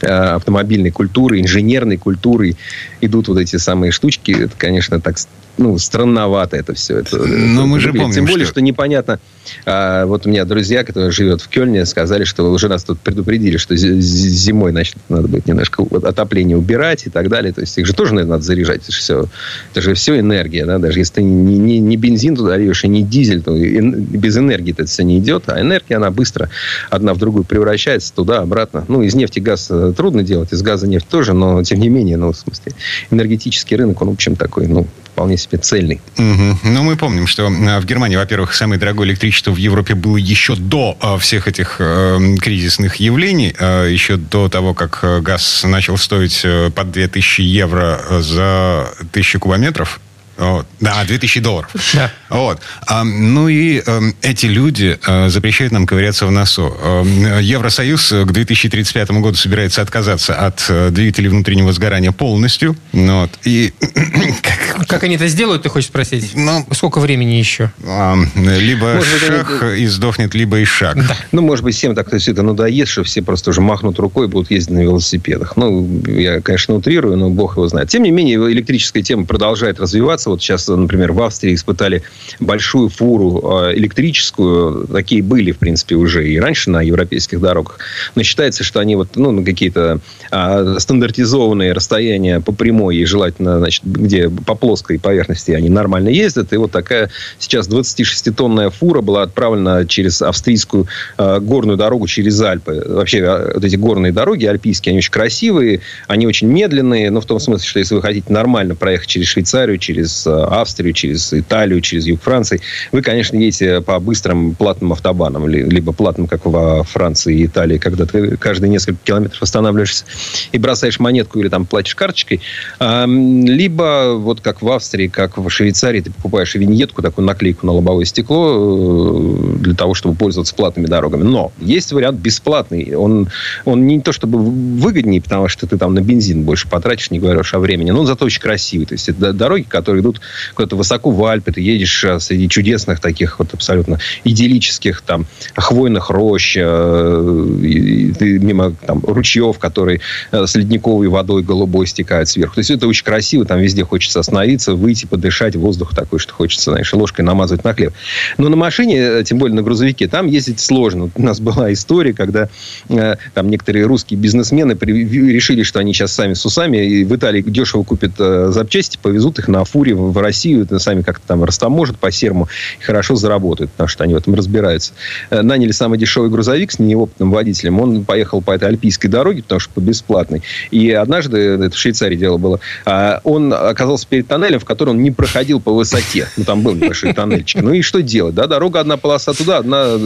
э, 0.01 0.07
автомобильной 0.07 0.91
культурой, 0.91 1.41
инженерной 1.41 1.97
культурой 1.97 2.55
идут 3.01 3.27
вот 3.27 3.37
эти 3.39 3.57
самые 3.57 3.91
штучки. 3.91 4.31
Это, 4.31 4.53
конечно, 4.57 5.01
так 5.01 5.17
ну, 5.59 5.77
странновато 5.77 6.57
это 6.57 6.73
все. 6.73 6.99
Это, 6.99 7.17
Но 7.17 7.61
это 7.61 7.65
мы 7.65 7.79
же 7.79 7.91
помним, 7.93 8.13
Тем 8.13 8.25
более, 8.25 8.45
что- 8.45 8.53
что, 8.55 8.61
непонятно. 8.61 9.19
А, 9.65 10.05
вот 10.05 10.25
у 10.25 10.29
меня 10.29 10.45
друзья, 10.45 10.83
которые 10.83 11.11
живут 11.11 11.41
в 11.41 11.47
Кельне, 11.49 11.85
сказали, 11.85 12.23
что 12.23 12.49
уже 12.51 12.69
нас 12.69 12.83
тут 12.83 12.99
предупредили, 12.99 13.57
что 13.57 13.75
зи- 13.75 13.99
зи- 13.99 14.29
зимой, 14.29 14.71
значит, 14.71 14.95
надо 15.09 15.27
будет 15.27 15.47
немножко 15.47 15.83
отопление 16.03 16.55
убирать 16.57 17.05
и 17.07 17.09
так 17.09 17.29
далее. 17.29 17.51
То 17.53 17.61
есть 17.61 17.77
их 17.77 17.85
же 17.85 17.93
тоже, 17.93 18.13
наверное, 18.13 18.33
надо 18.33 18.43
заряжать. 18.43 18.81
Это 18.83 18.91
же 18.91 18.99
все, 18.99 19.25
это 19.71 19.81
же 19.81 19.93
все 19.95 20.19
энергия, 20.19 20.65
да? 20.65 20.77
Даже 20.79 20.99
если 20.99 21.15
ты 21.15 21.23
не, 21.23 21.57
не, 21.57 21.79
не 21.79 21.97
бензин 21.97 22.35
туда 22.35 22.57
льешь 22.57 22.83
и 22.83 22.87
не 22.87 23.03
дизель, 23.03 23.41
то 23.41 23.55
и- 23.55 23.79
без 23.81 24.37
энергии 24.37 24.71
это 24.71 24.85
все 24.85 25.03
не 25.03 25.17
идет. 25.19 25.43
А 25.47 25.59
энергия, 25.59 25.95
она 25.97 26.11
быстро 26.11 26.49
одна 26.89 27.13
в 27.13 27.17
другую 27.17 27.43
превращается 27.43 28.13
туда, 28.13 28.39
обратно. 28.39 28.85
Ну, 28.87 29.01
из 29.01 29.15
нефти 29.15 29.39
газ 29.39 29.67
э, 29.69 29.93
трудно 29.97 30.23
делать, 30.23 30.53
из 30.53 30.61
газа 30.61 30.87
нефть 30.87 31.07
тоже, 31.09 31.33
но 31.33 31.63
тем 31.63 31.79
не 31.79 31.89
менее, 31.89 32.17
ну, 32.17 32.31
в 32.31 32.37
смысле, 32.37 32.73
энергетический 33.11 33.75
рынок, 33.77 34.01
он, 34.01 34.09
в 34.09 34.13
общем, 34.13 34.35
такой, 34.35 34.67
ну, 34.67 34.87
вполне 35.19 35.37
себе 35.37 35.57
цельный. 35.57 35.99
Мгм. 36.17 36.59
Ну, 36.63 36.83
мы 36.83 36.95
помним, 36.95 37.27
что 37.27 37.47
э, 37.47 37.79
в 37.79 37.85
Германии, 37.85 38.15
во-первых, 38.15 38.53
самое 38.53 38.79
дорогое 38.79 39.05
электричество 39.05 39.51
в 39.51 39.57
Европе 39.57 39.93
было 39.93 40.15
еще 40.15 40.55
до 40.55 40.97
э, 41.01 41.17
всех 41.19 41.49
этих 41.49 41.75
э, 41.79 42.37
кризисных 42.41 42.95
явлений, 42.95 43.53
э, 43.59 43.89
еще 43.91 44.15
до 44.15 44.47
того, 44.47 44.73
как 44.73 44.99
э, 45.01 45.19
газ 45.19 45.65
начал 45.65 45.97
стоить 45.97 46.45
под 46.73 46.91
2000 46.91 47.41
евро 47.41 47.99
за 48.21 48.93
1000 49.11 49.39
кубометров. 49.39 49.99
Вот. 50.39 50.65
Да, 50.79 51.03
2000 51.05 51.41
долларов. 51.41 51.69
Да. 51.93 52.11
Вот. 52.29 52.59
А, 52.87 53.03
ну 53.03 53.49
и 53.49 53.81
эм, 53.85 54.15
эти 54.21 54.45
люди 54.45 54.97
э, 55.05 55.29
запрещают 55.29 55.73
нам 55.73 55.85
ковыряться 55.85 56.25
в 56.25 56.31
носу. 56.31 56.73
Эм, 56.81 57.39
Евросоюз 57.41 58.11
э, 58.13 58.23
к 58.25 58.31
2035 58.31 59.11
году 59.11 59.35
собирается 59.35 59.81
отказаться 59.81 60.35
от 60.35 60.65
э, 60.69 60.89
двигателей 60.91 61.29
внутреннего 61.29 61.73
сгорания 61.73 62.13
полностью. 62.13 62.77
Ну 62.93 63.21
Вот. 63.21 63.31
И 63.43 63.73
Как 64.87 65.03
они 65.03 65.15
это 65.15 65.27
сделают, 65.27 65.63
ты 65.63 65.69
хочешь 65.69 65.89
спросить? 65.89 66.31
Ну- 66.35 66.65
Сколько 66.71 66.99
времени 66.99 67.33
еще? 67.33 67.71
а, 67.85 68.15
либо 68.35 68.93
Может 68.95 69.11
быть, 69.11 69.27
шаг 69.27 69.63
и 69.77 69.85
сдохнет, 69.87 70.33
либо 70.33 70.59
и 70.59 70.65
шаг. 70.65 70.97
Ну, 71.31 71.41
может 71.41 71.63
быть, 71.65 71.75
всем 71.75 71.95
так 71.95 72.15
все 72.17 72.31
это 72.31 72.43
надоест, 72.43 72.91
что 72.91 73.03
все 73.03 73.21
просто 73.21 73.49
уже 73.49 73.61
махнут 73.61 73.99
рукой 73.99 74.27
и 74.27 74.29
будут 74.29 74.51
ездить 74.51 74.71
на 74.71 74.79
велосипедах. 74.79 75.57
Ну, 75.57 76.01
я, 76.07 76.41
конечно, 76.41 76.75
утрирую, 76.75 77.17
но 77.17 77.29
бог 77.29 77.57
его 77.57 77.67
знает. 77.67 77.89
Тем 77.89 78.03
не 78.03 78.11
менее, 78.11 78.37
электрическая 78.51 79.03
тема 79.03 79.25
продолжает 79.25 79.79
развиваться. 79.79 80.28
Вот 80.29 80.41
сейчас, 80.41 80.67
например, 80.67 81.11
в 81.11 81.21
Австрии 81.21 81.53
испытали 81.53 82.03
большую 82.39 82.89
фуру 82.89 83.67
э, 83.69 83.75
электрическую. 83.75 84.87
Такие 84.87 85.21
были, 85.23 85.51
в 85.51 85.57
принципе, 85.57 85.95
уже 85.95 86.27
и 86.27 86.39
раньше 86.39 86.69
на 86.69 86.81
европейских 86.81 87.39
дорогах. 87.39 87.79
Но 88.15 88.23
считается, 88.23 88.63
что 88.63 88.79
они 88.79 88.95
вот, 88.95 89.15
ну, 89.15 89.43
какие-то 89.43 89.99
а, 90.31 90.79
стандартизованные 90.79 91.73
расстояния 91.73 92.39
по 92.39 92.51
прямой 92.51 92.97
и 92.97 93.05
желательно, 93.05 93.59
значит, 93.59 93.83
где 93.85 94.29
по 94.29 94.55
плоской 94.55 94.99
поверхности 94.99 95.51
они 95.51 95.69
нормально 95.69 96.09
ездят. 96.09 96.53
И 96.53 96.57
вот 96.57 96.71
такая 96.71 97.09
сейчас 97.39 97.67
26-тонная 97.67 98.69
фура 98.69 99.01
была 99.01 99.23
отправлена 99.23 99.85
через 99.87 100.21
австрийскую 100.21 100.87
э, 101.17 101.39
горную 101.39 101.77
дорогу 101.77 102.07
через 102.07 102.39
Альпы. 102.41 102.83
Вообще, 102.87 103.51
вот 103.53 103.63
эти 103.63 103.75
горные 103.75 104.11
дороги 104.11 104.45
альпийские, 104.45 104.91
они 104.91 104.99
очень 104.99 105.11
красивые, 105.11 105.81
они 106.07 106.27
очень 106.27 106.47
медленные, 106.47 107.11
но 107.11 107.21
в 107.21 107.25
том 107.25 107.39
смысле, 107.39 107.67
что 107.67 107.79
если 107.79 107.95
вы 107.95 108.01
хотите 108.01 108.31
нормально 108.31 108.75
проехать 108.75 109.07
через 109.07 109.27
Швейцарию, 109.27 109.77
через 109.77 110.18
э, 110.27 110.31
Австрию, 110.31 110.93
через 110.93 111.33
Италию, 111.33 111.81
через 111.81 112.05
юг 112.05 112.21
Франции, 112.21 112.61
вы, 112.91 113.01
конечно, 113.01 113.35
едете 113.37 113.81
по 113.81 113.99
быстрым 113.99 114.55
платным 114.55 114.93
автобанам, 114.93 115.47
ли- 115.47 115.63
либо 115.63 115.91
платным, 115.93 116.27
как 116.27 116.45
во 116.45 116.83
Франции 116.83 117.39
и 117.39 117.45
Италии, 117.45 117.77
когда 117.77 118.05
ты 118.05 118.37
каждые 118.37 118.69
несколько 118.69 118.99
километров 119.03 119.41
останавливаешься 119.41 120.05
и 120.51 120.57
бросаешь 120.57 120.99
монетку 120.99 121.39
или 121.39 121.49
там 121.49 121.65
платишь 121.65 121.95
карточкой, 121.95 122.41
либо 122.79 124.15
вот 124.15 124.41
как 124.41 124.61
в 124.61 124.71
Австрии, 124.71 125.07
как 125.07 125.37
в 125.37 125.49
Швейцарии, 125.49 126.01
ты 126.01 126.11
покупаешь 126.11 126.55
виньетку, 126.55 127.01
такую 127.01 127.25
наклейку 127.25 127.65
на 127.65 127.73
лобовое 127.73 128.05
стекло 128.05 129.57
э, 129.57 129.57
для 129.59 129.75
того, 129.75 129.93
чтобы 129.93 130.15
пользоваться 130.15 130.55
платными 130.55 130.87
дорогами. 130.87 131.23
Но 131.23 131.51
есть 131.59 131.91
вариант 131.91 132.19
бесплатный. 132.19 132.95
Он, 132.95 133.27
он 133.65 133.87
не 133.87 134.01
то 134.01 134.11
чтобы 134.11 134.39
выгоднее, 134.39 135.21
потому 135.21 135.47
что 135.47 135.67
ты 135.67 135.77
там 135.77 135.93
на 135.93 136.01
бензин 136.01 136.43
больше 136.43 136.67
потратишь, 136.67 137.11
не 137.11 137.19
говоря 137.19 137.39
уж 137.39 137.53
о 137.53 137.59
времени, 137.59 137.91
но 137.91 138.01
он 138.01 138.07
зато 138.07 138.25
очень 138.25 138.41
красивый. 138.41 138.85
То 138.85 138.93
есть 138.93 139.09
это 139.09 139.33
дороги, 139.33 139.63
которые 139.63 140.01
идут 140.01 140.08
куда-то 140.55 140.75
высоко 140.75 141.11
в 141.11 141.23
Альпы, 141.25 141.51
ты 141.51 141.61
едешь 141.61 142.03
э, 142.03 142.19
среди 142.19 142.49
чудесных 142.49 142.99
таких 142.99 143.39
вот 143.39 143.53
абсолютно 143.53 143.99
идиллических 144.23 145.01
там 145.01 145.25
хвойных 145.55 146.09
рощ, 146.09 146.55
э, 146.57 147.57
и- 147.63 148.13
ты 148.13 148.39
мимо 148.39 148.73
там 148.85 149.01
ручьев, 149.05 149.59
которые 149.59 150.01
э, 150.31 150.45
с 150.45 150.55
ледниковой 150.55 151.07
водой 151.07 151.43
голубой 151.43 151.87
стекают 151.87 152.29
сверху. 152.29 152.55
То 152.55 152.59
есть 152.59 152.71
это 152.71 152.87
очень 152.87 153.03
красиво, 153.03 153.45
там 153.45 153.59
везде 153.59 153.83
хочется 153.83 154.19
остановиться, 154.19 154.73
выйти, 154.73 155.05
подышать, 155.05 155.55
воздух 155.55 155.95
такой, 155.95 156.19
что 156.19 156.33
хочется, 156.33 156.71
знаешь, 156.71 156.91
ложкой 156.93 157.21
намазывать 157.21 157.63
на 157.63 157.73
хлеб. 157.73 157.93
Но 158.37 158.49
на 158.49 158.55
машине, 158.55 159.23
тем 159.23 159.37
более 159.37 159.55
на 159.55 159.61
грузовике, 159.61 160.07
там 160.07 160.27
ездить 160.27 160.59
сложно. 160.59 161.09
У 161.15 161.21
нас 161.21 161.39
была 161.39 161.71
история, 161.73 162.13
когда 162.13 162.49
э, 162.89 163.15
там 163.33 163.49
некоторые 163.49 163.85
русские 163.85 164.19
бизнесмены 164.19 164.75
при- 164.75 165.05
решили, 165.33 165.63
что 165.63 165.79
они 165.79 165.93
сейчас 165.93 166.13
сами 166.13 166.33
с 166.33 166.45
усами 166.45 166.77
и 166.77 167.03
в 167.03 167.15
Италии 167.15 167.41
дешево 167.41 167.83
купят 167.83 168.11
э, 168.19 168.51
запчасти, 168.53 168.97
повезут 169.01 169.39
их 169.39 169.47
на 169.47 169.63
фуре 169.65 169.88
в, 169.93 170.11
в 170.11 170.17
Россию, 170.17 170.63
это 170.63 170.79
сами 170.79 171.01
как-то 171.01 171.27
там 171.27 171.43
растаможат 171.43 171.97
по 171.97 172.11
серму 172.11 172.47
и 172.79 172.83
хорошо 172.83 173.15
заработают, 173.15 173.71
потому 173.71 173.87
что 173.87 174.03
они 174.03 174.13
в 174.13 174.17
этом 174.17 174.35
разбираются. 174.35 174.93
Э, 175.29 175.41
наняли 175.41 175.71
самый 175.71 175.97
дешевый 175.97 176.29
грузовик 176.29 176.71
с 176.71 176.79
неопытным 176.79 177.31
водителем. 177.31 177.79
Он 177.79 178.05
поехал 178.05 178.41
по 178.41 178.51
этой 178.51 178.69
альпийской 178.69 179.09
дороге, 179.09 179.43
потому 179.43 179.59
что 179.59 179.73
по 179.73 179.79
бесплатной. 179.79 180.43
И 180.71 180.91
однажды, 180.91 181.37
это 181.37 181.75
в 181.75 181.77
Швейцарии 181.77 182.15
дело 182.15 182.37
было, 182.37 182.59
а, 182.85 183.21
он 183.23 183.53
оказался 183.53 184.07
перед 184.07 184.27
тоннелем, 184.27 184.59
в 184.59 184.65
который 184.65 184.89
он 184.89 185.01
не 185.01 185.11
проходил 185.11 185.59
по 185.59 185.73
высоте. 185.73 186.27
Ну, 186.37 186.43
там 186.43 186.61
был 186.61 186.73
небольшой 186.75 187.13
тоннельчик. 187.13 187.61
Ну 187.61 187.73
и 187.73 187.81
что 187.81 188.01
делать? 188.01 188.35
Да, 188.35 188.47
дорога 188.47 188.79
одна 188.79 188.97
полоса 188.97 189.33
туда, 189.33 189.57
одна 189.57 189.97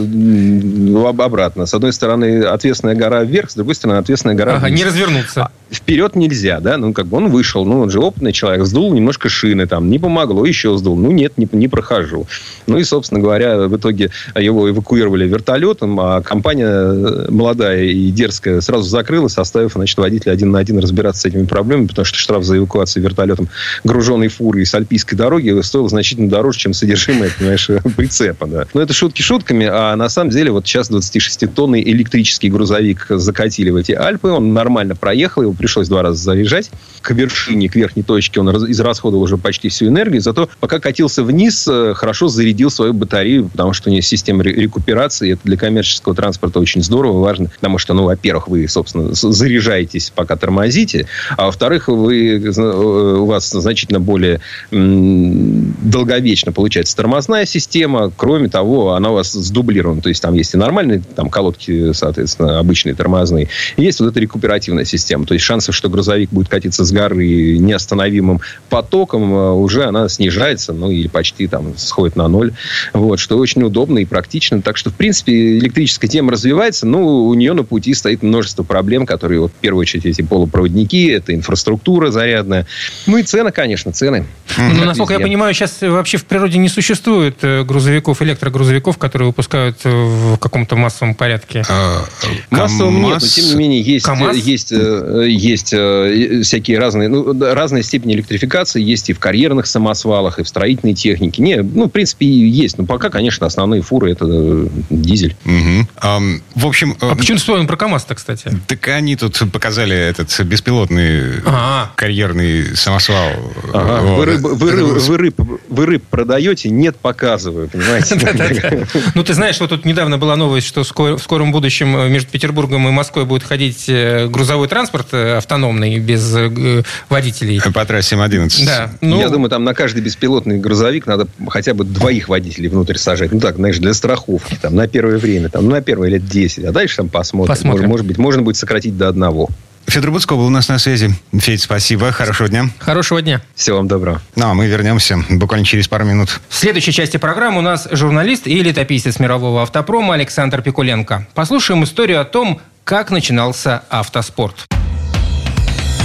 обратно. 1.24 1.66
С 1.66 1.74
одной 1.74 1.92
стороны 1.92 2.42
ответственная 2.42 2.94
гора 2.94 3.24
вверх, 3.24 3.50
с 3.50 3.54
другой 3.54 3.74
стороны 3.74 3.98
ответственная 3.98 4.36
гора 4.36 4.56
Ага, 4.56 4.66
вниз. 4.66 4.78
не 4.78 4.84
развернуться. 4.84 5.48
Вперед 5.70 6.14
нельзя, 6.14 6.60
да? 6.60 6.76
Ну, 6.76 6.92
как 6.92 7.06
бы 7.06 7.16
он 7.16 7.28
вышел, 7.28 7.64
ну, 7.64 7.80
он 7.80 7.90
же 7.90 8.00
опытный 8.00 8.32
человек, 8.32 8.64
сдул 8.66 8.92
немножко 8.92 9.28
шины 9.28 9.66
там, 9.74 9.90
не 9.90 9.98
помогло, 9.98 10.46
еще 10.46 10.78
сдул. 10.78 10.96
Ну, 10.96 11.10
нет, 11.10 11.36
не, 11.36 11.48
не 11.50 11.66
прохожу. 11.66 12.28
Ну, 12.68 12.78
и, 12.78 12.84
собственно 12.84 13.20
говоря, 13.20 13.66
в 13.66 13.76
итоге 13.76 14.10
его 14.36 14.70
эвакуировали 14.70 15.26
вертолетом, 15.26 15.98
а 15.98 16.22
компания 16.22 16.68
э, 16.68 17.26
молодая 17.28 17.82
и 17.82 18.12
дерзкая 18.12 18.60
сразу 18.60 18.84
закрылась, 18.88 19.36
оставив, 19.36 19.72
значит, 19.72 19.98
водителя 19.98 20.30
один 20.30 20.52
на 20.52 20.60
один 20.60 20.78
разбираться 20.78 21.22
с 21.22 21.24
этими 21.24 21.44
проблемами, 21.44 21.88
потому 21.88 22.04
что 22.04 22.16
штраф 22.16 22.44
за 22.44 22.58
эвакуацию 22.58 23.02
вертолетом 23.02 23.48
груженной 23.82 24.28
фуры 24.28 24.64
с 24.64 24.72
альпийской 24.76 25.18
дороги 25.18 25.60
стоил 25.62 25.88
значительно 25.88 26.28
дороже, 26.28 26.60
чем 26.60 26.72
содержимое, 26.72 27.32
понимаешь, 27.36 27.68
прицепа, 27.96 28.46
да. 28.46 28.66
Но 28.74 28.80
это 28.80 28.92
шутки 28.92 29.22
шутками, 29.22 29.66
а 29.68 29.96
на 29.96 30.08
самом 30.08 30.30
деле 30.30 30.52
вот 30.52 30.68
сейчас 30.68 30.88
26-тонный 30.88 31.82
электрический 31.82 32.48
грузовик 32.48 33.06
закатили 33.08 33.70
в 33.70 33.76
эти 33.76 33.90
Альпы, 33.90 34.28
он 34.28 34.54
нормально 34.54 34.94
проехал, 34.94 35.42
его 35.42 35.52
пришлось 35.52 35.88
два 35.88 36.02
раза 36.02 36.22
заряжать. 36.22 36.70
К 37.00 37.10
вершине, 37.10 37.68
к 37.68 37.74
верхней 37.74 38.04
точке 38.04 38.38
он 38.38 38.50
израсходовал 38.70 39.24
уже 39.24 39.36
почти 39.36 39.63
всю 39.68 39.86
энергию, 39.86 40.20
зато 40.20 40.48
пока 40.60 40.78
катился 40.78 41.22
вниз, 41.22 41.66
э, 41.68 41.94
хорошо 41.94 42.28
зарядил 42.28 42.70
свою 42.70 42.92
батарею, 42.92 43.48
потому 43.48 43.72
что 43.72 43.90
у 43.90 43.92
есть 43.92 44.08
система 44.08 44.42
ре- 44.42 44.54
рекуперации, 44.54 45.32
это 45.32 45.42
для 45.44 45.56
коммерческого 45.56 46.14
транспорта 46.14 46.60
очень 46.60 46.82
здорово, 46.82 47.20
важно, 47.20 47.50
потому 47.54 47.78
что, 47.78 47.94
ну, 47.94 48.04
во-первых, 48.04 48.48
вы, 48.48 48.68
собственно, 48.68 49.10
заряжаетесь, 49.12 50.12
пока 50.14 50.36
тормозите, 50.36 51.06
а 51.36 51.46
во-вторых, 51.46 51.88
вы, 51.88 52.38
э, 52.38 52.60
у 52.60 53.26
вас 53.26 53.50
значительно 53.50 54.00
более 54.00 54.40
долговечно 54.70 56.52
получается 56.52 56.96
тормозная 56.96 57.46
система, 57.46 58.12
кроме 58.16 58.48
того, 58.48 58.94
она 58.94 59.10
у 59.10 59.14
вас 59.14 59.32
сдублирована, 59.32 60.00
то 60.00 60.08
есть 60.08 60.22
там 60.22 60.34
есть 60.34 60.54
и 60.54 60.56
нормальные 60.56 61.02
там 61.14 61.30
колодки, 61.30 61.92
соответственно, 61.92 62.58
обычные 62.58 62.94
тормозные, 62.94 63.48
и 63.76 63.82
есть 63.82 64.00
вот 64.00 64.08
эта 64.08 64.20
рекуперативная 64.20 64.84
система, 64.84 65.26
то 65.26 65.34
есть 65.34 65.44
шансов, 65.44 65.74
что 65.74 65.88
грузовик 65.88 66.30
будет 66.30 66.48
катиться 66.48 66.84
с 66.84 66.92
горы 66.92 67.58
неостановимым 67.58 68.40
потоком, 68.68 69.32
э, 69.34 69.50
уже 69.54 69.84
она 69.84 70.08
снижается, 70.08 70.72
ну, 70.72 70.90
или 70.90 71.08
почти 71.08 71.46
там 71.46 71.76
сходит 71.76 72.16
на 72.16 72.28
ноль, 72.28 72.52
вот, 72.92 73.18
что 73.18 73.38
очень 73.38 73.62
удобно 73.62 73.98
и 73.98 74.04
практично, 74.04 74.62
так 74.62 74.76
что, 74.76 74.90
в 74.90 74.94
принципе, 74.94 75.58
электрическая 75.58 76.10
тема 76.10 76.32
развивается, 76.32 76.86
но 76.86 77.24
у 77.24 77.34
нее 77.34 77.52
на 77.52 77.64
пути 77.64 77.94
стоит 77.94 78.22
множество 78.22 78.62
проблем, 78.62 79.06
которые, 79.06 79.40
вот, 79.40 79.52
в 79.52 79.60
первую 79.60 79.82
очередь, 79.82 80.06
эти 80.06 80.22
полупроводники, 80.22 81.08
это 81.08 81.34
инфраструктура 81.34 82.10
зарядная, 82.10 82.66
ну, 83.06 83.18
и 83.18 83.22
цены, 83.22 83.52
конечно, 83.52 83.92
цены. 83.92 84.26
Ну, 84.56 84.84
насколько 84.84 85.14
я 85.14 85.20
понимаю, 85.20 85.54
сейчас 85.54 85.78
вообще 85.80 86.18
в 86.18 86.24
природе 86.24 86.58
не 86.58 86.68
существует 86.68 87.38
э, 87.42 87.64
грузовиков, 87.64 88.22
электрогрузовиков, 88.22 88.98
которые 88.98 89.28
выпускают 89.28 89.78
э, 89.84 89.90
в 89.90 90.36
каком-то 90.38 90.76
массовом 90.76 91.14
порядке. 91.14 91.64
А, 91.68 92.04
Массовым 92.50 93.02
нет, 93.02 93.20
но 93.20 93.26
тем 93.26 93.46
не 93.46 93.54
менее 93.54 93.82
есть, 93.82 94.06
есть, 94.44 94.72
э, 94.72 95.26
есть 95.28 95.72
э, 95.72 96.42
всякие 96.42 96.78
разные, 96.78 97.08
ну, 97.08 97.32
разные 97.54 97.82
степени 97.82 98.14
электрификации. 98.14 98.82
Есть 98.82 99.10
и 99.10 99.12
в 99.12 99.18
карьерных 99.44 99.66
самосвалах, 99.66 100.38
и 100.38 100.42
в 100.42 100.48
строительной 100.48 100.94
технике. 100.94 101.42
Не, 101.42 101.56
ну, 101.62 101.84
в 101.84 101.90
принципе, 101.90 102.26
есть. 102.26 102.78
Но 102.78 102.86
пока, 102.86 103.10
конечно, 103.10 103.46
основные 103.46 103.82
фуры 103.82 104.12
это 104.12 104.24
э, 104.26 104.66
дизель. 104.88 105.36
Угу. 105.44 105.88
Um, 106.02 106.42
в 106.54 106.66
общем... 106.66 106.96
А 107.00 107.14
почему 107.14 107.36
вспомнил 107.36 107.66
про 107.66 107.76
КАМАЗ-то, 107.76 108.14
кстати? 108.14 108.50
Так 108.66 108.88
они 108.88 109.16
тут 109.16 109.38
показали 109.52 109.94
этот 109.94 110.40
беспилотный 110.40 111.40
А-а-а. 111.44 111.90
карьерный 111.94 112.74
самосвал. 112.74 113.32
Ага. 113.74 114.00
Вы, 114.14 114.24
рыб, 114.24 114.40
вы, 114.40 114.70
рыб, 114.70 114.86
вы, 114.86 115.16
рыб, 115.18 115.40
вы 115.68 115.86
рыб 115.86 116.04
продаете, 116.08 116.70
нет, 116.70 116.96
показываю, 116.96 117.68
понимаете? 117.68 118.86
Ну, 119.14 119.22
ты 119.22 119.34
знаешь, 119.34 119.56
что 119.56 119.66
тут 119.68 119.84
недавно 119.84 120.18
была 120.18 120.36
новость, 120.36 120.66
что 120.66 120.82
в 120.82 121.18
скором 121.18 121.52
будущем 121.52 122.10
между 122.10 122.30
Петербургом 122.30 122.88
и 122.88 122.90
Москвой 122.90 123.24
будет 123.24 123.42
ходить 123.42 123.90
грузовой 124.28 124.68
транспорт 124.68 125.08
э, 125.12 125.36
автономный, 125.36 125.98
без 125.98 126.34
э, 126.34 126.82
водителей. 127.08 127.60
По 127.72 127.84
трассе 127.84 128.16
М11. 128.16 128.64
Да. 128.64 128.92
Ну... 129.00 129.33
Я 129.34 129.36
думаю, 129.36 129.50
там 129.50 129.64
на 129.64 129.74
каждый 129.74 130.00
беспилотный 130.00 130.58
грузовик 130.58 131.08
надо 131.08 131.26
хотя 131.48 131.74
бы 131.74 131.82
двоих 131.82 132.28
водителей 132.28 132.68
внутрь 132.68 132.96
сажать. 132.98 133.32
Ну 133.32 133.40
так, 133.40 133.56
знаешь, 133.56 133.78
для 133.78 133.92
страховки. 133.92 134.56
Там, 134.62 134.76
на 134.76 134.86
первое 134.86 135.18
время, 135.18 135.48
там, 135.48 135.68
на 135.68 135.80
первые 135.80 136.12
лет 136.12 136.24
10. 136.24 136.66
А 136.66 136.70
дальше 136.70 136.98
там 136.98 137.08
посмотрим. 137.08 137.48
посмотрим. 137.48 137.80
Может, 137.80 137.88
может 137.88 138.06
быть, 138.06 138.18
можно 138.18 138.42
будет 138.42 138.56
сократить 138.56 138.96
до 138.96 139.08
одного. 139.08 139.48
Федор 139.86 140.12
Буцко 140.12 140.36
был 140.36 140.46
у 140.46 140.50
нас 140.50 140.68
на 140.68 140.78
связи. 140.78 141.10
Федь, 141.36 141.62
спасибо. 141.62 142.12
Хорошего 142.12 142.48
дня. 142.48 142.70
Хорошего 142.78 143.22
дня. 143.22 143.42
Всего 143.56 143.78
вам 143.78 143.88
доброго. 143.88 144.22
Ну, 144.36 144.46
а 144.46 144.54
мы 144.54 144.68
вернемся 144.68 145.18
буквально 145.28 145.66
через 145.66 145.88
пару 145.88 146.04
минут. 146.04 146.40
В 146.48 146.54
следующей 146.54 146.92
части 146.92 147.16
программы 147.16 147.58
у 147.58 147.62
нас 147.62 147.88
журналист 147.90 148.46
и 148.46 148.62
летописец 148.62 149.18
мирового 149.18 149.62
автопрома 149.62 150.14
Александр 150.14 150.62
Пикуленко. 150.62 151.26
Послушаем 151.34 151.82
историю 151.82 152.20
о 152.20 152.24
том, 152.24 152.60
как 152.84 153.10
начинался 153.10 153.82
автоспорт. 153.90 154.68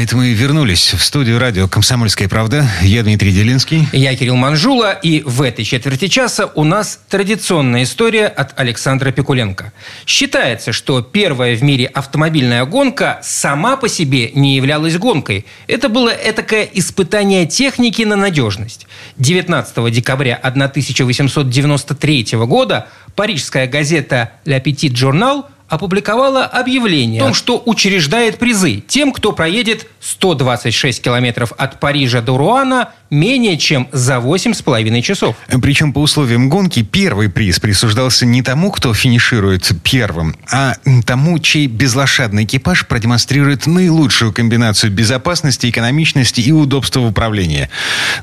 Это 0.00 0.16
мы 0.16 0.32
вернулись 0.32 0.94
в 0.94 1.04
студию 1.04 1.38
радио 1.38 1.68
«Комсомольская 1.68 2.26
правда». 2.26 2.66
Я 2.80 3.02
Дмитрий 3.02 3.32
Делинский. 3.32 3.86
Я 3.92 4.16
Кирилл 4.16 4.34
Манжула. 4.34 4.92
И 4.92 5.20
в 5.26 5.42
этой 5.42 5.62
четверти 5.62 6.06
часа 6.08 6.50
у 6.54 6.64
нас 6.64 7.00
традиционная 7.10 7.82
история 7.82 8.26
от 8.26 8.58
Александра 8.58 9.10
Пикуленко. 9.10 9.74
Считается, 10.06 10.72
что 10.72 11.02
первая 11.02 11.54
в 11.54 11.62
мире 11.62 11.84
автомобильная 11.84 12.64
гонка 12.64 13.20
сама 13.22 13.76
по 13.76 13.90
себе 13.90 14.30
не 14.32 14.56
являлась 14.56 14.96
гонкой. 14.96 15.44
Это 15.66 15.90
было 15.90 16.08
этакое 16.08 16.66
испытание 16.72 17.44
техники 17.44 18.00
на 18.00 18.16
надежность. 18.16 18.86
19 19.18 19.92
декабря 19.92 20.36
1893 20.36 22.26
года 22.46 22.88
парижская 23.16 23.66
газета 23.66 24.32
«Ля 24.46 24.60
Petit 24.60 24.94
Journal» 24.94 25.44
опубликовала 25.70 26.44
объявление 26.44 27.22
о 27.22 27.26
том, 27.26 27.34
что 27.34 27.62
учреждает 27.64 28.38
призы 28.38 28.82
тем, 28.86 29.12
кто 29.12 29.32
проедет 29.32 29.86
126 30.00 31.00
километров 31.00 31.52
от 31.56 31.80
Парижа 31.80 32.20
до 32.20 32.36
Руана 32.36 32.90
менее 33.08 33.56
чем 33.56 33.88
за 33.92 34.16
8,5 34.16 35.02
часов. 35.02 35.36
Причем 35.62 35.92
по 35.92 36.00
условиям 36.00 36.48
гонки 36.48 36.82
первый 36.82 37.28
приз 37.28 37.60
присуждался 37.60 38.26
не 38.26 38.42
тому, 38.42 38.70
кто 38.70 38.92
финиширует 38.94 39.70
первым, 39.82 40.36
а 40.50 40.74
тому, 41.06 41.38
чей 41.38 41.66
безлошадный 41.66 42.44
экипаж 42.44 42.86
продемонстрирует 42.86 43.66
наилучшую 43.66 44.32
комбинацию 44.32 44.92
безопасности, 44.92 45.70
экономичности 45.70 46.40
и 46.40 46.52
удобства 46.52 47.00
в 47.00 47.06
управлении. 47.06 47.68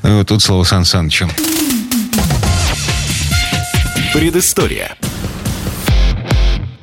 Ну, 0.02 0.24
тут 0.24 0.42
слово 0.42 0.64
Сан 0.64 0.84
Санычу. 0.84 1.28
Предыстория. 4.12 4.96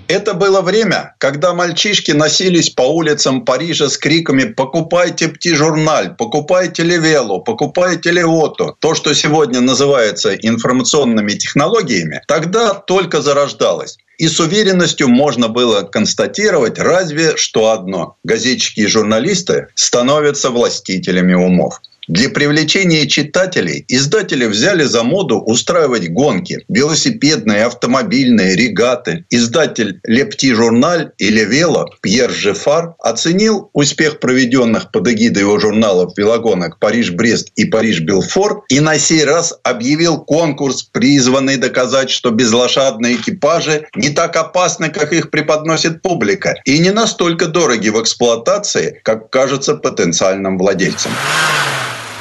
Это 0.08 0.36
было 0.36 0.62
время, 0.62 1.16
когда 1.18 1.54
мальчишки 1.54 2.12
носились 2.12 2.70
по 2.70 2.84
улицам 2.84 3.44
Парижа 3.44 3.90
с 3.90 3.98
криками 3.98 4.44
«Покупайте 4.44 5.30
Пти-журналь», 5.30 6.14
«Покупайте 6.16 6.84
Левелу», 6.84 7.42
«Покупайте 7.42 8.12
Леоту». 8.12 8.78
То, 8.80 8.94
что 8.94 9.16
сегодня 9.16 9.62
называется 9.62 10.36
информационными 10.36 11.32
технологиями, 11.32 12.22
тогда 12.28 12.76
только 12.76 13.22
зарождалось. 13.22 13.98
И 14.20 14.28
с 14.28 14.40
уверенностью 14.40 15.10
можно 15.10 15.48
было 15.48 15.82
констатировать 15.82 16.78
разве 16.78 17.36
что 17.36 17.72
одно. 17.72 18.16
Газетчики 18.24 18.82
и 18.82 18.88
журналисты 18.88 19.70
становятся 19.74 20.52
властителями 20.52 21.34
умов. 21.34 21.82
Для 22.08 22.30
привлечения 22.30 23.08
читателей 23.08 23.84
издатели 23.88 24.46
взяли 24.46 24.84
за 24.84 25.04
моду 25.04 25.40
устраивать 25.40 26.12
гонки, 26.12 26.64
велосипедные, 26.70 27.66
автомобильные, 27.66 28.56
регаты. 28.56 29.26
Издатель 29.32 30.00
«Лепти 30.04 30.54
журналь» 30.54 31.12
или 31.18 31.44
«Вело» 31.44 31.88
Пьер 32.02 32.30
Жефар 32.30 32.94
оценил 33.00 33.72
успех 33.74 34.20
проведенных 34.20 34.92
под 34.92 35.08
эгидой 35.08 35.42
его 35.44 35.60
журналов 35.60 36.14
велогонок 36.16 36.78
«Париж-Брест» 36.80 37.52
и 37.56 37.66
«Париж-Белфор» 37.66 38.66
и 38.70 38.80
на 38.80 39.00
сей 39.00 39.24
раз 39.24 39.58
объявил 39.64 40.20
конкурс, 40.20 40.84
призванный 40.84 41.58
доказать, 41.58 42.12
что 42.12 42.30
безлошадные 42.30 43.16
экипажи 43.16 43.88
не 43.96 44.10
так 44.10 44.36
опасны, 44.36 44.90
как 44.90 45.12
их 45.12 45.32
преподносит 45.32 46.04
публика, 46.04 46.54
и 46.66 46.78
не 46.78 46.92
настолько 46.92 47.48
дороги 47.48 47.90
в 47.90 48.00
эксплуатации, 48.00 49.02
как 49.04 49.32
кажется 49.32 49.74
потенциальным 49.74 50.60
владельцам. 50.60 51.12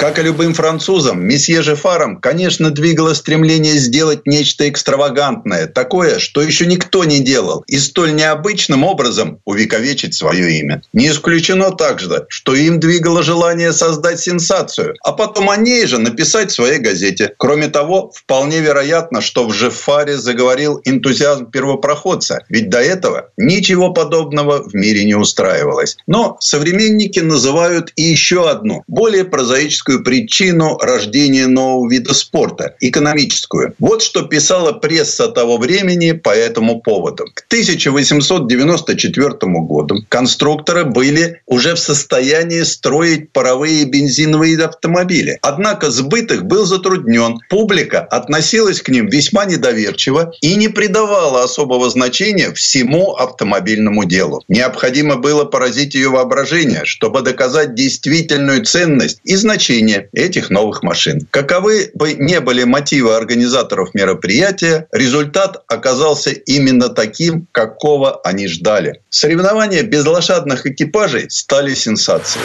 Как 0.05 0.19
и 0.19 0.23
любым 0.23 0.53
французам, 0.53 1.23
месье 1.23 1.63
Жефаром, 1.63 2.21
конечно, 2.21 2.71
двигало 2.71 3.15
стремление 3.15 3.79
сделать 3.79 4.27
нечто 4.27 4.69
экстравагантное, 4.69 5.67
такое, 5.67 6.19
что 6.19 6.43
еще 6.43 6.67
никто 6.67 7.05
не 7.05 7.21
делал, 7.21 7.65
и 7.69 7.79
столь 7.79 8.15
необычным 8.15 8.85
образом 8.85 9.41
увековечить 9.47 10.15
свое 10.15 10.59
имя. 10.59 10.83
Не 10.93 11.09
исключено 11.09 11.71
также, 11.71 12.27
что 12.29 12.55
им 12.55 12.81
двигало 12.81 13.23
желание 13.23 13.73
создать 13.73 14.21
сенсацию, 14.21 14.95
а 15.03 15.13
потом 15.13 15.49
о 15.49 15.57
ней 15.57 15.87
же 15.87 15.97
написать 15.97 16.51
в 16.51 16.55
своей 16.55 16.81
газете. 16.81 17.33
Кроме 17.39 17.69
того, 17.69 18.13
вполне 18.15 18.61
вероятно, 18.61 19.23
что 19.23 19.47
в 19.47 19.55
Жефаре 19.55 20.19
заговорил 20.19 20.83
энтузиазм 20.85 21.47
первопроходца, 21.51 22.45
ведь 22.51 22.69
до 22.69 22.81
этого 22.81 23.31
ничего 23.39 23.91
подобного 23.91 24.69
в 24.69 24.75
мире 24.75 25.07
не 25.07 25.15
устраивалось. 25.15 25.97
Но 26.07 26.37
современники 26.41 27.21
называют 27.21 27.91
и 27.97 28.03
еще 28.03 28.51
одну, 28.51 28.85
более 28.87 29.25
прозаическую 29.25 29.94
экономическую 29.95 30.03
причину 30.03 30.79
рождения 30.79 31.47
нового 31.47 31.91
вида 31.91 32.15
спорта– 32.15 32.75
экономическую. 32.81 33.75
Вот 33.79 34.03
что 34.03 34.23
писала 34.23 34.73
пресса 34.73 35.29
того 35.29 35.59
времени 35.59 36.13
по 36.13 36.31
этому 36.31 36.81
поводу. 36.81 37.25
К 37.35 37.45
1894 37.47 39.31
году 39.43 40.05
конструкторы 40.09 40.85
были 40.85 41.43
уже 41.47 41.75
в 41.75 41.79
состоянии 41.79 42.63
строить 42.63 43.31
паровые 43.33 43.85
бензиновые 43.85 44.59
автомобили. 44.65 45.39
Однако 45.43 45.91
сбыт 45.91 46.33
их 46.33 46.45
был 46.45 46.65
затруднен. 46.65 47.41
Публика 47.49 48.01
относилась 48.01 48.81
к 48.81 48.89
ним 48.89 49.09
весьма 49.09 49.45
недоверчиво 49.45 50.33
и 50.41 50.55
не 50.57 50.69
придавала 50.69 51.45
особого 51.45 51.91
значения 51.91 52.53
всему 52.53 53.13
автомобильному 53.15 54.05
делу. 54.05 54.43
Необходимо 54.49 55.17
было 55.17 55.45
поразить 55.45 55.95
ее 55.95 56.09
воображение, 56.09 56.85
чтобы 56.85 57.23
доказать 57.23 57.75
действительную 57.75 58.65
ценность 58.65 59.21
и 59.25 59.37
значение 59.37 59.74
значение 59.75 60.09
этих 60.13 60.51
новых 60.51 60.83
машин. 60.83 61.27
Каковы 61.31 61.91
бы 61.95 62.15
не 62.15 62.41
были 62.41 62.65
мотивы 62.65 63.15
организаторов 63.17 63.95
мероприятия, 63.95 64.87
результат 64.93 65.63
оказался 65.69 66.31
именно 66.31 66.89
таким, 66.89 67.47
какого 67.53 68.21
они 68.23 68.47
ждали. 68.47 69.01
Соревнования 69.11 69.83
безлошадных 69.83 70.67
экипажей 70.67 71.29
стали 71.31 71.75
сенсацией. 71.75 72.45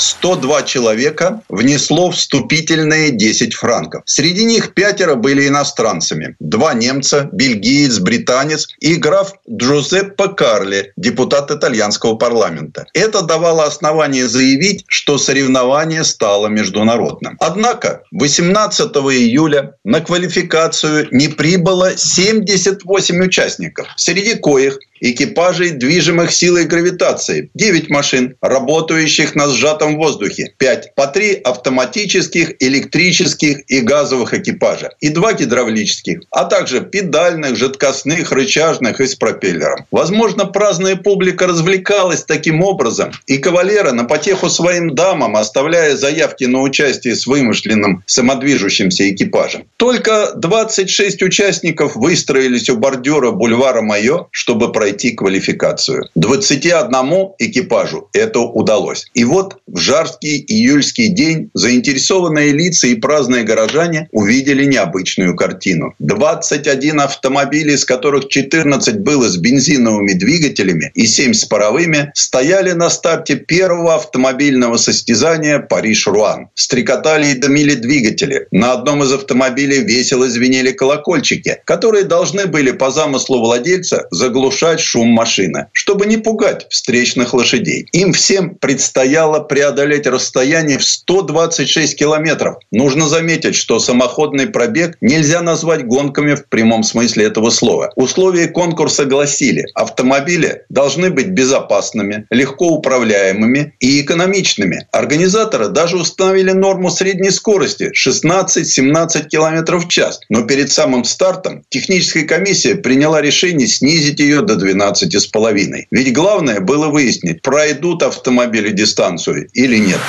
102 0.00 0.62
человека 0.62 1.42
внесло 1.48 2.10
вступительные 2.10 3.10
10 3.10 3.54
франков. 3.54 4.02
Среди 4.06 4.44
них 4.44 4.74
пятеро 4.74 5.14
были 5.14 5.46
иностранцами. 5.46 6.36
Два 6.40 6.74
немца, 6.74 7.28
бельгиец, 7.32 7.98
британец 7.98 8.68
и 8.80 8.94
граф 8.94 9.34
Джузеппе 9.48 10.28
Карли, 10.28 10.92
депутат 10.96 11.50
итальянского 11.50 12.16
парламента. 12.16 12.86
Это 12.94 13.22
давало 13.22 13.64
основание 13.64 14.28
заявить, 14.28 14.84
что 14.88 15.18
соревнование 15.18 16.04
стало 16.04 16.48
международным. 16.48 17.36
Однако 17.40 18.02
18 18.12 18.90
июля 18.96 19.74
на 19.84 20.00
квалификацию 20.00 21.08
не 21.10 21.28
прибыло 21.28 21.96
78 21.96 23.22
участников, 23.22 23.88
среди 23.96 24.34
коих 24.36 24.78
экипажей, 25.00 25.70
движимых 25.70 26.32
силой 26.32 26.64
гравитации. 26.64 27.50
9 27.54 27.90
машин, 27.90 28.36
работающих 28.40 29.34
на 29.34 29.48
сжатом 29.48 29.96
воздухе. 29.96 30.52
5. 30.58 30.94
По 30.94 31.06
3 31.06 31.40
автоматических, 31.44 32.54
электрических 32.60 33.62
и 33.68 33.80
газовых 33.80 34.34
экипажа. 34.34 34.90
И 35.00 35.08
2 35.08 35.32
гидравлических. 35.34 36.20
А 36.30 36.44
также 36.44 36.80
педальных, 36.80 37.56
жидкостных, 37.56 38.32
рычажных 38.32 39.00
и 39.00 39.06
с 39.06 39.14
пропеллером. 39.14 39.86
Возможно, 39.90 40.44
праздная 40.46 40.96
публика 40.96 41.46
развлекалась 41.46 42.24
таким 42.24 42.62
образом. 42.62 43.12
И 43.26 43.38
кавалеры 43.38 43.92
на 43.92 44.04
потеху 44.04 44.48
своим 44.50 44.94
дамам, 44.94 45.36
оставляя 45.36 45.96
заявки 45.96 46.44
на 46.44 46.60
участие 46.60 47.14
с 47.16 47.26
вымышленным 47.26 48.02
самодвижущимся 48.06 49.10
экипажем. 49.10 49.64
Только 49.76 50.32
26 50.36 51.22
участников 51.22 51.96
выстроились 51.96 52.68
у 52.68 52.76
бордюра 52.76 53.30
бульвара 53.30 53.82
Майо, 53.82 54.28
чтобы 54.30 54.72
пройти 54.72 54.89
квалификацию. 54.92 56.08
21 56.14 56.90
экипажу 57.38 58.08
это 58.12 58.40
удалось. 58.40 59.06
И 59.14 59.24
вот 59.24 59.58
в 59.66 59.78
жаркий 59.78 60.44
июльский 60.46 61.08
день 61.08 61.50
заинтересованные 61.54 62.52
лица 62.52 62.86
и 62.86 62.94
праздные 62.94 63.44
горожане 63.44 64.08
увидели 64.12 64.64
необычную 64.64 65.36
картину. 65.36 65.94
21 65.98 67.00
автомобилей, 67.00 67.74
из 67.74 67.84
которых 67.84 68.28
14 68.28 69.00
было 69.00 69.28
с 69.28 69.36
бензиновыми 69.36 70.12
двигателями 70.12 70.90
и 70.94 71.06
7 71.06 71.32
с 71.32 71.44
паровыми, 71.44 72.10
стояли 72.14 72.72
на 72.72 72.90
старте 72.90 73.36
первого 73.36 73.94
автомобильного 73.94 74.76
состязания 74.76 75.58
Париж-Руан. 75.58 76.48
Стрекотали 76.54 77.28
и 77.28 77.34
дымили 77.34 77.74
двигатели. 77.74 78.46
На 78.50 78.72
одном 78.72 79.02
из 79.02 79.12
автомобилей 79.12 79.80
весело 79.80 80.28
звенели 80.28 80.72
колокольчики, 80.72 81.58
которые 81.64 82.04
должны 82.04 82.46
были 82.46 82.72
по 82.72 82.90
замыслу 82.90 83.40
владельца 83.40 84.06
заглушать 84.10 84.79
шум 84.80 85.08
машины, 85.08 85.66
чтобы 85.72 86.06
не 86.06 86.16
пугать 86.16 86.66
встречных 86.70 87.34
лошадей. 87.34 87.86
Им 87.92 88.12
всем 88.12 88.54
предстояло 88.54 89.40
преодолеть 89.40 90.06
расстояние 90.06 90.78
в 90.78 90.84
126 90.84 91.96
километров. 91.96 92.56
Нужно 92.70 93.08
заметить, 93.08 93.54
что 93.54 93.78
самоходный 93.78 94.46
пробег 94.46 94.96
нельзя 95.00 95.42
назвать 95.42 95.86
гонками 95.86 96.34
в 96.34 96.46
прямом 96.46 96.82
смысле 96.82 97.26
этого 97.26 97.50
слова. 97.50 97.92
Условия 97.96 98.48
конкурса 98.48 99.04
гласили, 99.04 99.66
автомобили 99.74 100.62
должны 100.68 101.10
быть 101.10 101.28
безопасными, 101.28 102.26
легко 102.30 102.68
управляемыми 102.68 103.74
и 103.80 104.00
экономичными. 104.00 104.86
Организаторы 104.92 105.68
даже 105.68 105.96
установили 105.96 106.52
норму 106.52 106.90
средней 106.90 107.30
скорости 107.30 107.92
16-17 107.94 109.28
км 109.28 109.78
в 109.78 109.88
час. 109.88 110.20
Но 110.28 110.42
перед 110.42 110.70
самым 110.70 111.04
стартом 111.04 111.64
техническая 111.68 112.24
комиссия 112.24 112.74
приняла 112.74 113.20
решение 113.20 113.66
снизить 113.66 114.20
ее 114.20 114.42
до 114.42 114.56
12,5. 114.72 115.86
Ведь 115.90 116.12
главное 116.12 116.60
было 116.60 116.88
выяснить, 116.88 117.42
пройдут 117.42 118.02
автомобили 118.02 118.70
дистанцию 118.70 119.48
или 119.52 119.78
нет. 119.78 120.00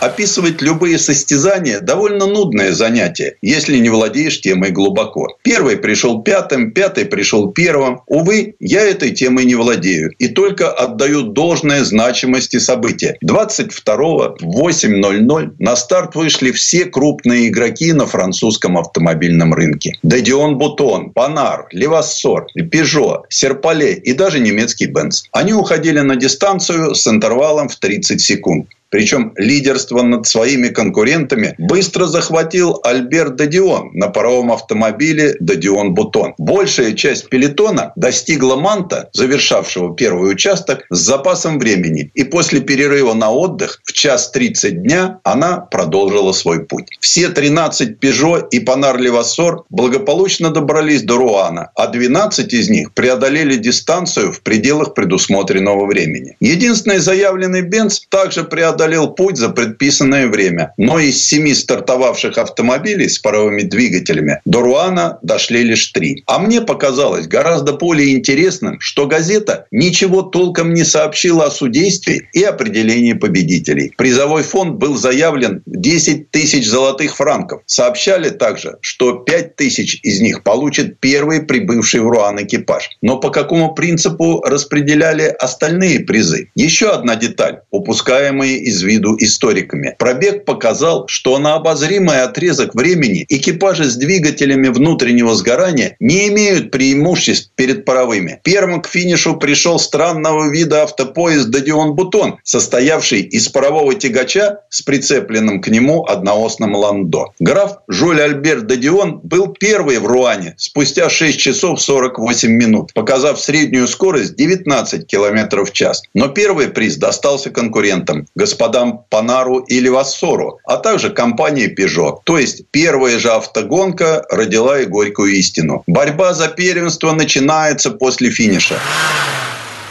Описывать 0.00 0.62
любые 0.62 0.98
состязания– 0.98 1.80
довольно 1.82 2.26
нудное 2.26 2.72
занятие, 2.72 3.36
если 3.42 3.78
не 3.78 3.88
владеешь 3.88 4.40
темой 4.40 4.70
глубоко. 4.70 5.36
Первый 5.42 5.76
пришел 5.76 6.22
пятым, 6.22 6.70
пятый 6.70 7.04
пришел 7.04 7.50
первым. 7.50 8.00
Увы, 8.06 8.54
я 8.60 8.82
этой 8.82 9.10
темой 9.10 9.44
не 9.44 9.56
владею 9.56 10.12
и 10.18 10.28
только 10.28 10.70
отдаю 10.70 11.22
должное 11.22 11.84
значимости 11.84 12.58
события. 12.58 13.16
22 13.22 13.96
в 13.96 14.42
8.00 14.42 15.54
на 15.58 15.74
старт 15.74 16.14
вышли 16.14 16.52
все 16.52 16.84
крупные 16.84 17.48
игроки 17.48 17.92
на 17.92 18.06
французском 18.06 18.78
автомобильном 18.78 19.52
рынке. 19.52 19.98
Дедион 20.04 20.58
Бутон, 20.58 21.10
Панар, 21.10 21.66
Левассор, 21.72 22.46
Пежо, 22.70 23.24
Серпале 23.28 23.94
и 23.94 24.12
даже 24.12 24.38
немецкий 24.38 24.86
Бенц. 24.86 25.24
Они 25.32 25.52
уходили 25.52 26.00
на 26.00 26.14
дистанцию 26.14 26.94
с 26.94 27.04
интервалом 27.08 27.68
в 27.68 27.76
30 27.76 28.20
секунд. 28.20 28.68
Причем 28.90 29.32
лидерство 29.36 30.02
над 30.02 30.26
своими 30.26 30.68
конкурентами 30.68 31.54
быстро 31.58 32.06
захватил 32.06 32.80
Альберт 32.82 33.36
Дадион 33.36 33.90
на 33.92 34.08
паровом 34.08 34.52
автомобиле 34.52 35.36
Дадион 35.40 35.94
Бутон. 35.94 36.34
Большая 36.38 36.92
часть 36.92 37.28
пелетона 37.28 37.92
достигла 37.96 38.56
манта, 38.56 39.10
завершавшего 39.12 39.94
первый 39.94 40.32
участок, 40.32 40.86
с 40.90 40.98
запасом 40.98 41.58
времени. 41.58 42.10
И 42.14 42.24
после 42.24 42.60
перерыва 42.60 43.12
на 43.12 43.30
отдых 43.30 43.80
в 43.84 43.92
час 43.92 44.30
30 44.30 44.82
дня 44.82 45.20
она 45.22 45.58
продолжила 45.58 46.32
свой 46.32 46.64
путь. 46.64 46.86
Все 47.00 47.28
13 47.28 47.98
Пежо 47.98 48.38
и 48.38 48.60
Панар 48.60 48.98
Левассор 48.98 49.64
благополучно 49.68 50.50
добрались 50.50 51.02
до 51.02 51.16
Руана, 51.16 51.70
а 51.74 51.88
12 51.88 52.52
из 52.54 52.70
них 52.70 52.92
преодолели 52.94 53.56
дистанцию 53.56 54.32
в 54.32 54.40
пределах 54.40 54.94
предусмотренного 54.94 55.86
времени. 55.86 56.36
Единственный 56.40 56.98
заявленный 56.98 57.62
Бенц 57.62 58.00
также 58.08 58.44
преодолел 58.44 58.77
преодолел 58.78 59.08
путь 59.08 59.36
за 59.36 59.48
предписанное 59.48 60.28
время. 60.28 60.72
Но 60.76 61.00
из 61.00 61.26
семи 61.26 61.52
стартовавших 61.52 62.38
автомобилей 62.38 63.08
с 63.08 63.18
паровыми 63.18 63.62
двигателями 63.62 64.40
до 64.44 64.60
Руана 64.60 65.18
дошли 65.22 65.64
лишь 65.64 65.88
три. 65.88 66.22
А 66.26 66.38
мне 66.38 66.60
показалось 66.60 67.26
гораздо 67.26 67.72
более 67.72 68.14
интересным, 68.14 68.78
что 68.78 69.06
газета 69.06 69.66
ничего 69.72 70.22
толком 70.22 70.74
не 70.74 70.84
сообщила 70.84 71.46
о 71.46 71.50
судействе 71.50 72.28
и 72.32 72.44
определении 72.44 73.14
победителей. 73.14 73.92
Призовой 73.96 74.44
фонд 74.44 74.76
был 74.76 74.96
заявлен 74.96 75.62
10 75.66 76.30
тысяч 76.30 76.68
золотых 76.68 77.16
франков. 77.16 77.62
Сообщали 77.66 78.30
также, 78.30 78.76
что 78.80 79.12
5 79.14 79.56
тысяч 79.56 79.98
из 80.04 80.20
них 80.20 80.44
получит 80.44 81.00
первый 81.00 81.42
прибывший 81.42 82.00
в 82.00 82.08
Руан 82.08 82.40
экипаж. 82.40 82.90
Но 83.02 83.18
по 83.18 83.30
какому 83.30 83.74
принципу 83.74 84.40
распределяли 84.42 85.24
остальные 85.24 86.00
призы? 86.00 86.50
Еще 86.54 86.90
одна 86.90 87.16
деталь, 87.16 87.60
упускаемая 87.70 88.67
из 88.68 88.82
виду 88.82 89.16
историками. 89.18 89.96
Пробег 89.98 90.44
показал, 90.44 91.06
что 91.08 91.38
на 91.38 91.54
обозримый 91.54 92.22
отрезок 92.22 92.74
времени 92.74 93.26
экипажи 93.28 93.84
с 93.84 93.96
двигателями 93.96 94.68
внутреннего 94.68 95.34
сгорания 95.34 95.96
не 96.00 96.28
имеют 96.28 96.70
преимуществ 96.70 97.50
перед 97.54 97.84
паровыми. 97.84 98.40
Первым 98.44 98.82
к 98.82 98.88
финишу 98.88 99.36
пришел 99.36 99.78
странного 99.78 100.50
вида 100.50 100.82
автопоезд 100.82 101.48
«Дадион 101.48 101.94
Бутон», 101.94 102.38
состоявший 102.44 103.20
из 103.20 103.48
парового 103.48 103.94
тягача 103.94 104.60
с 104.70 104.82
прицепленным 104.82 105.60
к 105.60 105.68
нему 105.68 106.04
одноосным 106.04 106.74
ландо. 106.74 107.32
Граф 107.40 107.78
Жюль 107.88 108.20
Альберт 108.20 108.66
Дадион 108.66 109.20
был 109.22 109.48
первый 109.48 109.98
в 109.98 110.06
Руане 110.06 110.54
спустя 110.58 111.08
6 111.08 111.38
часов 111.38 111.80
48 111.80 112.50
минут, 112.50 112.92
показав 112.92 113.40
среднюю 113.40 113.88
скорость 113.88 114.36
19 114.36 115.06
км 115.06 115.64
в 115.64 115.72
час. 115.72 116.02
Но 116.14 116.28
первый 116.28 116.68
приз 116.68 116.96
достался 116.96 117.50
конкурентам– 117.50 118.26
господам 118.58 119.04
Панару 119.08 119.60
или 119.60 119.88
Вассору, 119.88 120.58
а 120.64 120.76
также 120.76 121.10
компании 121.10 121.72
Peugeot. 121.72 122.18
То 122.24 122.38
есть 122.38 122.64
первая 122.72 123.18
же 123.18 123.30
автогонка 123.30 124.24
родила 124.30 124.80
и 124.80 124.86
горькую 124.86 125.32
истину. 125.34 125.84
Борьба 125.86 126.34
за 126.34 126.48
первенство 126.48 127.12
начинается 127.12 127.90
после 127.90 128.30
финиша. 128.30 128.74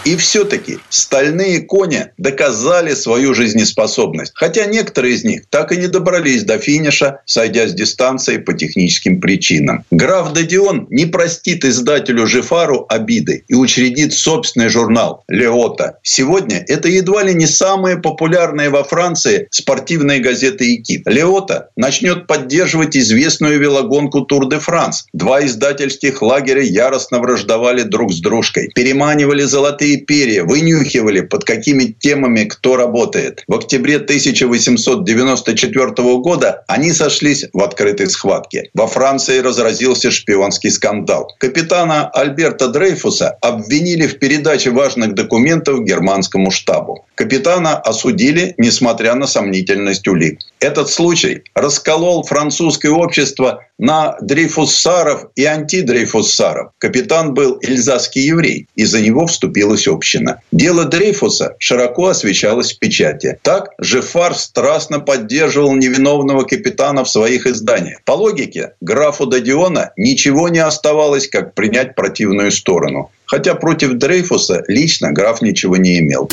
И 0.07 0.15
все-таки 0.15 0.79
стальные 0.89 1.59
кони 1.59 2.07
доказали 2.17 2.93
свою 2.93 3.33
жизнеспособность. 3.33 4.31
Хотя 4.35 4.65
некоторые 4.65 5.15
из 5.15 5.25
них 5.25 5.41
так 5.49 5.73
и 5.73 5.75
не 5.75 5.87
добрались 5.87 6.43
до 6.43 6.59
финиша, 6.59 7.19
сойдя 7.25 7.67
с 7.67 7.73
дистанции 7.73 8.37
по 8.37 8.53
техническим 8.53 9.19
причинам. 9.19 9.83
Граф 9.91 10.31
Дадион 10.31 10.87
не 10.89 11.07
простит 11.07 11.65
издателю 11.65 12.25
Жифару 12.25 12.85
обиды 12.87 13.43
и 13.49 13.53
учредит 13.53 14.13
собственный 14.13 14.69
журнал 14.69 15.25
«Леота». 15.27 15.97
Сегодня 16.03 16.63
это 16.65 16.87
едва 16.87 17.23
ли 17.23 17.33
не 17.33 17.45
самая 17.45 17.97
популярная 17.97 18.69
во 18.69 18.85
Франции 18.85 19.49
спортивная 19.51 20.21
газета 20.21 20.63
«Экип». 20.73 21.05
«Леота» 21.05 21.67
начнет 21.75 22.27
поддерживать 22.27 22.95
известную 22.95 23.59
велогонку 23.59 24.21
«Тур 24.21 24.47
де 24.47 24.59
Франс». 24.59 25.05
Два 25.11 25.45
издательских 25.45 26.21
лагеря 26.21 26.61
яростно 26.61 27.19
враждовали 27.19 27.81
друг 27.81 28.13
с 28.13 28.21
дружкой, 28.21 28.69
переманивали 28.73 29.43
золотые 29.43 29.96
перья, 29.97 30.43
вынюхивали, 30.43 31.21
под 31.21 31.43
какими 31.43 31.85
темами 31.85 32.43
кто 32.45 32.75
работает. 32.75 33.43
В 33.47 33.55
октябре 33.55 33.97
1894 33.97 35.87
года 36.17 36.63
они 36.67 36.91
сошлись 36.91 37.45
в 37.53 37.61
открытой 37.61 38.09
схватке. 38.09 38.69
Во 38.73 38.87
Франции 38.87 39.39
разразился 39.39 40.11
шпионский 40.11 40.71
скандал. 40.71 41.33
Капитана 41.39 42.09
Альберта 42.09 42.67
Дрейфуса 42.67 43.37
обвинили 43.41 44.07
в 44.07 44.19
передаче 44.19 44.71
важных 44.71 45.13
документов 45.15 45.83
германскому 45.83 46.51
штабу. 46.51 47.05
Капитана 47.15 47.77
осудили, 47.77 48.53
несмотря 48.57 49.15
на 49.15 49.27
сомнительность 49.27 50.07
улик. 50.07 50.39
Этот 50.59 50.89
случай 50.89 51.43
расколол 51.55 52.23
французское 52.23 52.91
общество 52.91 53.63
на 53.77 54.17
дрейфуссаров 54.21 55.27
и 55.35 55.45
антидрейфуссаров. 55.45 56.71
Капитан 56.77 57.33
был 57.33 57.59
эльзасский 57.61 58.23
еврей, 58.23 58.67
и 58.75 58.85
за 58.85 59.01
него 59.01 59.27
вступилась 59.27 59.87
община. 59.87 60.41
Дело 60.51 60.85
Дрейфуса 60.85 61.55
широко 61.59 62.07
освещалось 62.07 62.73
в 62.73 62.79
печати. 62.79 63.39
Так 63.43 63.69
Жефар 63.79 64.35
страстно 64.35 64.99
поддерживал 64.99 65.75
невиновного 65.75 66.43
капитана 66.43 67.03
в 67.03 67.09
своих 67.09 67.45
изданиях. 67.45 67.99
По 68.05 68.13
логике, 68.13 68.73
графу 68.81 69.25
Дадиона 69.25 69.91
ничего 69.97 70.49
не 70.49 70.59
оставалось, 70.59 71.27
как 71.27 71.53
принять 71.53 71.95
противную 71.95 72.51
сторону. 72.51 73.11
Хотя 73.25 73.55
против 73.55 73.93
Дрейфуса 73.93 74.63
лично 74.67 75.11
граф 75.11 75.41
ничего 75.41 75.77
не 75.77 75.99
имел. 75.99 76.29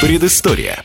Предыстория. 0.00 0.84